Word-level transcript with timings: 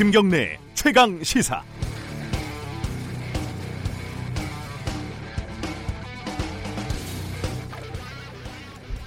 김경래 0.00 0.58
최강 0.72 1.22
시사. 1.22 1.62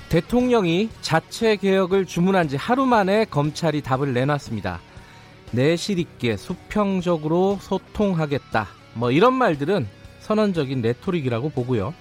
대통령이 0.09 0.91
자체 1.01 1.55
개혁을 1.55 2.05
주문한 2.05 2.47
지 2.47 2.57
하루 2.57 2.85
만에 2.85 3.25
검찰이 3.25 3.81
답을 3.81 4.13
내놨습니다. 4.13 4.81
내실 5.49 5.97
있게 5.97 6.37
수평적으로 6.37 7.57
소통하겠다. 7.59 8.67
뭐 8.93 9.09
이런 9.09 9.33
말들은 9.33 9.87
선언적인 10.19 10.83
레토릭이라고 10.83 11.49
보고요. 11.49 11.95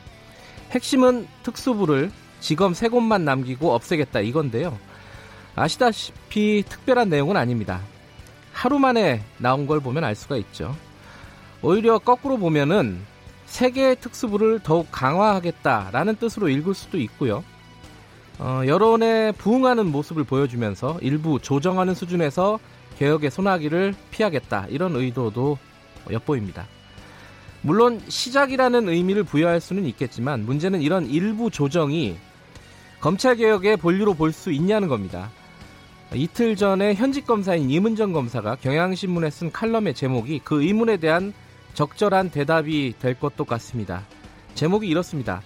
핵심은 0.72 1.26
특수부를 1.44 2.10
지검 2.40 2.74
세 2.74 2.88
곳만 2.88 3.24
남기고 3.24 3.72
없애겠다 3.72 4.20
이건데요. 4.20 4.78
아시다시피 5.56 6.62
특별한 6.68 7.08
내용은 7.08 7.38
아닙니다. 7.38 7.80
하루 8.52 8.78
만에 8.78 9.22
나온 9.38 9.66
걸 9.66 9.80
보면 9.80 10.04
알 10.04 10.14
수가 10.14 10.36
있죠. 10.36 10.74
오히려 11.62 11.98
거꾸로 11.98 12.36
보면은 12.38 13.00
세 13.46 13.70
개의 13.70 13.96
특수부를 13.96 14.60
더욱 14.60 14.88
강화하겠다라는 14.90 16.16
뜻으로 16.16 16.48
읽을 16.48 16.74
수도 16.74 16.98
있고요. 16.98 17.44
어, 18.38 18.62
여론에 18.66 19.32
부응하는 19.32 19.86
모습을 19.86 20.24
보여주면서 20.24 20.98
일부 21.02 21.38
조정하는 21.40 21.94
수준에서 21.94 22.58
개혁의 22.98 23.30
소나기를 23.30 23.94
피하겠다 24.10 24.66
이런 24.68 24.96
의도도 24.96 25.58
엿보입니다. 26.10 26.66
물론 27.60 28.00
시작이라는 28.08 28.88
의미를 28.88 29.22
부여할 29.22 29.60
수는 29.60 29.86
있겠지만 29.86 30.44
문제는 30.44 30.82
이런 30.82 31.06
일부 31.06 31.50
조정이 31.50 32.16
검찰 33.00 33.36
개혁의 33.36 33.76
본류로 33.76 34.14
볼 34.14 34.32
수 34.32 34.50
있냐는 34.50 34.88
겁니다. 34.88 35.30
이틀 36.14 36.56
전에 36.56 36.94
현직 36.94 37.26
검사인 37.26 37.70
이문정 37.70 38.12
검사가 38.12 38.56
경향신문에 38.56 39.30
쓴 39.30 39.50
칼럼의 39.50 39.94
제목이 39.94 40.40
그 40.44 40.62
의문에 40.62 40.98
대한 40.98 41.32
적절한 41.74 42.30
대답이 42.30 42.94
될 43.00 43.18
것도 43.18 43.44
같습니다. 43.44 44.02
제목이 44.54 44.86
이렇습니다. 44.86 45.40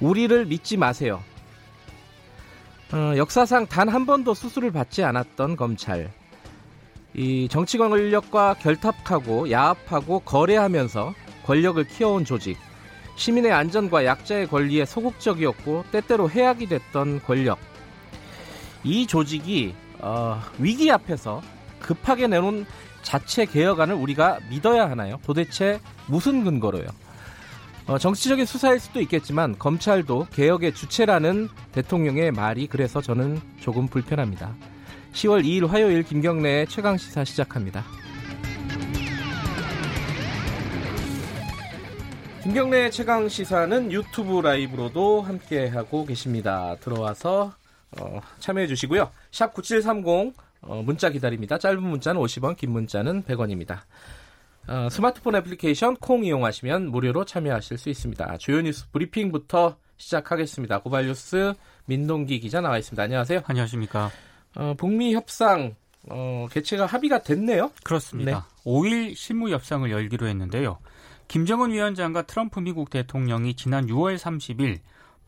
우리를 0.00 0.46
믿지 0.46 0.76
마세요. 0.76 1.22
어, 2.92 3.14
역사상 3.16 3.66
단 3.66 3.88
한 3.88 4.06
번도 4.06 4.34
수술을 4.34 4.72
받지 4.72 5.04
않았던 5.04 5.54
검찰. 5.56 6.10
이 7.14 7.46
정치 7.48 7.78
권력과 7.78 8.54
결탁하고 8.54 9.50
야합하고 9.52 10.20
거래하면서 10.20 11.14
권력을 11.44 11.82
키워온 11.84 12.24
조직. 12.24 12.56
시민의 13.14 13.52
안전과 13.52 14.04
약자의 14.04 14.48
권리에 14.48 14.84
소극적이었고 14.84 15.84
때때로 15.92 16.28
해악이 16.28 16.66
됐던 16.66 17.20
권력. 17.20 17.58
이 18.84 19.06
조직이 19.06 19.74
어, 19.98 20.40
위기 20.58 20.90
앞에서 20.90 21.42
급하게 21.80 22.26
내놓은 22.26 22.66
자체 23.02 23.44
개혁안을 23.44 23.94
우리가 23.94 24.38
믿어야 24.50 24.88
하나요? 24.88 25.18
도대체 25.24 25.80
무슨 26.06 26.44
근거로요? 26.44 26.86
어, 27.86 27.98
정치적인 27.98 28.46
수사일 28.46 28.78
수도 28.78 29.00
있겠지만 29.00 29.58
검찰도 29.58 30.28
개혁의 30.32 30.74
주체라는 30.74 31.48
대통령의 31.72 32.30
말이 32.30 32.66
그래서 32.66 33.00
저는 33.00 33.40
조금 33.60 33.88
불편합니다. 33.88 34.54
10월 35.12 35.44
2일 35.44 35.66
화요일 35.66 36.02
김경래의 36.02 36.68
최강 36.68 36.96
시사 36.96 37.24
시작합니다. 37.24 37.84
김경래 42.42 42.90
최강 42.90 43.28
시사는 43.28 43.92
유튜브 43.92 44.40
라이브로도 44.40 45.22
함께 45.22 45.68
하고 45.68 46.06
계십니다. 46.06 46.76
들어와서 46.80 47.52
어, 47.98 48.20
참여해 48.38 48.66
주시고요. 48.66 49.10
샵 49.30 49.52
9730 49.54 50.34
어, 50.62 50.82
문자 50.82 51.10
기다립니다. 51.10 51.58
짧은 51.58 51.82
문자는 51.82 52.20
50원, 52.20 52.56
긴 52.56 52.70
문자는 52.72 53.24
100원입니다. 53.24 53.80
어, 54.68 54.88
스마트폰 54.90 55.34
애플리케이션 55.36 55.96
콩 55.96 56.24
이용하시면 56.24 56.90
무료로 56.90 57.24
참여하실 57.24 57.78
수 57.78 57.88
있습니다. 57.88 58.36
주요 58.38 58.60
뉴스 58.60 58.88
브리핑부터 58.90 59.76
시작하겠습니다. 59.96 60.80
고발뉴스 60.80 61.54
민동기 61.86 62.40
기자 62.40 62.60
나와 62.60 62.78
있습니다. 62.78 63.02
안녕하세요. 63.02 63.42
안녕하십니까. 63.46 64.10
어, 64.56 64.74
북미 64.76 65.14
협상 65.14 65.74
어, 66.08 66.46
개최가 66.50 66.86
합의가 66.86 67.22
됐네요. 67.22 67.70
그렇습니다. 67.84 68.46
네. 68.64 68.70
5일 68.70 69.14
실무 69.14 69.50
협상을 69.50 69.90
열기로 69.90 70.26
했는데요. 70.26 70.78
김정은 71.28 71.70
위원장과 71.72 72.22
트럼프 72.22 72.60
미국 72.60 72.90
대통령이 72.90 73.54
지난 73.54 73.86
6월 73.86 74.18
30일 74.18 74.80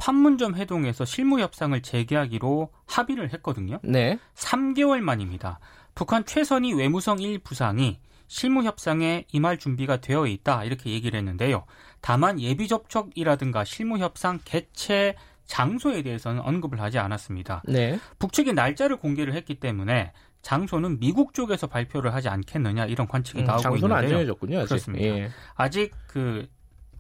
판문점 0.03 0.57
회동에서 0.57 1.05
실무 1.05 1.39
협상을 1.39 1.81
재개하기로 1.81 2.71
합의를 2.87 3.33
했거든요. 3.35 3.79
네. 3.85 4.19
3개월 4.35 4.99
만입니다. 4.99 5.61
북한 5.95 6.25
최선희 6.25 6.75
외무성 6.75 7.21
1 7.21 7.39
부상이 7.39 8.01
실무 8.27 8.65
협상에 8.65 9.25
임할 9.31 9.59
준비가 9.59 9.99
되어 9.99 10.27
있다 10.27 10.65
이렇게 10.65 10.91
얘기를 10.91 11.17
했는데요. 11.17 11.67
다만 12.01 12.41
예비 12.41 12.67
접촉이라든가 12.67 13.63
실무 13.65 13.99
협상 13.99 14.41
개최 14.45 15.15
장소에 15.45 16.03
대해서는 16.03 16.41
언급을 16.41 16.81
하지 16.81 16.99
않았습니다. 16.99 17.63
네. 17.69 18.01
북측이 18.19 18.55
날짜를 18.55 18.97
공개를 18.97 19.35
했기 19.35 19.55
때문에 19.61 20.13
장소는 20.41 20.99
미국 20.99 21.33
쪽에서 21.33 21.69
발표를 21.69 22.13
하지 22.13 22.29
않겠느냐 22.29 22.87
이런 22.87 23.07
관측이 23.07 23.43
음, 23.43 23.45
나오고 23.45 23.63
장소는 23.63 23.97
있는데요. 23.97 23.99
안 23.99 24.09
정해졌군요. 24.09 24.59
아직. 24.59 24.69
그렇습니다. 24.69 25.05
예. 25.05 25.31
아직 25.55 25.93
그 26.09 26.49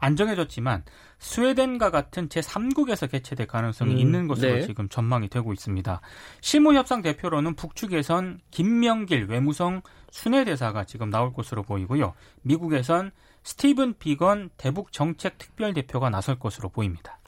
안 0.03 0.17
정해졌지만 0.17 0.83
스웨덴과 1.21 1.91
같은 1.93 2.29
제3국에서 2.29 3.09
개최될 3.09 3.47
가능성이 3.47 3.93
음, 3.93 3.99
있는 3.99 4.27
것으로 4.27 4.55
네. 4.55 4.67
지금 4.67 4.89
전망이 4.89 5.29
되고 5.29 5.53
있습니다. 5.53 6.01
실무협상 6.41 7.03
대표로는 7.03 7.55
북측에선 7.55 8.41
김명길 8.51 9.27
외무성 9.27 9.83
순회대사가 10.11 10.85
지금 10.85 11.09
나올 11.09 11.33
것으로 11.33 11.63
보이고요. 11.63 12.15
미국에선 12.43 13.13
스티븐 13.45 13.95
비건 14.01 14.51
대북 14.57 14.91
정책 14.91 15.39
특별 15.39 15.73
대표가 15.73 16.11
나설 16.11 16.37
것으로 16.37 16.69
보입니다. 16.69 17.21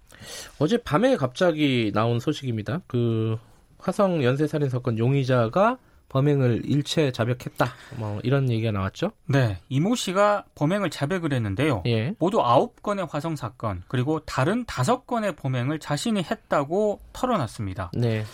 어제 0.59 0.77
밤에 0.77 1.17
갑자기 1.17 1.93
나온 1.95 2.19
소식입니다. 2.19 2.81
그 2.89 3.39
화성 3.79 4.25
연쇄 4.25 4.49
살인 4.49 4.69
사건 4.69 4.99
용의자가 4.99 5.79
범행을 6.14 6.62
일체 6.64 7.10
자백했다. 7.10 7.66
뭐 7.97 8.20
이런 8.22 8.48
얘기가 8.48 8.70
나왔죠. 8.70 9.10
네, 9.26 9.58
이모 9.69 9.97
씨가 9.97 10.44
범행을 10.54 10.91
자백을 10.91 11.32
했는데요. 11.32 11.82
예. 11.86 12.14
모두 12.20 12.41
아홉 12.41 12.82
건의 12.82 13.06
화성 13.10 13.34
사건 13.34 13.82
그리고 13.88 14.20
다른 14.20 14.64
다섯 14.64 15.08
건의 15.08 15.34
범행을 15.34 15.80
자신이 15.80 16.22
했다고 16.22 17.00
털어놨습니다. 17.12 17.91
네. 17.94 18.25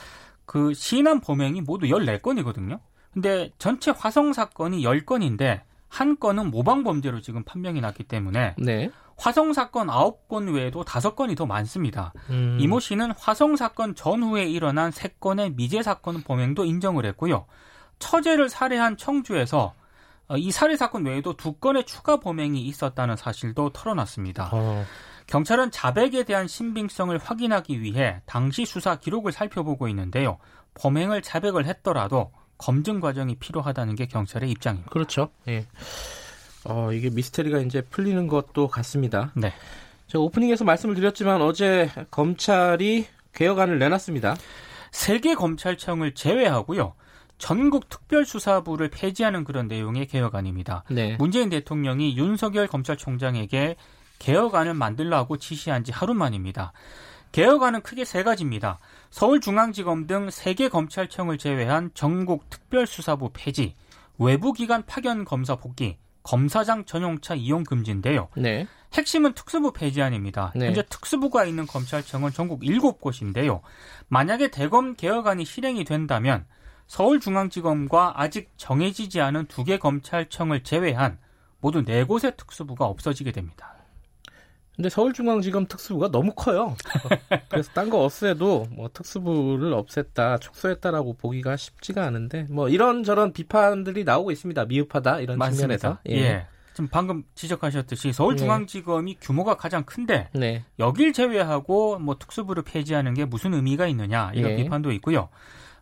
그 0.44 0.74
시인한 0.74 1.20
범행이 1.20 1.62
모두 1.62 1.86
14건이거든요. 1.86 2.80
근데 3.14 3.50
전체 3.56 3.92
화성 3.92 4.34
사건이 4.34 4.82
10건인데 4.82 5.62
한 5.88 6.18
건은 6.18 6.50
모방 6.50 6.84
범죄로 6.84 7.22
지금 7.22 7.42
판명이 7.44 7.80
났기 7.80 8.04
때문에 8.04 8.56
네. 8.58 8.90
화성 9.16 9.54
사건 9.54 9.88
9건 9.88 10.54
외에도 10.54 10.84
5건이 10.84 11.36
더 11.36 11.46
많습니다. 11.46 12.12
음. 12.28 12.58
이모 12.60 12.78
씨는 12.78 13.12
화성 13.18 13.56
사건 13.56 13.94
전후에 13.94 14.44
일어난 14.44 14.90
3건의 14.90 15.56
미제 15.56 15.82
사건 15.82 16.22
범행도 16.22 16.64
인정을 16.64 17.06
했고요. 17.06 17.46
처제를 18.00 18.48
살해한 18.48 18.96
청주에서 18.96 19.74
어, 20.28 20.36
이 20.36 20.50
살해 20.50 20.76
사건 20.76 21.06
외에도 21.06 21.36
두 21.36 21.52
건의 21.52 21.84
추가 21.84 22.18
범행이 22.18 22.60
있었다는 22.62 23.16
사실도 23.16 23.70
털어놨습니다. 23.70 24.50
어. 24.52 24.84
경찰은 25.26 25.70
자백에 25.70 26.24
대한 26.24 26.48
신빙성을 26.48 27.16
확인하기 27.16 27.80
위해 27.82 28.20
당시 28.26 28.64
수사 28.64 28.96
기록을 28.96 29.30
살펴보고 29.30 29.86
있는데요. 29.88 30.38
범행을 30.74 31.22
자백을 31.22 31.66
했더라도 31.66 32.32
검증 32.58 33.00
과정이 33.00 33.36
필요하다는 33.36 33.94
게 33.94 34.06
경찰의 34.06 34.50
입장입니다. 34.50 34.90
그렇죠. 34.90 35.30
예. 35.48 35.66
어, 36.64 36.92
이게 36.92 37.10
미스테리가 37.10 37.60
이제 37.60 37.80
풀리는 37.80 38.26
것도 38.26 38.68
같습니다. 38.68 39.32
네. 39.34 39.52
제가 40.08 40.22
오프닝에서 40.22 40.64
말씀을 40.64 40.94
드렸지만 40.94 41.40
어제 41.42 41.90
검찰이 42.10 43.06
개혁안을 43.32 43.78
내놨습니다. 43.78 44.36
세개 44.90 45.36
검찰청을 45.36 46.14
제외하고요. 46.14 46.94
전국 47.40 47.88
특별수사부를 47.88 48.90
폐지하는 48.90 49.42
그런 49.44 49.66
내용의 49.66 50.06
개혁안입니다. 50.06 50.84
네. 50.90 51.16
문재인 51.18 51.48
대통령이 51.48 52.16
윤석열 52.16 52.68
검찰총장에게 52.68 53.76
개혁안을 54.18 54.74
만들라고 54.74 55.38
지시한 55.38 55.82
지 55.82 55.90
하루 55.90 56.14
만입니다. 56.14 56.72
개혁안은 57.32 57.80
크게 57.80 58.04
세 58.04 58.22
가지입니다. 58.22 58.78
서울중앙지검 59.10 60.06
등 60.06 60.28
세 60.28 60.54
개 60.54 60.68
검찰청을 60.68 61.38
제외한 61.38 61.90
전국 61.94 62.50
특별수사부 62.50 63.30
폐지, 63.32 63.74
외부기관 64.18 64.84
파견 64.86 65.24
검사 65.24 65.56
복귀, 65.56 65.96
검사장 66.22 66.84
전용차 66.84 67.34
이용 67.36 67.64
금지인데요. 67.64 68.28
네. 68.36 68.66
핵심은 68.92 69.32
특수부 69.32 69.72
폐지안입니다. 69.72 70.52
네. 70.56 70.66
현재 70.66 70.82
특수부가 70.82 71.44
있는 71.46 71.66
검찰청은 71.66 72.32
전국 72.32 72.60
7곳인데요. 72.60 73.60
만약에 74.08 74.48
대검 74.50 74.94
개혁안이 74.94 75.44
실행이 75.46 75.84
된다면 75.84 76.44
서울중앙지검과 76.90 78.14
아직 78.16 78.50
정해지지 78.56 79.20
않은 79.20 79.46
두 79.46 79.64
개 79.64 79.78
검찰청을 79.78 80.64
제외한 80.64 81.18
모두 81.60 81.84
네 81.84 82.02
곳의 82.02 82.32
특수부가 82.36 82.86
없어지게 82.86 83.30
됩니다. 83.30 83.74
근데 84.74 84.88
서울중앙지검 84.88 85.66
특수부가 85.66 86.10
너무 86.10 86.32
커요. 86.34 86.74
그래서 87.50 87.70
딴 87.74 87.90
거 87.90 88.02
없애도 88.04 88.66
뭐 88.70 88.88
특수부를 88.92 89.72
없앴다, 89.72 90.40
축소했다라고 90.40 91.14
보기가 91.14 91.56
쉽지가 91.56 92.04
않은데 92.04 92.46
뭐 92.50 92.68
이런 92.68 93.04
저런 93.04 93.32
비판들이 93.32 94.02
나오고 94.04 94.30
있습니다. 94.32 94.64
미흡하다 94.64 95.20
이런 95.20 95.38
맞습니다. 95.38 95.76
측면에서. 95.78 95.98
예. 96.08 96.14
예. 96.16 96.46
지금 96.72 96.88
방금 96.88 97.22
지적하셨듯이 97.34 98.12
서울중앙지검이 98.12 99.14
네. 99.14 99.18
규모가 99.20 99.56
가장 99.56 99.84
큰데 99.84 100.28
네. 100.32 100.64
여길 100.78 101.12
제외하고 101.12 101.98
뭐 101.98 102.16
특수부를 102.18 102.62
폐지하는 102.64 103.12
게 103.14 103.24
무슨 103.26 103.54
의미가 103.54 103.86
있느냐 103.88 104.32
이런 104.34 104.56
네. 104.56 104.62
비판도 104.64 104.90
있고요. 104.92 105.28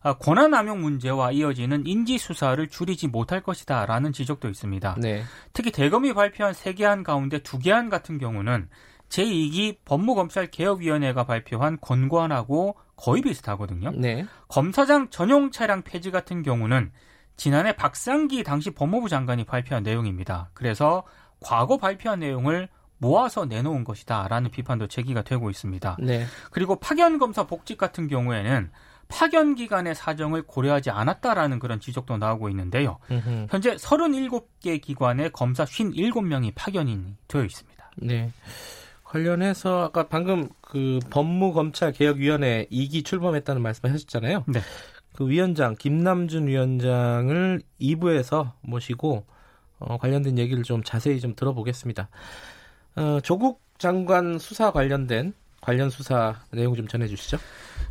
아, 0.01 0.15
권한 0.15 0.51
남용 0.51 0.81
문제와 0.81 1.33
이어지는 1.33 1.87
인지 1.87 2.19
수사를 2.19 2.67
줄이지 2.69 3.09
못할 3.09 3.43
것이다라는 3.43 4.13
지적도 4.13 4.49
있습니다. 4.49 4.97
네. 4.99 5.23
특히 5.53 5.73
대검이 5.73 6.15
발표한 6.15 6.55
세 6.55 6.73
개안 6.73 7.03
가운데 7.03 7.39
두 7.39 7.59
개안 7.59 7.89
같은 7.89 8.19
경우는 8.19 8.69
제2기 9.09 9.79
법무검찰개혁위원회가 9.85 11.25
발표한 11.25 11.79
권고안하고 11.81 12.77
거의 12.97 13.23
비슷하거든요. 13.23 13.93
네. 13.97 14.27
검사장 14.49 15.09
전용 15.11 15.51
차량 15.51 15.83
폐지 15.83 16.11
같은 16.11 16.43
경우는 16.43 16.93
지난해 17.37 17.75
박상기 17.75 18.43
당시 18.43 18.71
법무부 18.71 19.09
장관이 19.09 19.45
발표한 19.45 19.83
내용입니다. 19.83 20.51
그래서 20.55 21.05
과거 21.41 21.77
발표한 21.77 22.19
내용을 22.19 22.69
모아서 22.99 23.45
내놓은 23.45 23.85
것이다라는 23.85 24.51
비판도 24.51 24.89
제기가 24.89 25.23
되고 25.23 25.49
있습니다. 25.49 25.99
네. 26.01 26.27
그리고 26.51 26.77
파견 26.77 27.19
검사 27.19 27.47
복직 27.47 27.79
같은 27.79 28.09
경우에는 28.09 28.71
파견 29.09 29.55
기간의 29.55 29.95
사정을 29.95 30.43
고려하지 30.43 30.91
않았다라는 30.91 31.59
그런 31.59 31.81
지적도 31.81 32.17
나오고 32.17 32.49
있는데요. 32.51 32.99
음흠. 33.11 33.47
현재 33.51 33.75
37개 33.75 34.81
기관에 34.81 35.31
검사 35.31 35.65
57명이 35.65 36.53
파견이 36.55 37.17
되어 37.27 37.45
있습니다. 37.45 37.91
네. 37.97 38.31
관련해서 39.05 39.85
아까 39.85 40.09
방금 40.09 40.49
그 40.61 40.99
법무검찰개혁위원회 41.11 42.67
2기 42.71 43.05
출범했다는 43.05 43.63
말씀을 43.63 43.95
하셨잖아요. 43.95 44.45
네. 44.47 44.61
그 45.15 45.29
위원장 45.29 45.75
김남준 45.75 46.47
위원장을 46.47 47.63
2부에서 47.81 48.53
모시고 48.61 49.25
어, 49.79 49.97
관련된 49.97 50.39
얘기를 50.39 50.63
좀 50.63 50.83
자세히 50.83 51.21
좀 51.21 51.35
들어보겠습니다. 51.35 52.09
어, 52.97 53.21
조국 53.23 53.63
장관 53.79 54.39
수사 54.39 54.71
관련된 54.71 55.33
관련 55.61 55.91
수사 55.91 56.37
내용 56.51 56.75
좀 56.75 56.87
전해주시죠. 56.87 57.39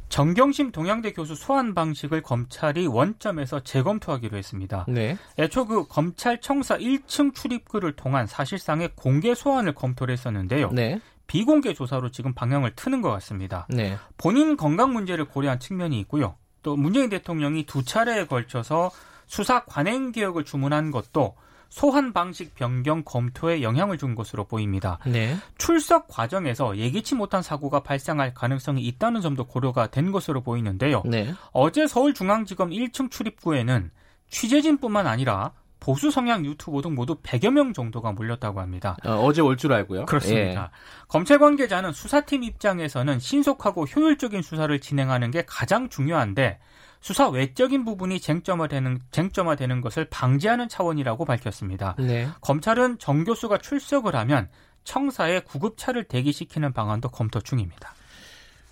정경심 0.10 0.72
동양대 0.72 1.14
교수 1.14 1.36
소환 1.36 1.74
방식을 1.74 2.22
검찰이 2.22 2.88
원점에서 2.88 3.62
재검토하기로 3.62 4.38
했습니다. 4.38 4.86
네. 4.88 5.18
애초 5.38 5.66
그 5.66 5.88
검찰청사 5.88 6.78
1층 6.78 7.36
출입구를 7.36 7.96
통한 7.96 8.26
사실상의 8.26 8.92
공개 8.96 9.36
소환을 9.36 9.76
검토를 9.76 10.14
했었는데요. 10.14 10.72
네. 10.72 11.00
비공개 11.28 11.74
조사로 11.74 12.12
지금 12.12 12.34
방향을 12.34 12.74
트는 12.76 13.02
것 13.02 13.12
같습니다. 13.12 13.68
네. 13.70 13.98
본인 14.18 14.56
건강 14.56 14.94
문제를 14.94 15.26
고려한 15.26 15.60
측면이 15.60 16.00
있고요. 16.02 16.36
또 16.64 16.76
문재인 16.76 17.10
대통령이 17.10 17.66
두 17.66 17.84
차례에 17.84 18.26
걸쳐서 18.26 18.92
수사 19.28 19.66
관행 19.66 20.14
개혁을 20.14 20.46
주문한 20.46 20.92
것도 20.92 21.36
소환 21.70 22.14
방식 22.14 22.56
변경 22.56 23.04
검토에 23.04 23.62
영향을 23.62 23.98
준 23.98 24.16
것으로 24.16 24.46
보입니다. 24.46 25.00
네. 25.06 25.36
출석 25.58 26.08
과정에서 26.08 26.78
예기치 26.78 27.16
못한 27.16 27.42
사고가 27.42 27.82
발생할 27.84 28.34
가능성이 28.34 28.82
있다는 28.84 29.22
점도 29.22 29.46
고려가 29.46 29.88
된 29.88 30.12
것으로 30.12 30.42
보이는데요. 30.42 31.04
네. 31.06 31.34
어제 31.52 31.88
서울중앙지검 31.88 32.70
1층 32.70 33.12
출입구에는 33.12 33.92
취재진뿐만 34.30 35.08
아니라 35.08 35.52
보수 35.80 36.10
성향 36.10 36.44
유튜버 36.44 36.82
등 36.82 36.96
모두 36.96 37.16
100여 37.22 37.52
명 37.52 37.72
정도가 37.74 38.12
몰렸다고 38.12 38.60
합니다. 38.60 38.98
어, 39.06 39.32
제 39.32 39.42
올 39.44 39.56
줄 39.58 39.72
알고요. 39.74 40.06
그렇습니다. 40.08 40.72
예. 40.74 41.08
검찰 41.08 41.38
관계자는 41.38 41.92
수사팀 41.92 42.44
입장에서는 42.44 43.20
신속하고 43.20 43.86
효율적인 43.86 44.42
수사를 44.42 44.78
진행하는 44.80 45.30
게 45.32 45.44
가장 45.46 45.88
중요한데 45.90 46.60
수사 47.02 47.30
외적인 47.30 47.86
부분이 47.86 48.20
쟁점화되는 48.20 49.00
쟁점화되는 49.12 49.82
것을 49.82 50.06
방지하는 50.10 50.68
차원이라고 50.68 51.26
밝혔습니다. 51.26 51.96
네. 52.00 52.28
검찰은 52.42 53.00
정 53.00 53.24
교수가 53.24 53.60
출석을 53.60 54.16
하면 54.16 54.50
청사에 54.84 55.42
구급차를 55.42 56.06
대기시키는 56.06 56.74
방안도 56.74 57.10
검토 57.10 57.42
중입니다. 57.42 57.94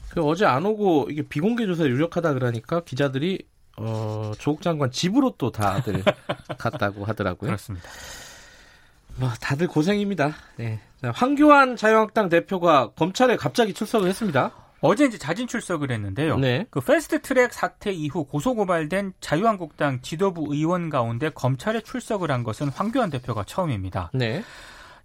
그 0.10 0.24
어제 0.24 0.46
안 0.46 0.66
오고 0.66 1.10
이게 1.12 1.22
비공개 1.24 1.66
조사에 1.66 1.88
유력하다 1.88 2.34
그러니까 2.34 2.82
기자들이 2.82 3.46
어, 3.78 4.32
조국 4.40 4.62
장관 4.62 4.90
집으로 4.90 5.36
또 5.38 5.52
다들 5.52 6.04
갔다고 6.58 7.04
하더라고요. 7.04 7.50
그렇습니다. 7.50 7.90
뭐 9.18 9.30
다들 9.42 9.68
고생입니다. 9.68 10.34
네. 10.58 10.80
황교안 11.14 11.76
자유한국당 11.76 12.30
대표가 12.30 12.92
검찰에 12.92 13.36
갑자기 13.36 13.74
출석을 13.74 14.08
했습니다. 14.08 14.52
어제 14.86 15.06
이제 15.06 15.18
자진 15.18 15.48
출석을 15.48 15.92
했는데요. 15.92 16.38
네. 16.38 16.66
그 16.70 16.80
패스트 16.80 17.22
트랙 17.22 17.54
사태 17.54 17.92
이후 17.92 18.26
고소고발된 18.26 19.14
자유한국당 19.20 20.02
지도부 20.02 20.54
의원 20.54 20.90
가운데 20.90 21.30
검찰에 21.30 21.82
출석을 21.82 22.32
한 22.32 22.44
것은 22.44 22.70
황교안 22.70 23.10
대표가 23.10 23.44
처음입니다. 23.44 24.12
네. 24.14 24.44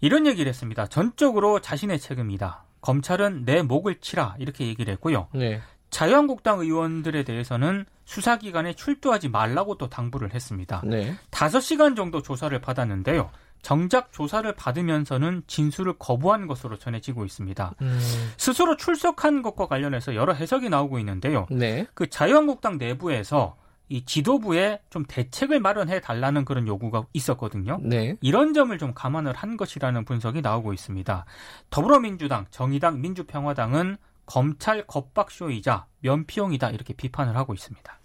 이런 0.01 0.27
얘기를 0.27 0.49
했습니다. 0.49 0.87
전적으로 0.87 1.61
자신의 1.61 1.99
책임이다. 1.99 2.65
검찰은 2.81 3.45
내 3.45 3.63
목을 3.63 4.01
치라 4.01 4.37
이렇게 4.39 4.67
얘기를 4.67 4.93
했고요. 4.93 5.29
네. 5.35 5.61
자유한국당 5.91 6.61
의원들에 6.61 7.25
대해서는 7.25 7.85
수사기관에 8.05 8.75
출두하지 8.75 9.29
말라고 9.29 9.77
또 9.77 9.89
당부를 9.89 10.35
했습니다. 10.35 10.83
네. 10.85 11.15
5시간 11.31 11.97
정도 11.97 12.23
조사를 12.23 12.59
받았는데요. 12.61 13.31
정작 13.63 14.13
조사를 14.13 14.51
받으면서는 14.55 15.43
진술을 15.47 15.95
거부한 15.99 16.47
것으로 16.47 16.79
전해지고 16.79 17.25
있습니다. 17.25 17.75
음. 17.83 17.99
스스로 18.37 18.77
출석한 18.77 19.43
것과 19.43 19.67
관련해서 19.67 20.15
여러 20.15 20.33
해석이 20.33 20.69
나오고 20.69 20.99
있는데요. 20.99 21.47
네. 21.51 21.87
그 21.95 22.09
자유한국당 22.09 22.79
내부에서 22.79 23.57
이 23.91 24.05
지도부에 24.05 24.81
좀 24.89 25.05
대책을 25.05 25.59
마련해 25.61 26.01
달라는 26.01 26.45
그런 26.45 26.67
요구가 26.69 27.07
있었거든요. 27.13 27.79
네. 27.83 28.17
이런 28.21 28.55
점을 28.55 28.77
좀 28.79 28.95
감안을 28.95 29.33
한 29.35 29.57
것이라는 29.57 30.05
분석이 30.05 30.43
나오고 30.43 30.73
있습니다. 30.73 31.25
더불어민주당, 31.71 32.47
정의당, 32.51 33.01
민주평화당은 33.01 33.97
검찰 34.27 34.87
겁박쇼이자 34.87 35.87
면피용이다 36.03 36.71
이렇게 36.71 36.95
비판을 36.95 37.37
하고 37.37 37.53
있습니다. 37.53 38.00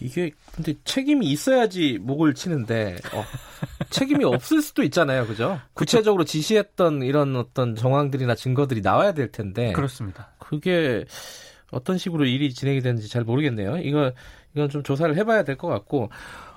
이게 0.00 0.30
근데 0.54 0.74
책임이 0.84 1.26
있어야지 1.26 1.98
목을 2.00 2.34
치는데 2.34 2.96
어, 3.12 3.24
책임이 3.90 4.24
없을 4.24 4.62
수도 4.62 4.82
있잖아요, 4.84 5.26
그죠? 5.26 5.60
구체적으로 5.74 6.24
지시했던 6.24 7.02
이런 7.02 7.34
어떤 7.36 7.74
정황들이나 7.74 8.34
증거들이 8.34 8.80
나와야 8.80 9.12
될 9.12 9.32
텐데 9.32 9.72
그렇습니다. 9.72 10.30
그게 10.38 11.04
어떤 11.70 11.98
식으로 11.98 12.24
일이 12.24 12.52
진행이 12.54 12.80
되는지 12.80 13.08
잘 13.08 13.24
모르겠네요. 13.24 13.78
이거 13.78 14.12
이건 14.54 14.68
좀 14.70 14.82
조사를 14.82 15.14
해봐야 15.16 15.42
될 15.44 15.56
것 15.56 15.68
같고 15.68 16.10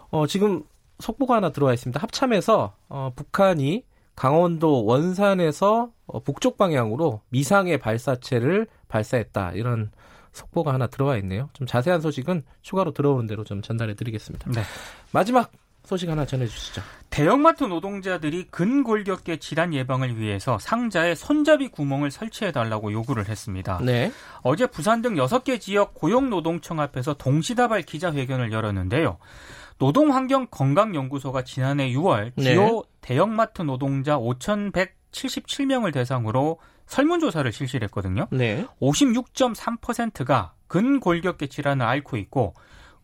어, 0.09 0.27
지금 0.27 0.63
속보가 0.99 1.35
하나 1.35 1.49
들어와 1.51 1.73
있습니다. 1.73 1.99
합참에서 1.99 2.75
어, 2.89 3.11
북한이 3.15 3.83
강원도 4.15 4.85
원산에서 4.85 5.91
어, 6.05 6.19
북쪽 6.19 6.57
방향으로 6.57 7.21
미상의 7.29 7.79
발사체를 7.79 8.67
발사했다 8.87 9.53
이런 9.53 9.91
속보가 10.33 10.73
하나 10.73 10.87
들어와 10.87 11.17
있네요. 11.17 11.49
좀 11.53 11.67
자세한 11.67 12.01
소식은 12.01 12.43
추가로 12.61 12.93
들어오는 12.93 13.27
대로 13.27 13.43
좀 13.43 13.61
전달해 13.61 13.95
드리겠습니다. 13.95 14.51
네. 14.51 14.61
마지막 15.11 15.51
소식 15.83 16.09
하나 16.09 16.25
전해주시죠. 16.25 16.81
대형마트 17.09 17.63
노동자들이 17.65 18.47
근골격계 18.51 19.37
질환 19.37 19.73
예방을 19.73 20.17
위해서 20.17 20.57
상자에 20.59 21.15
손잡이 21.15 21.69
구멍을 21.69 22.11
설치해달라고 22.11 22.93
요구를 22.93 23.27
했습니다. 23.27 23.79
네. 23.83 24.11
어제 24.43 24.67
부산 24.67 25.01
등 25.01 25.15
6개 25.15 25.59
지역 25.59 25.93
고용노동청 25.95 26.79
앞에서 26.79 27.15
동시다발 27.15 27.81
기자회견을 27.81 28.51
열었는데요. 28.51 29.17
노동환경건강연구소가 29.79 31.43
지난해 31.43 31.91
6월 31.91 32.31
주요 32.39 32.61
네. 32.61 32.81
대형마트 33.01 33.63
노동자 33.63 34.17
5,177명을 34.17 35.91
대상으로 35.91 36.59
설문조사를 36.91 37.49
실시를 37.53 37.85
했거든요. 37.85 38.27
네. 38.31 38.67
56.3%가 38.81 40.53
근골격계 40.67 41.47
질환을 41.47 41.85
앓고 41.85 42.17
있고 42.17 42.53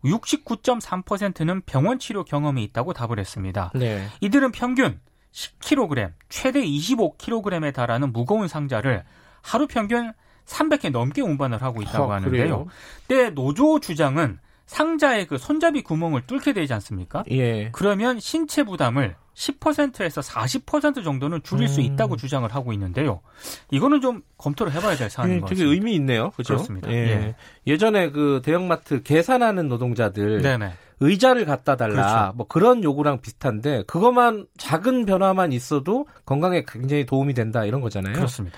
69.3%는 0.04 1.62
병원 1.66 1.98
치료 1.98 2.26
경험이 2.26 2.64
있다고 2.66 2.92
답을 2.92 3.18
했습니다. 3.18 3.72
네. 3.76 4.08
이들은 4.20 4.52
평균 4.52 5.00
10kg, 5.32 6.12
최대 6.28 6.62
25kg에 6.64 7.74
달하는 7.74 8.12
무거운 8.12 8.50
상자를 8.50 9.06
하루 9.42 9.68
평균 9.68 10.12
300회 10.46 10.92
넘게 10.92 11.22
운반을 11.22 11.62
하고 11.62 11.82
있다고 11.82 12.12
아, 12.12 12.16
하는데요. 12.18 12.68
때 13.08 13.30
노조 13.30 13.80
주장은 13.80 14.40
상자에 14.66 15.26
그 15.26 15.38
손잡이 15.38 15.82
구멍을 15.82 16.28
뚫게 16.28 16.52
되지 16.52 16.74
않습니까? 16.74 17.24
예. 17.32 17.70
그러면 17.72 18.20
신체 18.20 18.64
부담을 18.64 19.16
10%에서 19.38 20.22
40% 20.22 21.04
정도는 21.04 21.44
줄일 21.44 21.66
음. 21.66 21.68
수 21.68 21.82
있다고 21.82 22.18
주장을 22.18 22.50
하고 22.54 22.74
있는데요. 22.74 23.22
이거는 23.70 24.02
좀 24.02 24.24
검토를 24.38 24.74
해봐야 24.74 24.96
될 24.96 25.12
사안인 25.12 25.36
예, 25.36 25.40
것 25.40 25.50
같습니다. 25.50 25.64
되게 25.64 25.76
의미 25.76 25.94
있네요. 25.96 26.32
그렇죠? 26.32 26.56
그렇습니다. 26.56 26.92
예. 26.92 27.36
예. 27.68 27.78
전에그 27.78 28.42
대형마트 28.44 29.04
계산하는 29.04 29.68
노동자들 29.68 30.42
네네. 30.42 30.74
의자를 31.02 31.46
갖다 31.46 31.76
달라 31.76 31.94
그렇죠. 31.94 32.34
뭐 32.36 32.48
그런 32.48 32.84
요구랑 32.84 33.22
비슷한데 33.22 33.84
그것만 33.86 34.48
작은 34.58 35.06
변화만 35.06 35.52
있어도 35.52 36.08
건강에 36.26 36.64
굉장히 36.68 37.06
도움이 37.06 37.36
된다 37.36 37.64
이런 37.64 37.82
거잖아요. 37.82 38.16
그렇습니다. 38.16 38.58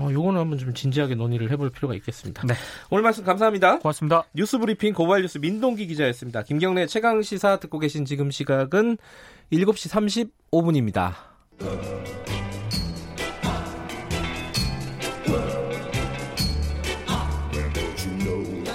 어, 0.00 0.10
요거는 0.10 0.40
한번 0.40 0.58
좀 0.58 0.72
진지하게 0.72 1.14
논의를 1.14 1.50
해볼 1.50 1.70
필요가 1.70 1.94
있겠습니다. 1.94 2.42
네. 2.46 2.54
오늘 2.88 3.02
말씀 3.02 3.22
감사합니다. 3.22 3.80
고맙습니다. 3.80 4.24
뉴스 4.34 4.58
브리핑 4.58 4.94
고발 4.94 5.20
뉴스 5.20 5.36
민동기 5.36 5.86
기자였습니다. 5.86 6.42
김경래 6.42 6.86
최강 6.86 7.20
시사 7.20 7.58
듣고 7.58 7.78
계신 7.78 8.06
지금 8.06 8.30
시각은 8.30 8.96
7시 9.52 10.30
35분입니다. 10.50 11.12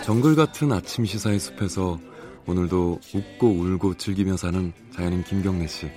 정글 0.04 0.36
같은 0.36 0.72
아침 0.72 1.06
시사의 1.06 1.40
숲에서 1.40 2.00
오늘도 2.46 3.00
웃고 3.16 3.48
울고 3.48 3.96
즐기며 3.96 4.38
사는 4.38 4.72
자연인 4.94 5.24
김경래 5.24 5.66
씨. 5.66 5.90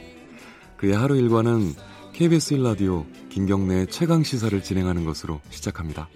그의 0.79 0.97
하루 0.97 1.17
일과는 1.17 1.75
KBS 2.19 2.57
1라디오 2.57 3.07
김경래의 3.29 3.87
최강 3.87 4.25
시사를 4.25 4.61
진행하는 4.61 5.05
것으로 5.05 5.41
시작합니다. 5.51 6.09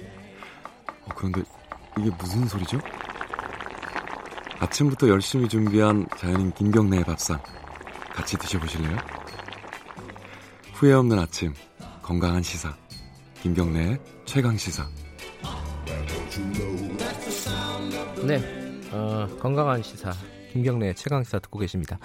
어, 1.05 1.11
그런데 1.15 1.45
이게 1.97 2.11
무슨 2.19 2.49
소리죠? 2.49 2.81
아침부터 4.59 5.09
열심히 5.09 5.49
준비한 5.49 6.09
자연인 6.19 6.51
김경래의 6.55 7.05
밥상 7.05 7.41
같이 8.13 8.37
드셔보실래요? 8.37 8.97
후회 10.75 10.93
없는 10.93 11.21
아침 11.21 11.55
건강한 12.03 12.43
시사 12.43 12.77
김경래의 13.41 14.01
최강 14.25 14.57
시사 14.57 14.85
네, 18.27 18.91
어, 18.91 19.29
건강한 19.39 19.81
시사 19.85 20.13
김경래 20.53 20.95
최강 20.95 21.23
시사 21.23 21.39
듣고 21.39 21.61
계십니다. 21.61 22.01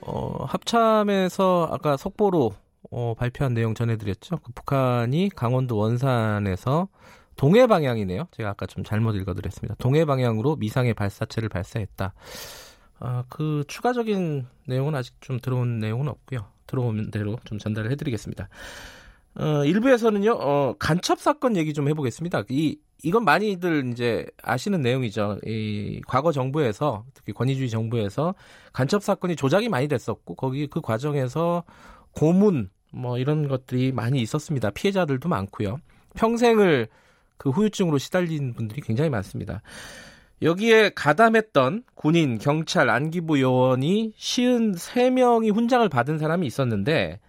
어, 0.00 0.46
합참에서 0.46 1.68
아까 1.70 1.98
속보로 1.98 2.54
어, 2.90 3.14
발표한 3.16 3.54
내용 3.54 3.74
전해드렸죠. 3.74 4.38
그 4.38 4.52
북한이 4.52 5.30
강원도 5.34 5.76
원산에서 5.76 6.88
동해 7.36 7.66
방향이네요. 7.66 8.28
제가 8.32 8.50
아까 8.50 8.66
좀 8.66 8.82
잘못 8.84 9.14
읽어드렸습니다. 9.14 9.76
동해 9.78 10.04
방향으로 10.04 10.56
미상의 10.56 10.94
발사체를 10.94 11.48
발사했다. 11.48 12.14
아, 13.00 13.24
그 13.28 13.64
추가적인 13.68 14.46
내용은 14.66 14.94
아직 14.94 15.14
좀 15.20 15.38
들어온 15.38 15.78
내용은 15.78 16.08
없고요. 16.08 16.46
들어오는 16.66 17.10
대로 17.10 17.38
좀 17.44 17.58
전달을 17.58 17.90
해드리겠습니다. 17.92 18.48
어, 19.36 19.64
일부에서는요, 19.64 20.32
어, 20.32 20.74
간첩 20.78 21.20
사건 21.20 21.56
얘기 21.56 21.72
좀 21.72 21.88
해보겠습니다. 21.88 22.42
이 22.50 22.78
이건 23.04 23.24
많이들 23.24 23.90
이제 23.92 24.26
아시는 24.42 24.82
내용이죠. 24.82 25.38
이 25.46 26.00
과거 26.08 26.32
정부에서 26.32 27.04
특히 27.14 27.32
권위주의 27.32 27.70
정부에서 27.70 28.34
간첩 28.72 29.04
사건이 29.04 29.36
조작이 29.36 29.68
많이 29.68 29.86
됐었고 29.86 30.34
거기 30.34 30.66
그 30.66 30.80
과정에서 30.80 31.62
고문 32.10 32.70
뭐 32.90 33.18
이런 33.18 33.48
것들이 33.48 33.92
많이 33.92 34.20
있었습니다. 34.20 34.70
피해자들도 34.70 35.28
많고요. 35.28 35.80
평생을 36.14 36.88
그 37.36 37.50
후유증으로 37.50 37.98
시달린 37.98 38.54
분들이 38.54 38.80
굉장히 38.80 39.10
많습니다. 39.10 39.62
여기에 40.42 40.90
가담했던 40.94 41.84
군인, 41.94 42.38
경찰, 42.38 42.90
안기부 42.90 43.40
요원이 43.40 44.12
시은 44.16 44.72
3명이 44.72 45.54
훈장을 45.54 45.88
받은 45.88 46.18
사람이 46.18 46.46
있었는데 46.46 47.20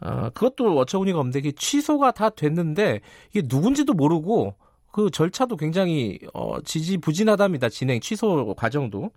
어, 0.00 0.30
그것도 0.30 0.78
어처구니가 0.78 1.18
없는데 1.18 1.38
이게 1.40 1.52
취소가 1.52 2.12
다 2.12 2.28
됐는데 2.28 3.00
이게 3.30 3.42
누군지도 3.48 3.94
모르고 3.94 4.54
그 4.92 5.10
절차도 5.10 5.56
굉장히 5.56 6.18
어, 6.34 6.60
지지부진하답니다. 6.62 7.68
진행 7.68 8.00
취소 8.00 8.54
과정도 8.54 9.10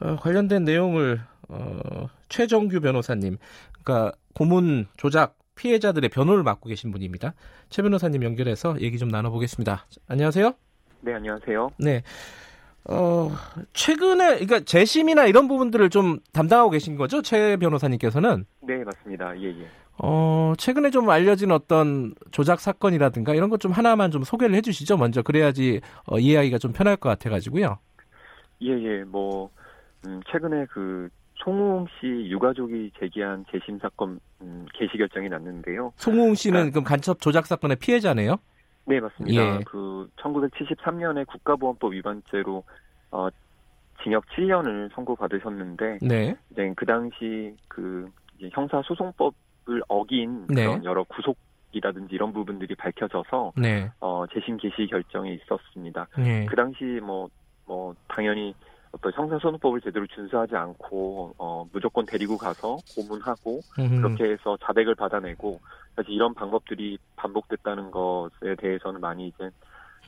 어, 0.00 0.16
관련된 0.16 0.64
내용을 0.64 1.20
어, 1.48 2.08
최정규 2.28 2.80
변호사님, 2.80 3.38
그러니까 3.82 4.12
고문 4.46 4.86
조작 4.98 5.38
피해자들의 5.54 6.10
변호를 6.10 6.42
맡고 6.42 6.68
계신 6.68 6.92
분입니다. 6.92 7.32
최 7.70 7.80
변호사님 7.80 8.22
연결해서 8.22 8.78
얘기 8.82 8.98
좀 8.98 9.08
나눠보겠습니다. 9.08 9.86
안녕하세요. 10.08 10.52
네, 11.00 11.14
안녕하세요. 11.14 11.70
네. 11.78 12.02
어, 12.84 13.30
최근에, 13.72 14.34
그러니까 14.34 14.60
재심이나 14.60 15.24
이런 15.24 15.48
부분들을 15.48 15.88
좀 15.88 16.18
담당하고 16.34 16.68
계신 16.68 16.96
거죠? 16.96 17.22
최 17.22 17.56
변호사님께서는? 17.56 18.44
네, 18.60 18.84
맞습니다. 18.84 19.34
예, 19.40 19.46
예. 19.58 19.66
어, 19.98 20.52
최근에 20.58 20.90
좀 20.90 21.08
알려진 21.08 21.50
어떤 21.50 22.14
조작 22.30 22.60
사건이라든가 22.60 23.34
이런 23.34 23.48
것 23.48 23.56
좀 23.58 23.72
하나만 23.72 24.10
좀 24.10 24.22
소개를 24.22 24.54
해 24.54 24.60
주시죠, 24.60 24.98
먼저. 24.98 25.22
그래야지 25.22 25.80
어, 26.04 26.18
이해하기가 26.18 26.58
좀 26.58 26.74
편할 26.74 26.96
것 26.98 27.08
같아가지고요. 27.08 27.78
예, 28.60 28.68
예. 28.68 29.04
뭐, 29.04 29.48
음, 30.06 30.20
최근에 30.30 30.66
그, 30.70 31.08
송우웅 31.46 31.86
씨 32.00 32.06
유가족이 32.28 32.90
제기한 32.98 33.44
재심 33.52 33.78
사건 33.78 34.18
음, 34.42 34.66
개시 34.74 34.98
결정이 34.98 35.28
났는데요. 35.28 35.92
송우웅 35.94 36.34
씨는 36.34 36.54
그러니까, 36.54 36.72
그럼 36.74 36.84
간첩 36.84 37.20
조작 37.20 37.46
사건의 37.46 37.76
피해자네요? 37.76 38.36
네, 38.84 38.98
맞습니다. 38.98 39.40
예. 39.58 39.60
그 39.64 40.08
1973년에 40.16 41.24
국가보안법 41.28 41.92
위반죄로 41.92 42.64
어, 43.12 43.28
징역 44.02 44.26
7년을 44.26 44.92
선고받으셨는데 44.94 45.98
네. 46.02 46.36
이제 46.50 46.72
그 46.76 46.84
당시 46.84 47.54
그 47.68 48.10
형사 48.50 48.82
소송법을 48.82 49.82
어긴 49.86 50.48
네. 50.48 50.66
그런 50.66 50.84
여러 50.84 51.04
구속 51.04 51.36
이라든지 51.70 52.16
이런 52.16 52.32
부분들이 52.32 52.74
밝혀져서 52.74 53.52
네. 53.56 53.88
어, 54.00 54.24
재심 54.32 54.56
개시 54.56 54.88
결정이 54.88 55.34
있었습니다. 55.34 56.08
네. 56.18 56.46
그 56.46 56.56
당시 56.56 56.84
뭐뭐 56.84 57.28
뭐 57.66 57.94
당연히 58.08 58.52
어떤 58.96 59.12
형사소송법을 59.12 59.80
제대로 59.82 60.06
준수하지 60.06 60.56
않고 60.56 61.34
어, 61.38 61.68
무조건 61.72 62.06
데리고 62.06 62.38
가서 62.38 62.78
고문하고 62.94 63.60
음흠. 63.78 64.00
그렇게 64.00 64.24
해서 64.32 64.56
자백을 64.64 64.94
받아내고 64.94 65.60
사실 65.94 66.12
이런 66.12 66.34
방법들이 66.34 66.98
반복됐다는 67.16 67.90
것에 67.90 68.56
대해서는 68.58 69.00
많이 69.00 69.28
이제 69.28 69.50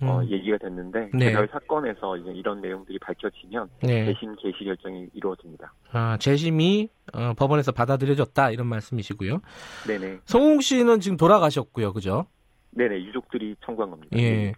어, 0.01 0.21
음. 0.21 0.31
얘기가 0.31 0.59
됐는데 0.59 1.11
네. 1.13 1.31
개별 1.31 1.49
사건에서 1.49 2.17
이제 2.17 2.31
이런 2.31 2.61
내용들이 2.61 2.99
밝혀지면 3.01 3.69
네. 3.83 4.07
재심 4.07 4.35
개시 4.37 4.65
결정이 4.65 5.09
이루어집니다. 5.13 5.73
아 5.93 6.17
재심이 6.19 6.89
어, 7.13 7.35
법원에서 7.37 7.73
받아들여졌다 7.73 8.51
이런 8.53 8.69
말씀이시고요. 8.69 9.41
네네. 9.87 10.21
성웅 10.25 10.61
씨는 10.61 11.01
지금 11.01 11.17
돌아가셨고요, 11.17 11.93
그죠? 11.93 12.27
네네 12.71 13.03
유족들이 13.03 13.57
청구한 13.65 13.91
겁니다. 13.91 14.17
예. 14.19 14.53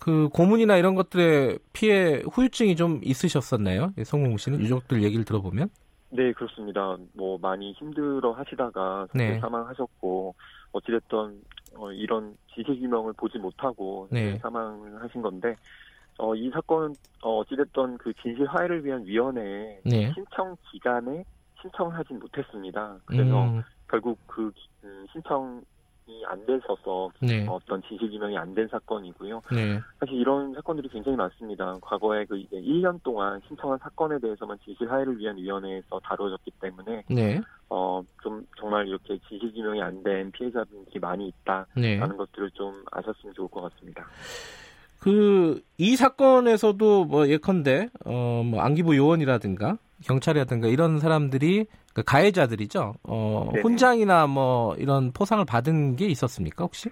그 0.00 0.28
고문이나 0.30 0.76
이런 0.78 0.94
것들의 0.94 1.58
피해 1.72 2.22
후유증이 2.32 2.74
좀 2.74 3.00
있으셨었나요? 3.04 3.92
성웅 4.02 4.38
씨는 4.38 4.58
유족들 4.60 5.02
얘기를 5.02 5.24
들어보면? 5.24 5.68
네 6.08 6.32
그렇습니다. 6.32 6.96
뭐 7.12 7.38
많이 7.38 7.72
힘들어 7.72 8.32
하시다가 8.32 9.06
네. 9.14 9.38
사망하셨고 9.38 10.34
어찌됐든 10.72 11.42
어, 11.76 11.92
이런 11.92 12.36
지식규명을 12.54 13.12
보지 13.12 13.38
못하고 13.38 14.08
네. 14.10 14.38
사망을 14.38 15.00
하신 15.02 15.22
건데 15.22 15.54
어, 16.18 16.34
이 16.34 16.50
사건은 16.50 16.94
어, 17.22 17.38
어찌됐든 17.38 17.98
그 17.98 18.12
진실 18.22 18.46
화해를 18.46 18.84
위한 18.84 19.04
위원회 19.04 19.80
네. 19.84 20.12
신청 20.14 20.56
기간에 20.72 21.24
신청을 21.60 21.94
하진 21.94 22.18
못했습니다. 22.18 22.98
그래서 23.04 23.44
음. 23.44 23.62
결국 23.88 24.18
그 24.26 24.50
음, 24.82 25.06
신청 25.12 25.62
이안 26.10 26.44
됐어서 26.46 27.10
네. 27.20 27.46
어떤 27.48 27.80
진실 27.82 28.10
규명이 28.10 28.36
안 28.36 28.54
된 28.54 28.66
사건이고요. 28.68 29.42
네. 29.52 29.80
사실 30.00 30.14
이런 30.16 30.52
사건들이 30.54 30.88
굉장히 30.88 31.16
많습니다. 31.16 31.78
과거에 31.80 32.24
그 32.24 32.36
이제 32.38 32.56
1년 32.60 33.00
동안 33.02 33.40
신청한 33.46 33.78
사건에 33.78 34.18
대해서만 34.18 34.58
진실 34.64 34.90
화해를 34.90 35.18
위한 35.18 35.36
위원회에서 35.36 36.00
다뤄졌기 36.02 36.50
때문에 36.60 37.04
네. 37.08 37.40
어, 37.68 38.02
좀 38.22 38.44
정말 38.58 38.88
이렇게 38.88 39.18
진실 39.28 39.52
규명이 39.52 39.80
안 39.80 40.02
된 40.02 40.30
피해자분들이 40.32 40.98
많이 40.98 41.28
있다라는 41.28 41.66
네. 41.76 41.98
것들을 41.98 42.50
좀 42.52 42.82
아셨으면 42.90 43.34
좋을 43.34 43.48
것 43.48 43.60
같습니다. 43.70 44.06
그 45.00 45.60
이 45.78 45.96
사건에서도 45.96 47.04
뭐 47.06 47.26
예컨대 47.28 47.88
어뭐 48.04 48.60
안기부 48.60 48.96
요원이라든가 48.96 49.78
경찰이라든가 50.04 50.68
이런 50.68 50.98
사람들이 50.98 51.66
그 51.92 52.02
가해자들이죠. 52.02 52.94
어 53.04 53.50
네. 53.54 53.60
훈장이나 53.62 54.26
뭐 54.26 54.74
이런 54.76 55.12
포상을 55.12 55.44
받은 55.44 55.96
게 55.96 56.06
있었습니까 56.06 56.64
혹시? 56.64 56.90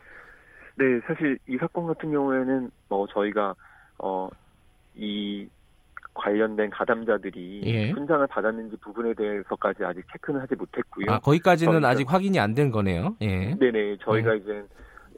네, 0.76 0.84
사실 1.06 1.38
이 1.48 1.56
사건 1.58 1.86
같은 1.86 2.10
경우에는 2.12 2.70
뭐 2.88 3.06
저희가 3.08 3.54
어 3.98 4.28
이 5.00 5.48
관련된 6.14 6.70
가담자들이 6.70 7.62
예. 7.66 7.90
훈장을 7.92 8.26
받았는지 8.26 8.76
부분에 8.78 9.14
대해서까지 9.14 9.84
아직 9.84 10.02
체크는 10.10 10.40
하지 10.40 10.56
못했고요. 10.56 11.06
아, 11.08 11.18
거기까지는 11.20 11.84
아직 11.84 12.12
확인이 12.12 12.40
안 12.40 12.56
된 12.56 12.72
거네요. 12.72 13.14
예. 13.20 13.54
네네. 13.54 13.98
저희가 14.02 14.32
네. 14.32 14.36
이제 14.38 14.64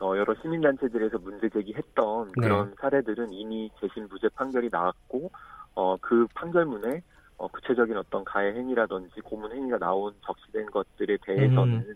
어, 0.03 0.15
여러 0.19 0.35
시민단체들에서 0.43 1.17
문제 1.21 1.49
제기했던 1.49 2.33
네. 2.37 2.43
그런 2.43 2.75
사례들은 2.79 3.33
이미 3.33 3.71
재심 3.81 4.07
무죄 4.11 4.29
판결이 4.35 4.69
나왔고 4.71 5.31
어, 5.75 5.97
그 6.03 6.27
판결문에 6.35 7.01
어, 7.41 7.49
구체적인 7.49 7.97
어떤 7.97 8.23
가해 8.23 8.53
행위라든지 8.53 9.23
고문 9.23 9.51
행위가 9.51 9.79
나온 9.79 10.13
적시된 10.27 10.67
것들에 10.67 11.17
대해서는 11.25 11.77
음. 11.77 11.95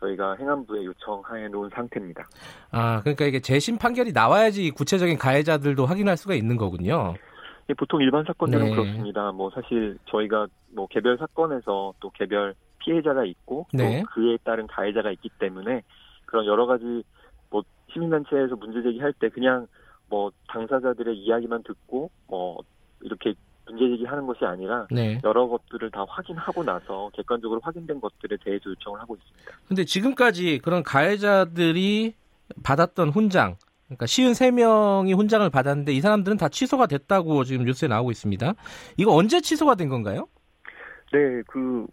저희가 0.00 0.36
행안부에 0.36 0.86
요청해 0.86 1.48
놓은 1.48 1.68
상태입니다. 1.74 2.26
아, 2.70 3.00
그러니까 3.00 3.26
이게 3.26 3.40
재심 3.40 3.76
판결이 3.76 4.12
나와야지 4.12 4.70
구체적인 4.70 5.18
가해자들도 5.18 5.84
확인할 5.84 6.16
수가 6.16 6.34
있는 6.34 6.56
거군요. 6.56 7.14
예, 7.68 7.74
보통 7.74 8.00
일반 8.00 8.24
사건들은 8.24 8.64
네. 8.64 8.70
그렇습니다. 8.70 9.32
뭐 9.32 9.50
사실 9.50 9.98
저희가 10.06 10.46
뭐 10.70 10.86
개별 10.86 11.18
사건에서 11.18 11.92
또 12.00 12.10
개별 12.10 12.54
피해자가 12.78 13.26
있고 13.26 13.66
네. 13.74 14.00
또 14.00 14.06
그에 14.14 14.38
따른 14.44 14.66
가해자가 14.66 15.10
있기 15.10 15.28
때문에 15.38 15.82
그런 16.24 16.46
여러 16.46 16.64
가지 16.64 17.02
뭐 17.50 17.62
시민단체에서 17.92 18.56
문제 18.56 18.82
제기할 18.82 19.12
때 19.14 19.28
그냥 19.28 19.66
뭐 20.08 20.30
당사자들의 20.48 21.18
이야기만 21.18 21.64
듣고 21.64 22.10
뭐 22.28 22.58
이렇게 23.02 23.34
문제 23.66 23.88
제기하는 23.88 24.26
것이 24.26 24.44
아니라 24.44 24.86
네. 24.90 25.20
여러 25.24 25.46
것들을 25.48 25.90
다 25.90 26.04
확인하고 26.08 26.62
나서 26.62 27.10
객관적으로 27.14 27.60
확인된 27.62 28.00
것들에 28.00 28.36
대해서 28.44 28.70
요청을 28.70 29.00
하고 29.00 29.16
있습니다. 29.16 29.52
근데 29.68 29.84
지금까지 29.84 30.60
그런 30.62 30.82
가해자들이 30.82 32.14
받았던 32.62 33.10
훈장 33.10 33.56
그러니까 33.86 34.06
시은 34.06 34.32
3명이 34.32 35.16
훈장을 35.16 35.48
받았는데 35.50 35.92
이 35.92 36.00
사람들은 36.00 36.36
다 36.36 36.48
취소가 36.48 36.86
됐다고 36.86 37.44
지금 37.44 37.64
뉴스에 37.64 37.88
나오고 37.88 38.10
있습니다. 38.10 38.54
이거 38.96 39.14
언제 39.14 39.40
취소가 39.40 39.74
된 39.74 39.88
건가요? 39.88 40.26
네, 41.12 41.42
그 41.46 41.86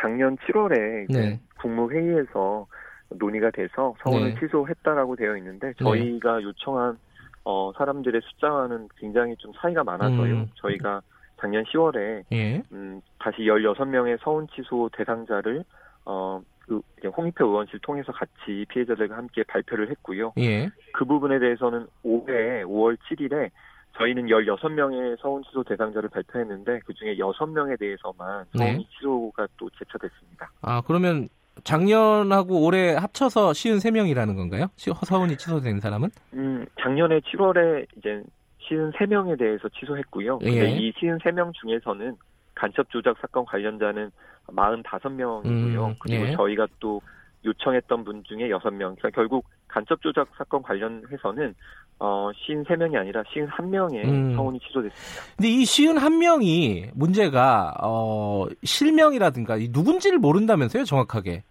작년 0.00 0.36
7월에 0.38 1.06
네. 1.10 1.40
국무회의에서 1.60 2.66
논의가 3.10 3.50
돼서 3.50 3.94
서울을 4.02 4.34
네. 4.34 4.40
취소했다라고 4.40 5.16
되어 5.16 5.36
있는데 5.36 5.68
네. 5.68 5.74
저희가 5.78 6.42
요청한 6.42 6.98
어, 7.44 7.72
사람들의 7.76 8.20
숫자와는 8.24 8.88
굉장히 8.96 9.36
좀 9.36 9.52
차이가 9.60 9.84
많아서요. 9.84 10.34
음. 10.34 10.50
저희가 10.54 11.02
작년 11.40 11.64
10월에 11.64 12.24
예. 12.32 12.62
음, 12.72 13.00
다시 13.18 13.38
16명의 13.38 14.18
서운 14.22 14.46
취소 14.48 14.88
대상자를 14.96 15.64
어, 16.04 16.40
그 16.60 16.80
홍익표 17.16 17.46
의원실 17.46 17.78
통해서 17.80 18.12
같이 18.12 18.64
피해자들과 18.68 19.16
함께 19.16 19.42
발표를 19.44 19.90
했고요. 19.90 20.32
예. 20.38 20.70
그 20.92 21.04
부분에 21.04 21.38
대해서는 21.38 21.86
올해 22.02 22.62
5월 22.64 22.96
7일에 23.08 23.50
저희는 23.96 24.26
16명의 24.26 25.20
서운 25.20 25.42
취소 25.44 25.62
대상자를 25.62 26.08
발표했는데 26.08 26.80
그중에 26.80 27.16
6명에 27.16 27.78
대해서만 27.78 28.44
서운 28.56 28.78
네. 28.78 28.86
취소가 28.90 29.46
또 29.56 29.70
제쳐됐습니다. 29.78 30.50
아, 30.62 30.82
그러면 30.86 31.28
작년하고 31.62 32.64
올해 32.64 32.94
합쳐서 32.94 33.52
시은 33.52 33.76
3명이라는 33.76 34.34
건가요? 34.36 34.66
서운이 34.76 35.36
취소된 35.36 35.78
사람은? 35.78 36.10
음, 36.32 36.66
작년에 36.80 37.20
7월에 37.20 37.86
이제 37.96 38.22
시은 38.66 38.92
3명에 38.92 39.38
대해서 39.38 39.68
취소했고요. 39.68 40.38
예. 40.44 40.70
이 40.70 40.92
시은 40.98 41.18
3명 41.18 41.52
중에서는 41.54 42.16
간첩 42.54 42.88
조작 42.90 43.16
사건 43.20 43.44
관련자는 43.44 44.10
45명이고요. 44.48 45.46
음, 45.46 45.94
그리고 45.98 46.26
예. 46.26 46.32
저희가 46.32 46.66
또 46.80 47.00
요청했던 47.44 48.04
분 48.04 48.22
중에 48.24 48.48
6명. 48.48 48.78
그러니까 48.96 49.10
결국 49.10 49.44
간첩 49.68 50.00
조작 50.02 50.28
사건 50.36 50.62
관련해서는 50.62 51.54
어, 51.98 52.30
53명이 52.32 52.96
아니라 52.96 53.22
51명의 53.22 54.04
음. 54.04 54.34
성원이 54.34 54.60
취소됐습니다. 54.60 55.36
근데 55.36 55.48
이 55.48 55.62
51명이 55.62 56.90
문제가 56.94 57.74
어, 57.82 58.46
실명이라든가 58.62 59.56
누군지를 59.70 60.18
모른다면서요, 60.18 60.84
정확하게? 60.84 61.44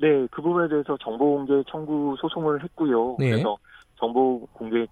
네, 0.00 0.26
그 0.30 0.40
부분에 0.40 0.68
대해서 0.68 0.96
정보 1.02 1.36
공개 1.36 1.52
청구 1.70 2.16
소송을 2.18 2.62
했고요. 2.64 3.16
네. 3.18 3.30
그래서 3.30 3.56
정보 3.96 4.46
공개 4.52 4.86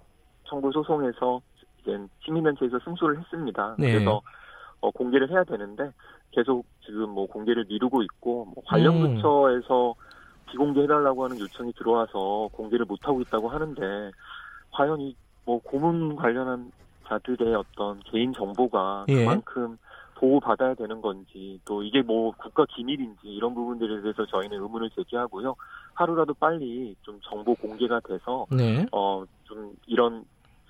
청구 0.45 0.71
소송에서 0.73 1.41
이제 1.89 2.07
시민단체에서 2.25 2.79
승소를 2.85 3.19
했습니다. 3.21 3.77
네. 3.79 3.93
그래서 3.93 4.21
어, 4.81 4.91
공개를 4.91 5.31
해야 5.31 5.45
되는데 5.45 5.91
계속 6.31 6.65
지금 6.85 7.11
뭐 7.11 7.27
공개를 7.27 7.65
미루고 7.69 8.03
있고 8.03 8.47
뭐 8.55 8.63
관련 8.67 8.97
음. 8.97 9.17
부처에서 9.17 9.95
비공개 10.51 10.83
해달라고 10.83 11.25
하는 11.25 11.39
요청이 11.39 11.73
들어와서 11.75 12.49
공개를 12.53 12.87
못 12.87 12.99
하고 13.07 13.21
있다고 13.21 13.49
하는데 13.49 14.11
과연 14.73 15.01
이 15.01 15.17
뭐 15.49 15.59
고문 15.63 16.15
관련한 16.15 16.71
자들의 17.07 17.55
어떤 17.55 18.01
개인 18.01 18.35
정보가 18.35 19.07
예. 19.09 19.25
그만큼 19.25 19.79
보호받아야 20.17 20.75
되는 20.75 21.01
건지 21.01 21.59
또 21.65 21.83
이게 21.83 22.03
뭐 22.03 22.33
국가 22.33 22.67
기밀인지 22.69 23.29
이런 23.29 23.55
부분들에 23.55 24.03
대해서 24.03 24.27
저희는 24.27 24.61
의문을 24.61 24.91
제기하고요. 24.91 25.55
하루라도 25.95 26.35
빨리 26.35 26.95
좀 27.01 27.19
정보 27.23 27.55
공개가 27.55 27.99
돼서 28.01 28.45
네. 28.51 28.85
어좀 28.91 29.75
이런 29.87 30.27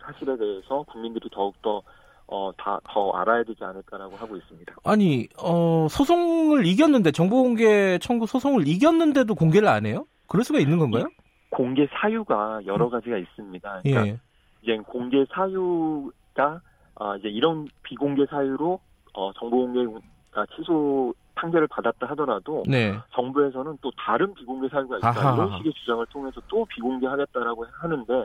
사실에 0.09 0.37
대해서 0.37 0.83
국민들이 0.85 1.29
더욱더 1.31 1.83
어, 2.31 2.51
다, 2.59 2.79
더 2.85 3.11
알아야 3.13 3.43
되지 3.43 3.65
않을까라고 3.65 4.17
하고 4.17 4.37
있습니다. 4.37 4.75
아니, 4.85 5.29
어, 5.43 5.87
소송을 5.89 6.67
이겼는데, 6.67 7.11
정보공개 7.11 7.99
청구 8.03 8.27
소송을 8.27 8.69
이겼는데도 8.69 9.35
공개를 9.35 9.67
안 9.67 9.87
해요? 9.87 10.07
그럴 10.27 10.45
수가 10.45 10.59
있는 10.59 10.79
건가요? 10.79 11.07
공개 11.49 11.89
사유가 11.91 12.61
여러 12.67 12.85
음. 12.85 12.91
가지가 12.91 13.17
있습니다. 13.17 13.81
그러니까 13.83 14.07
예. 14.09 14.21
이제 14.61 14.77
공개 14.87 15.25
사유가, 15.33 16.61
아, 16.97 17.17
이제 17.17 17.29
이런 17.29 17.67
비공개 17.83 18.27
사유로, 18.27 18.79
어, 19.15 19.33
정보공개가 19.33 20.45
취소 20.55 21.15
판결을 21.35 21.67
받았다 21.69 22.09
하더라도 22.11 22.63
네. 22.69 22.95
정부에서는 23.15 23.79
또 23.81 23.91
다른 23.97 24.35
비공개 24.35 24.69
사유가 24.69 24.99
있다 24.99 25.09
아하. 25.09 25.35
이런 25.35 25.57
식의 25.57 25.73
주장을 25.73 26.05
통해서 26.07 26.43
또 26.49 26.67
비공개하겠다라고 26.67 27.65
하는데 27.73 28.25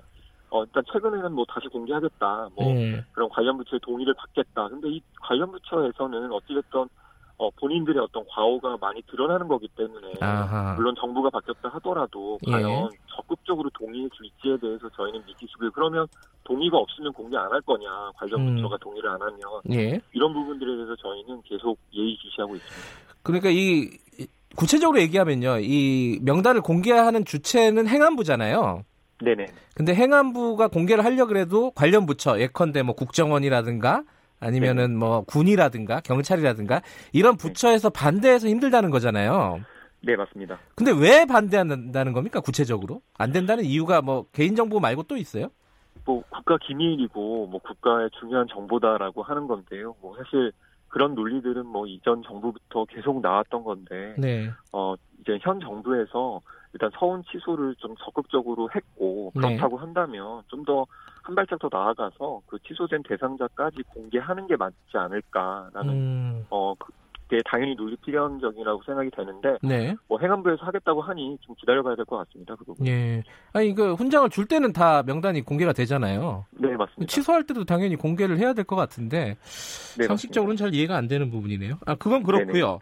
어, 0.53 0.63
일단 0.63 0.83
최근에는 0.93 1.33
뭐 1.33 1.45
다시 1.49 1.67
공개하겠다, 1.67 2.49
뭐 2.55 2.73
네. 2.75 3.03
그런 3.11 3.27
관련 3.29 3.57
부처의 3.57 3.79
동의를 3.79 4.13
받겠다. 4.13 4.69
근데 4.69 4.87
이 4.89 5.01
관련 5.19 5.51
부처에서는 5.51 6.31
어찌됐든 6.31 6.85
어, 7.37 7.49
본인들의 7.59 7.99
어떤 7.99 8.23
과오가 8.29 8.77
많이 8.79 9.01
드러나는 9.09 9.47
거기 9.47 9.67
때문에 9.69 10.13
아하. 10.21 10.75
물론 10.75 10.93
정부가 10.99 11.31
바뀌었다 11.31 11.69
하더라도 11.69 12.37
예. 12.45 12.51
과연 12.51 12.69
예. 12.69 12.97
적극적으로 13.15 13.67
동의해 13.73 14.07
줄지에 14.15 14.57
대해서 14.57 14.87
저희는 14.95 15.23
미지수고요. 15.25 15.71
그러면 15.71 16.05
동의가 16.43 16.77
없으면 16.77 17.11
공개 17.13 17.35
안 17.35 17.51
할 17.51 17.59
거냐 17.61 18.11
관련 18.15 18.47
음. 18.47 18.55
부처가 18.55 18.77
동의를 18.77 19.09
안 19.09 19.19
하면 19.23 19.39
예. 19.71 19.99
이런 20.13 20.33
부분들에 20.33 20.75
대해서 20.75 20.95
저희는 20.97 21.41
계속 21.45 21.79
예의주시하고 21.91 22.55
있습니다. 22.55 22.87
그러니까 23.23 23.49
이 23.49 23.89
구체적으로 24.55 24.99
얘기하면요, 25.01 25.57
이 25.61 26.19
명단을 26.21 26.61
공개하는 26.61 27.25
주체는 27.25 27.87
행안부잖아요. 27.87 28.83
네네. 29.23 29.45
근데 29.75 29.95
행안부가 29.95 30.67
공개를 30.67 31.05
하려 31.05 31.25
그래도 31.25 31.71
관련 31.71 32.05
부처 32.05 32.39
예컨대 32.39 32.83
뭐 32.83 32.93
국정원이라든가 32.95 34.03
아니면은 34.39 34.91
네. 34.91 34.97
뭐 34.97 35.23
군이라든가 35.25 36.01
경찰이라든가 36.01 36.81
이런 37.13 37.37
부처에서 37.37 37.89
네. 37.89 37.99
반대해서 37.99 38.47
힘들다는 38.47 38.89
거잖아요. 38.89 39.61
네, 40.01 40.17
맞습니다. 40.17 40.59
근데 40.75 40.91
왜 40.91 41.25
반대한다는 41.25 42.11
겁니까? 42.11 42.41
구체적으로? 42.41 43.01
안 43.17 43.31
된다는 43.31 43.63
이유가 43.63 44.01
뭐 44.01 44.25
개인정보 44.33 44.81
말고 44.81 45.03
또 45.03 45.15
있어요? 45.15 45.47
뭐 46.05 46.21
국가 46.29 46.57
기밀이고 46.57 47.47
뭐 47.47 47.61
국가의 47.61 48.09
중요한 48.19 48.47
정보다라고 48.49 49.23
하는 49.23 49.47
건데요. 49.47 49.95
뭐 50.01 50.17
사실 50.17 50.51
그런 50.89 51.15
논리들은 51.15 51.65
뭐 51.65 51.87
이전 51.87 52.21
정부부터 52.23 52.85
계속 52.85 53.21
나왔던 53.21 53.63
건데 53.63 54.15
네. 54.17 54.51
어 54.73 54.95
이제 55.21 55.39
현 55.41 55.61
정부에서 55.61 56.41
일단 56.73 56.89
서운 56.99 57.23
취소를 57.31 57.75
좀 57.77 57.95
적극적으로 58.03 58.69
했고 58.75 59.31
네. 59.35 59.41
그렇다고 59.41 59.77
네. 59.77 59.81
한다면 59.81 60.41
좀 60.47 60.65
더 60.65 60.85
한 61.23 61.35
발짝 61.35 61.57
더 61.59 61.69
나아가서 61.71 62.41
그 62.47 62.59
취소된 62.67 63.01
대상자까지 63.07 63.77
공개하는 63.93 64.45
게 64.45 64.57
맞지 64.57 64.75
않을까라는 64.93 65.89
음. 65.93 66.45
어 66.49 66.73
그게 66.75 67.41
당연히 67.45 67.75
논리 67.75 67.95
필연적이라고 67.95 68.83
생각이 68.85 69.09
되는데 69.11 69.57
네. 69.63 69.95
뭐 70.09 70.19
행안부에서 70.19 70.65
하겠다고 70.65 71.01
하니 71.01 71.37
좀 71.39 71.55
기다려봐야 71.55 71.95
될 71.95 72.03
것 72.03 72.17
같습니다. 72.17 72.55
그 72.55 72.65
부분. 72.65 72.85
예. 72.87 73.23
아니 73.53 73.73
그 73.73 73.93
훈장을 73.93 74.29
줄 74.31 74.45
때는 74.47 74.73
다 74.73 75.01
명단이 75.03 75.43
공개가 75.43 75.71
되잖아요. 75.71 76.45
네 76.51 76.75
맞습니다. 76.75 77.05
취소할 77.09 77.43
때도 77.45 77.63
당연히 77.63 77.95
공개를 77.95 78.37
해야 78.37 78.51
될 78.51 78.65
것 78.65 78.75
같은데 78.75 79.37
네, 79.97 80.05
상식적으로는 80.05 80.55
맞습니다. 80.55 80.65
잘 80.65 80.73
이해가 80.75 80.97
안 80.97 81.07
되는 81.07 81.31
부분이네요. 81.31 81.75
아 81.85 81.95
그건 81.95 82.23
그렇고요. 82.23 82.65
네네. 82.65 82.79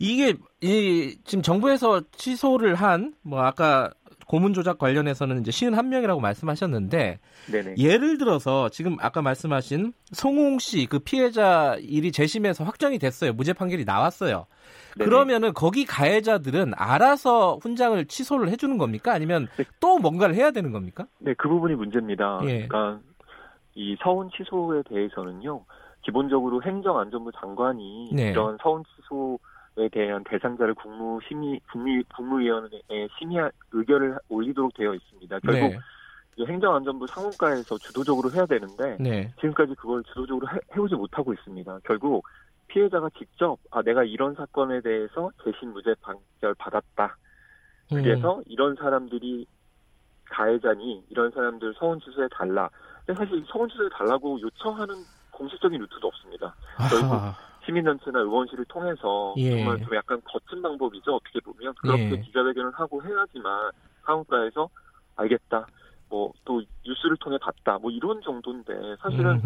이게 0.00 0.34
이 0.62 1.16
지금 1.24 1.42
정부에서 1.42 2.00
취소를 2.12 2.74
한 2.74 3.14
뭐 3.22 3.42
아까 3.42 3.90
고문 4.26 4.54
조작 4.54 4.78
관련해서는 4.78 5.40
이제 5.40 5.50
시은 5.50 5.74
한 5.74 5.88
명이라고 5.88 6.20
말씀하셨는데 6.20 7.18
네네. 7.50 7.74
예를 7.78 8.16
들어서 8.16 8.68
지금 8.68 8.96
아까 9.00 9.20
말씀하신 9.22 9.92
송웅 10.12 10.58
씨 10.60 10.86
그 10.86 11.00
피해자 11.00 11.76
일이 11.80 12.12
재심에서 12.12 12.64
확정이 12.64 12.98
됐어요. 12.98 13.32
무죄 13.32 13.52
판결이 13.52 13.84
나왔어요. 13.84 14.46
네네. 14.96 15.04
그러면은 15.04 15.52
거기 15.52 15.84
가해자들은 15.84 16.72
알아서 16.76 17.58
훈장을 17.60 18.02
취소를 18.06 18.48
해주는 18.50 18.78
겁니까? 18.78 19.12
아니면 19.12 19.48
네. 19.56 19.64
또 19.80 19.98
뭔가를 19.98 20.34
해야 20.34 20.50
되는 20.52 20.70
겁니까? 20.72 21.06
네, 21.18 21.34
그 21.34 21.48
부분이 21.48 21.74
문제입니다. 21.74 22.40
예. 22.44 22.66
그러니까 22.68 23.00
이 23.74 23.96
서운 24.02 24.30
취소에 24.30 24.82
대해서는요. 24.88 25.64
기본적으로 26.02 26.62
행정안전부 26.62 27.32
장관이 27.40 28.10
네. 28.14 28.30
이런 28.30 28.56
서운 28.62 28.82
취소 28.96 29.34
에 29.34 29.49
대한 29.88 30.24
대상자를 30.24 30.74
국무 30.74 31.20
심의 31.26 31.60
국무 31.70 32.02
국무위원회에 32.14 33.08
심의 33.18 33.50
의결을 33.72 34.18
올리도록 34.28 34.74
되어 34.74 34.94
있습니다. 34.94 35.38
결국 35.40 35.68
네. 36.38 36.46
행정안전부 36.46 37.06
상무과에서 37.08 37.78
주도적으로 37.78 38.32
해야 38.32 38.46
되는데 38.46 38.96
네. 38.98 39.32
지금까지 39.36 39.74
그걸 39.74 40.02
주도적으로 40.04 40.48
해, 40.48 40.58
해오지 40.74 40.94
못하고 40.94 41.32
있습니다. 41.32 41.80
결국 41.84 42.26
피해자가 42.68 43.10
직접 43.18 43.58
아 43.70 43.82
내가 43.82 44.04
이런 44.04 44.34
사건에 44.34 44.80
대해서 44.80 45.30
재심 45.44 45.72
무죄 45.72 45.94
판결 46.00 46.54
받았다. 46.54 47.16
그래서 47.88 48.38
음. 48.38 48.42
이런 48.46 48.76
사람들이 48.76 49.46
가해자니 50.26 51.04
이런 51.10 51.30
사람들 51.32 51.74
서원 51.78 52.00
취소해 52.00 52.28
달라. 52.30 52.70
근데 53.04 53.18
사실 53.18 53.44
서원 53.48 53.68
취소해 53.68 53.88
달라고 53.90 54.40
요청하는 54.40 54.94
공식적인 55.32 55.80
루트도 55.80 56.06
없습니다. 56.06 56.54
결국 56.88 57.34
시민단체나 57.64 58.20
의원실을 58.20 58.64
통해서 58.66 59.34
예. 59.36 59.50
정말 59.50 59.78
좀 59.78 59.94
약간 59.94 60.20
거친 60.24 60.62
방법이죠. 60.62 61.14
어떻게 61.14 61.40
보면 61.40 61.74
그렇게 61.80 62.10
예. 62.10 62.20
기자회견을 62.20 62.72
하고 62.72 63.02
해야지만 63.02 63.70
상원가에서 64.04 64.68
알겠다. 65.16 65.66
뭐 66.08 66.32
또 66.50 66.60
뉴스를 66.84 67.16
통해 67.18 67.38
봤다. 67.40 67.78
뭐 67.78 67.92
이런 67.92 68.20
정도인데 68.22 68.96
사실은 69.00 69.40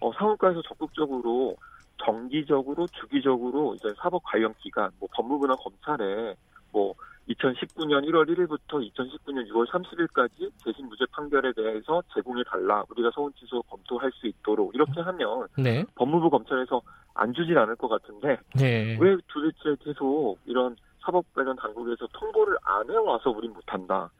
어, 0.00 0.12
상원가에서 0.12 0.60
적극적으로 0.68 1.56
정기적으로 2.04 2.86
주기적으로 2.88 3.74
이제 3.74 3.88
사법 3.96 4.22
관련 4.24 4.52
기관, 4.58 4.90
뭐 4.98 5.08
법무부나 5.12 5.56
검찰에 5.56 6.34
뭐 6.72 6.94
2019년 7.28 8.04
1월 8.08 8.28
1일부터 8.28 8.80
2019년 8.92 9.48
6월 9.50 9.66
30일까지 9.68 10.50
재심 10.64 10.88
무죄 10.88 11.04
판결에 11.12 11.52
대해서 11.52 12.02
제공해 12.14 12.42
달라. 12.44 12.82
우리가 12.90 13.10
서운 13.14 13.32
취소 13.38 13.62
검토할 13.62 14.10
수 14.14 14.26
있도록 14.26 14.74
이렇게 14.74 15.00
하면 15.00 15.46
네. 15.56 15.84
법무부 15.94 16.30
검찰에서 16.30 16.82
안 17.14 17.32
주진 17.32 17.56
않을 17.56 17.76
것 17.76 17.88
같은데 17.88 18.38
네. 18.54 18.96
왜 19.00 19.16
도대체 19.28 19.76
계속 19.84 20.38
이런 20.46 20.76
사법 21.04 21.24
관련 21.34 21.56
당국에서 21.56 22.06
통보를 22.12 22.56
안 22.62 22.90
해와서 22.90 23.30
우린 23.30 23.52
못한다. 23.52 24.10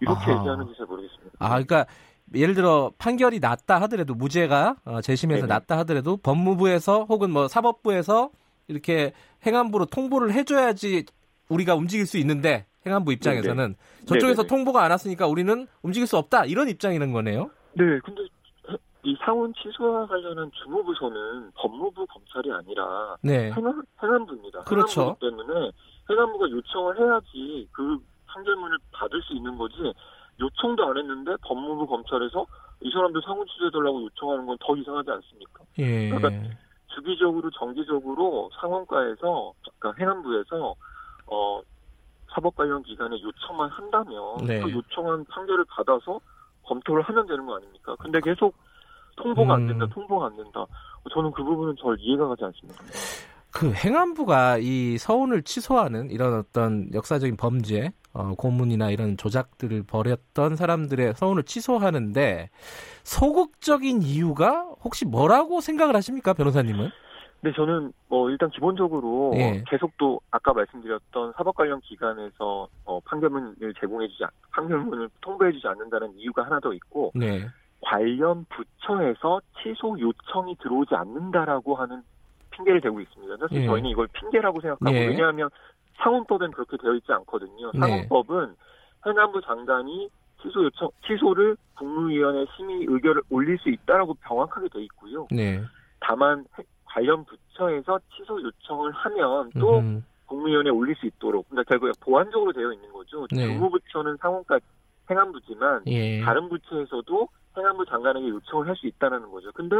이렇게 0.00 0.30
아하. 0.30 0.38
얘기하는지 0.38 0.74
잘 0.76 0.86
모르겠습니다. 0.86 1.36
아, 1.38 1.48
그러니까 1.50 1.86
예를 2.34 2.54
들어 2.54 2.92
판결이 2.98 3.38
났다 3.40 3.80
하더라도 3.82 4.14
무죄가 4.14 4.76
어, 4.84 5.00
재심에서 5.00 5.42
네네. 5.42 5.54
났다 5.54 5.78
하더라도 5.78 6.16
법무부에서 6.16 7.04
혹은 7.04 7.30
뭐 7.30 7.48
사법부에서 7.48 8.30
이렇게 8.68 9.12
행안부로 9.46 9.86
통보를 9.86 10.32
해줘야지 10.32 11.04
우리가 11.48 11.74
움직일 11.74 12.06
수 12.06 12.18
있는데 12.18 12.66
행안부 12.84 13.12
입장에서는 13.12 13.56
네네. 13.56 14.06
저쪽에서 14.06 14.42
네네. 14.42 14.48
통보가 14.48 14.82
안 14.82 14.90
왔으니까 14.90 15.26
우리는 15.26 15.66
움직일 15.82 16.06
수 16.06 16.16
없다 16.16 16.44
이런 16.44 16.68
입장이는 16.68 17.12
거네요. 17.12 17.50
네, 17.74 17.98
근데 18.04 18.22
이 19.02 19.16
상원 19.24 19.52
취소와 19.54 20.06
관련한 20.06 20.50
주무부서는 20.52 21.52
법무부 21.54 22.06
검찰이 22.06 22.50
아니라 22.52 23.16
네. 23.22 23.52
행안, 23.52 23.82
행안부입니다. 24.02 24.64
그렇죠. 24.64 25.00
행안부 25.02 25.20
때문에 25.20 25.70
행안부가 26.10 26.50
요청을 26.50 26.98
해야지 26.98 27.68
그 27.72 27.98
판결문을 28.26 28.78
받을 28.92 29.22
수 29.22 29.32
있는 29.34 29.56
거지 29.56 29.74
요청도 30.40 30.84
안 30.88 30.98
했는데 30.98 31.32
법무부 31.42 31.86
검찰에서 31.86 32.44
이 32.80 32.90
사람들 32.90 33.22
상원 33.24 33.46
취소해달라고 33.46 34.02
요청하는 34.02 34.46
건 34.46 34.56
더 34.60 34.76
이상하지 34.76 35.10
않습니까? 35.10 35.60
예. 35.78 36.10
그러니까 36.10 36.54
주기적으로 36.94 37.50
정기적으로 37.50 38.50
상원가에서 38.60 39.52
그러니까 39.78 40.00
행안부에서 40.02 40.74
어 41.26 41.60
사법 42.32 42.54
관련 42.54 42.82
기관에 42.82 43.20
요청만 43.22 43.70
한다면 43.70 44.36
네. 44.46 44.60
그 44.60 44.70
요청한 44.70 45.24
판결을 45.24 45.64
받아서 45.64 46.20
검토를 46.64 47.02
하면 47.02 47.26
되는 47.26 47.46
거 47.46 47.56
아닙니까? 47.56 47.96
근데 47.98 48.20
계속 48.20 48.54
통보가 49.16 49.54
안 49.54 49.66
된다, 49.66 49.84
음. 49.86 49.90
통보가 49.90 50.26
안 50.26 50.36
된다. 50.36 50.66
저는 51.12 51.30
그 51.32 51.42
부분은 51.42 51.76
절 51.80 51.96
이해가 51.98 52.28
가지 52.28 52.44
않습니다. 52.44 52.82
그 53.50 53.72
행안부가 53.72 54.58
이 54.58 54.98
서운을 54.98 55.42
취소하는 55.42 56.10
이런 56.10 56.34
어떤 56.34 56.92
역사적인 56.92 57.38
범죄, 57.38 57.92
어, 58.12 58.34
고문이나 58.34 58.90
이런 58.90 59.16
조작들을 59.16 59.84
벌였던 59.84 60.56
사람들의 60.56 61.14
서운을 61.14 61.44
취소하는데 61.44 62.50
소극적인 63.04 64.02
이유가 64.02 64.66
혹시 64.84 65.06
뭐라고 65.06 65.62
생각을 65.62 65.96
하십니까, 65.96 66.34
변호사님은? 66.34 66.90
네, 67.42 67.52
저는 67.52 67.92
뭐 68.08 68.30
일단 68.30 68.50
기본적으로 68.50 69.32
예. 69.36 69.62
계속 69.68 69.92
또 69.98 70.20
아까 70.30 70.52
말씀드렸던 70.52 71.34
사법 71.36 71.54
관련 71.54 71.80
기관에서 71.80 72.68
어, 72.84 73.00
판결문을 73.00 73.74
제공해주지 73.78 74.24
판결문을 74.52 75.10
통보해주지 75.20 75.66
않는다는 75.68 76.14
이유가 76.16 76.44
하나 76.44 76.58
더 76.60 76.72
있고 76.72 77.12
네. 77.14 77.46
관련 77.82 78.46
부처에서 78.48 79.40
취소 79.62 79.98
요청이 80.00 80.56
들어오지 80.56 80.94
않는다라고 80.94 81.76
하는 81.76 82.02
핑계를 82.50 82.80
대고 82.80 83.00
있습니다. 83.00 83.36
사실 83.36 83.62
예. 83.62 83.66
저희는 83.66 83.90
이걸 83.90 84.08
핑계라고 84.08 84.60
생각하고 84.60 84.96
예. 84.96 85.06
왜냐하면 85.06 85.50
상원법엔 85.98 86.50
그렇게 86.52 86.76
되어 86.78 86.94
있지 86.94 87.12
않거든요. 87.12 87.70
네. 87.72 87.78
상원법은 87.78 88.54
행안부 89.06 89.40
장관이 89.42 90.10
취소 90.42 90.64
요청 90.64 90.90
취소를 91.06 91.56
국무위원회 91.76 92.46
심의 92.56 92.86
의결을 92.88 93.22
올릴 93.30 93.58
수 93.58 93.68
있다라고 93.68 94.16
명확하게 94.28 94.68
되어 94.68 94.82
있고요. 94.82 95.28
네. 95.30 95.62
다만 96.00 96.44
관련 96.86 97.24
부처에서 97.24 97.98
취소 98.16 98.40
요청을 98.42 98.92
하면 98.92 99.50
또 99.58 99.78
음. 99.78 100.04
국무위원회에 100.26 100.70
올릴 100.70 100.96
수 100.96 101.06
있도록 101.06 101.48
그러니까 101.48 101.68
결국에 101.68 101.92
보완적으로 102.00 102.52
되어 102.52 102.72
있는 102.72 102.92
거죠. 102.92 103.26
네. 103.30 103.46
주무부처는 103.46 104.16
상원과 104.16 104.58
행안부지만 105.10 105.82
예. 105.86 106.20
다른 106.22 106.48
부처에서도 106.48 107.28
행안부 107.56 107.86
장관에게 107.86 108.28
요청을 108.28 108.68
할 108.68 108.76
수 108.76 108.86
있다는 108.86 109.30
거죠. 109.30 109.52
근데 109.52 109.76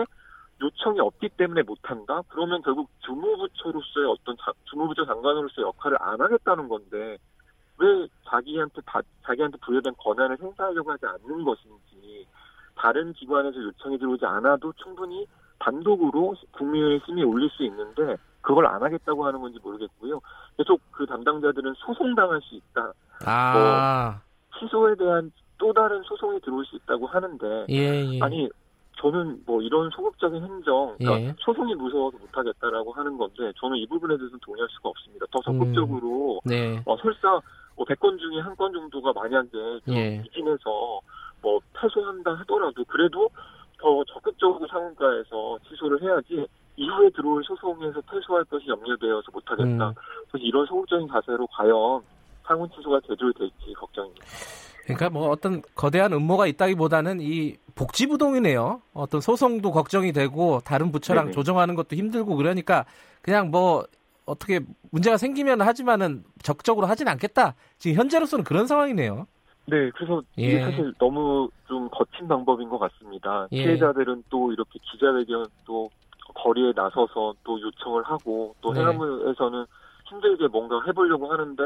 요청이 0.61 1.01
없기 1.01 1.31
때문에 1.31 1.62
못한다? 1.62 2.23
그러면 2.29 2.62
결국 2.62 2.88
주무부처로서의 3.01 4.07
어떤 4.07 4.37
자, 4.38 4.53
주무부처 4.64 5.05
장관으로서의 5.05 5.66
역할을 5.66 5.99
안 6.01 6.21
하겠다는 6.21 6.69
건데 6.69 7.19
왜 7.79 8.09
자기한테 8.25 8.81
바, 8.87 9.03
자기한테 9.25 9.59
부여된 9.59 9.95
권한을 9.99 10.38
행사하려고 10.40 10.92
하지 10.92 11.05
않는 11.07 11.45
것인지 11.45 12.27
다른 12.75 13.12
기관에서 13.12 13.62
요청이 13.62 13.99
들어오지 13.99 14.25
않아도 14.25 14.73
충분히 14.75 15.27
단독으로 15.59 16.35
국민의 16.53 17.01
심의에 17.07 17.25
올릴 17.25 17.49
수 17.51 17.64
있는데 17.64 18.16
그걸 18.40 18.66
안 18.66 18.83
하겠다고 18.83 19.25
하는 19.27 19.40
건지 19.40 19.59
모르겠고요. 19.62 20.21
계속 20.57 20.81
그 20.92 21.05
담당자들은 21.07 21.75
소송당할 21.79 22.40
수 22.42 22.55
있다. 22.55 22.92
아. 23.25 24.21
뭐 24.53 24.61
취소에 24.61 24.95
대한 24.97 25.33
또 25.59 25.73
다른 25.73 26.03
소송이 26.05 26.40
들어올 26.40 26.64
수 26.66 26.77
있다고 26.77 27.07
하는데 27.07 27.66
예, 27.71 28.05
예. 28.05 28.21
아니 28.21 28.49
저는 28.99 29.42
뭐 29.47 29.61
이런 29.61 29.90
소극적인 29.90 30.42
행정, 30.42 30.95
그러니까 30.99 31.21
예. 31.29 31.35
소송이 31.40 31.75
무서워서 31.75 32.16
못하겠다라고 32.19 32.92
하는 32.92 33.19
건데 33.19 33.53
저는 33.61 33.77
이 33.77 33.87
부분에 33.87 34.16
대해서는 34.16 34.38
동의할 34.42 34.69
수가 34.71 34.88
없습니다. 34.90 35.27
더 35.31 35.40
적극적으로 35.40 36.40
음. 36.45 36.49
네. 36.49 36.83
어, 36.87 36.97
설사 36.99 37.40
뭐 37.75 37.85
100건 37.85 38.19
중에 38.19 38.40
한 38.40 38.55
건 38.57 38.73
정도가 38.73 39.12
만약에 39.12 39.49
예. 39.88 40.19
미진해서 40.19 41.01
뭐 41.42 41.61
패소한다 41.75 42.33
하더라도 42.40 42.85
그래도 42.85 43.29
더 43.87 44.03
적극적으로 44.12 44.66
상원가에서 44.66 45.59
취소를 45.68 46.03
해야지 46.03 46.44
이후에 46.75 47.09
들어올 47.11 47.44
소송에서 47.44 48.01
패소할 48.01 48.44
것이 48.46 48.66
염려되어서 48.66 49.31
못하겠다. 49.33 49.88
음. 49.88 49.94
그래서 50.29 50.44
이런 50.44 50.66
소극적인 50.66 51.07
자세로 51.07 51.46
과연 51.46 52.03
상원 52.44 52.68
취소가 52.70 53.01
제대로 53.07 53.33
될지 53.33 53.72
걱정입니다. 53.79 54.27
그러니까 54.83 55.11
뭐 55.11 55.31
어떤 55.31 55.62
거대한 55.77 56.12
음모가 56.12 56.49
있다기보다는 56.49 57.20
이 57.20 57.57
복지부동이네요. 57.77 58.83
어떤 58.92 59.20
소송도 59.20 59.70
걱정이 59.70 60.12
되고 60.12 60.61
다른 60.64 60.90
부처랑 60.90 61.27
네네. 61.27 61.35
조정하는 61.35 61.77
것도 61.77 61.94
힘들고 61.94 62.35
그러니까 62.35 62.87
그냥 63.22 63.53
뭐 63.53 63.85
어떻게 64.25 64.61
문제가 64.90 65.16
생기면 65.16 65.61
하지만은 65.61 66.25
적극적으로 66.42 66.88
하진 66.88 67.07
않겠다. 67.07 67.55
지금 67.79 67.96
현재로서는 67.99 68.44
그런 68.44 68.66
상황이네요. 68.66 69.27
네, 69.66 69.90
그래서 69.90 70.22
예. 70.38 70.42
이게 70.42 70.61
사실 70.61 70.92
너무 70.98 71.48
좀 71.66 71.88
거친 71.90 72.29
방법인 72.29 72.68
것 72.68 72.79
같습니다. 72.79 73.48
예. 73.52 73.64
피해자들은 73.64 74.24
또 74.31 74.52
이렇게 74.52 74.79
기자회견 74.90 75.46
또 75.64 75.90
거리에 76.35 76.72
나서서 76.74 77.35
또 77.44 77.61
요청을 77.61 78.05
하고 78.05 78.55
또 78.61 78.72
네. 78.72 78.81
해남에서는 78.81 79.66
힘들게 80.09 80.46
뭔가 80.48 80.81
해보려고 80.87 81.33
하는데 81.33 81.62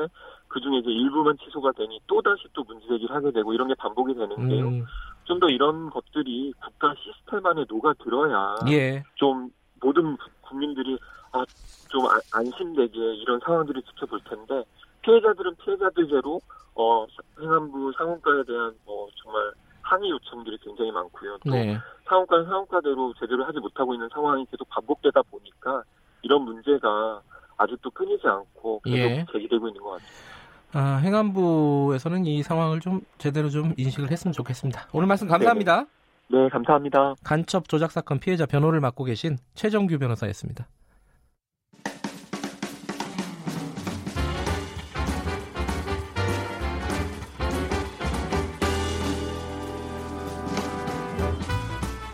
그 0.48 0.60
중에 0.60 0.78
이제 0.78 0.90
일부만 0.90 1.36
취소가 1.38 1.72
되니 1.72 2.00
또 2.06 2.22
다시 2.22 2.44
또 2.54 2.64
문제제기를 2.64 3.14
하게 3.14 3.30
되고 3.32 3.52
이런 3.52 3.68
게 3.68 3.74
반복이 3.74 4.14
되는데요. 4.14 4.68
음. 4.68 4.84
좀더 5.24 5.48
이런 5.48 5.90
것들이 5.90 6.52
국가 6.60 6.94
시스템 6.94 7.44
안에 7.46 7.64
녹아 7.68 7.92
들어야 8.02 8.56
예. 8.68 9.02
좀 9.14 9.50
모든 9.80 10.16
국민들이 10.40 10.98
아, 11.32 11.44
좀 11.88 12.04
아, 12.06 12.18
안심되게 12.32 12.98
이런 13.14 13.38
상황들을 13.44 13.82
지켜볼 13.82 14.20
텐데 14.28 14.64
피해자들은 15.02 15.56
피해자들대로 15.56 16.40
어 16.74 17.06
행안부 17.40 17.92
상원가에 17.96 18.42
대한 18.46 18.74
뭐 18.84 19.08
정말 19.22 19.52
항의 19.82 20.10
요청들이 20.10 20.58
굉장히 20.62 20.90
많고요. 20.92 21.38
또 21.44 21.50
네. 21.50 21.78
상원가는 22.06 22.44
상원가대로 22.44 23.12
제대로 23.18 23.44
하지 23.44 23.58
못하고 23.58 23.94
있는 23.94 24.08
상황이 24.12 24.46
계속 24.50 24.68
반복되다 24.68 25.22
보니까 25.22 25.82
이런 26.22 26.42
문제가 26.42 27.20
아직도 27.56 27.90
끊이지 27.90 28.26
않고 28.26 28.80
계속 28.84 28.96
예. 28.96 29.26
제기되고 29.32 29.68
있는 29.68 29.82
것 29.82 29.90
같습니다. 29.90 30.40
아, 30.72 31.00
행안부에서는 31.02 32.26
이 32.26 32.42
상황을 32.42 32.80
좀 32.80 33.00
제대로 33.18 33.48
좀 33.48 33.74
인식을 33.76 34.10
했으면 34.10 34.32
좋겠습니다. 34.32 34.88
오늘 34.92 35.08
말씀 35.08 35.26
감사합니다. 35.26 35.86
네, 36.28 36.38
네 36.38 36.48
감사합니다. 36.48 37.14
간첩 37.24 37.68
조작 37.68 37.90
사건 37.90 38.20
피해자 38.20 38.46
변호를 38.46 38.80
맡고 38.80 39.04
계신 39.04 39.36
최정규 39.54 39.98
변호사였습니다. 39.98 40.68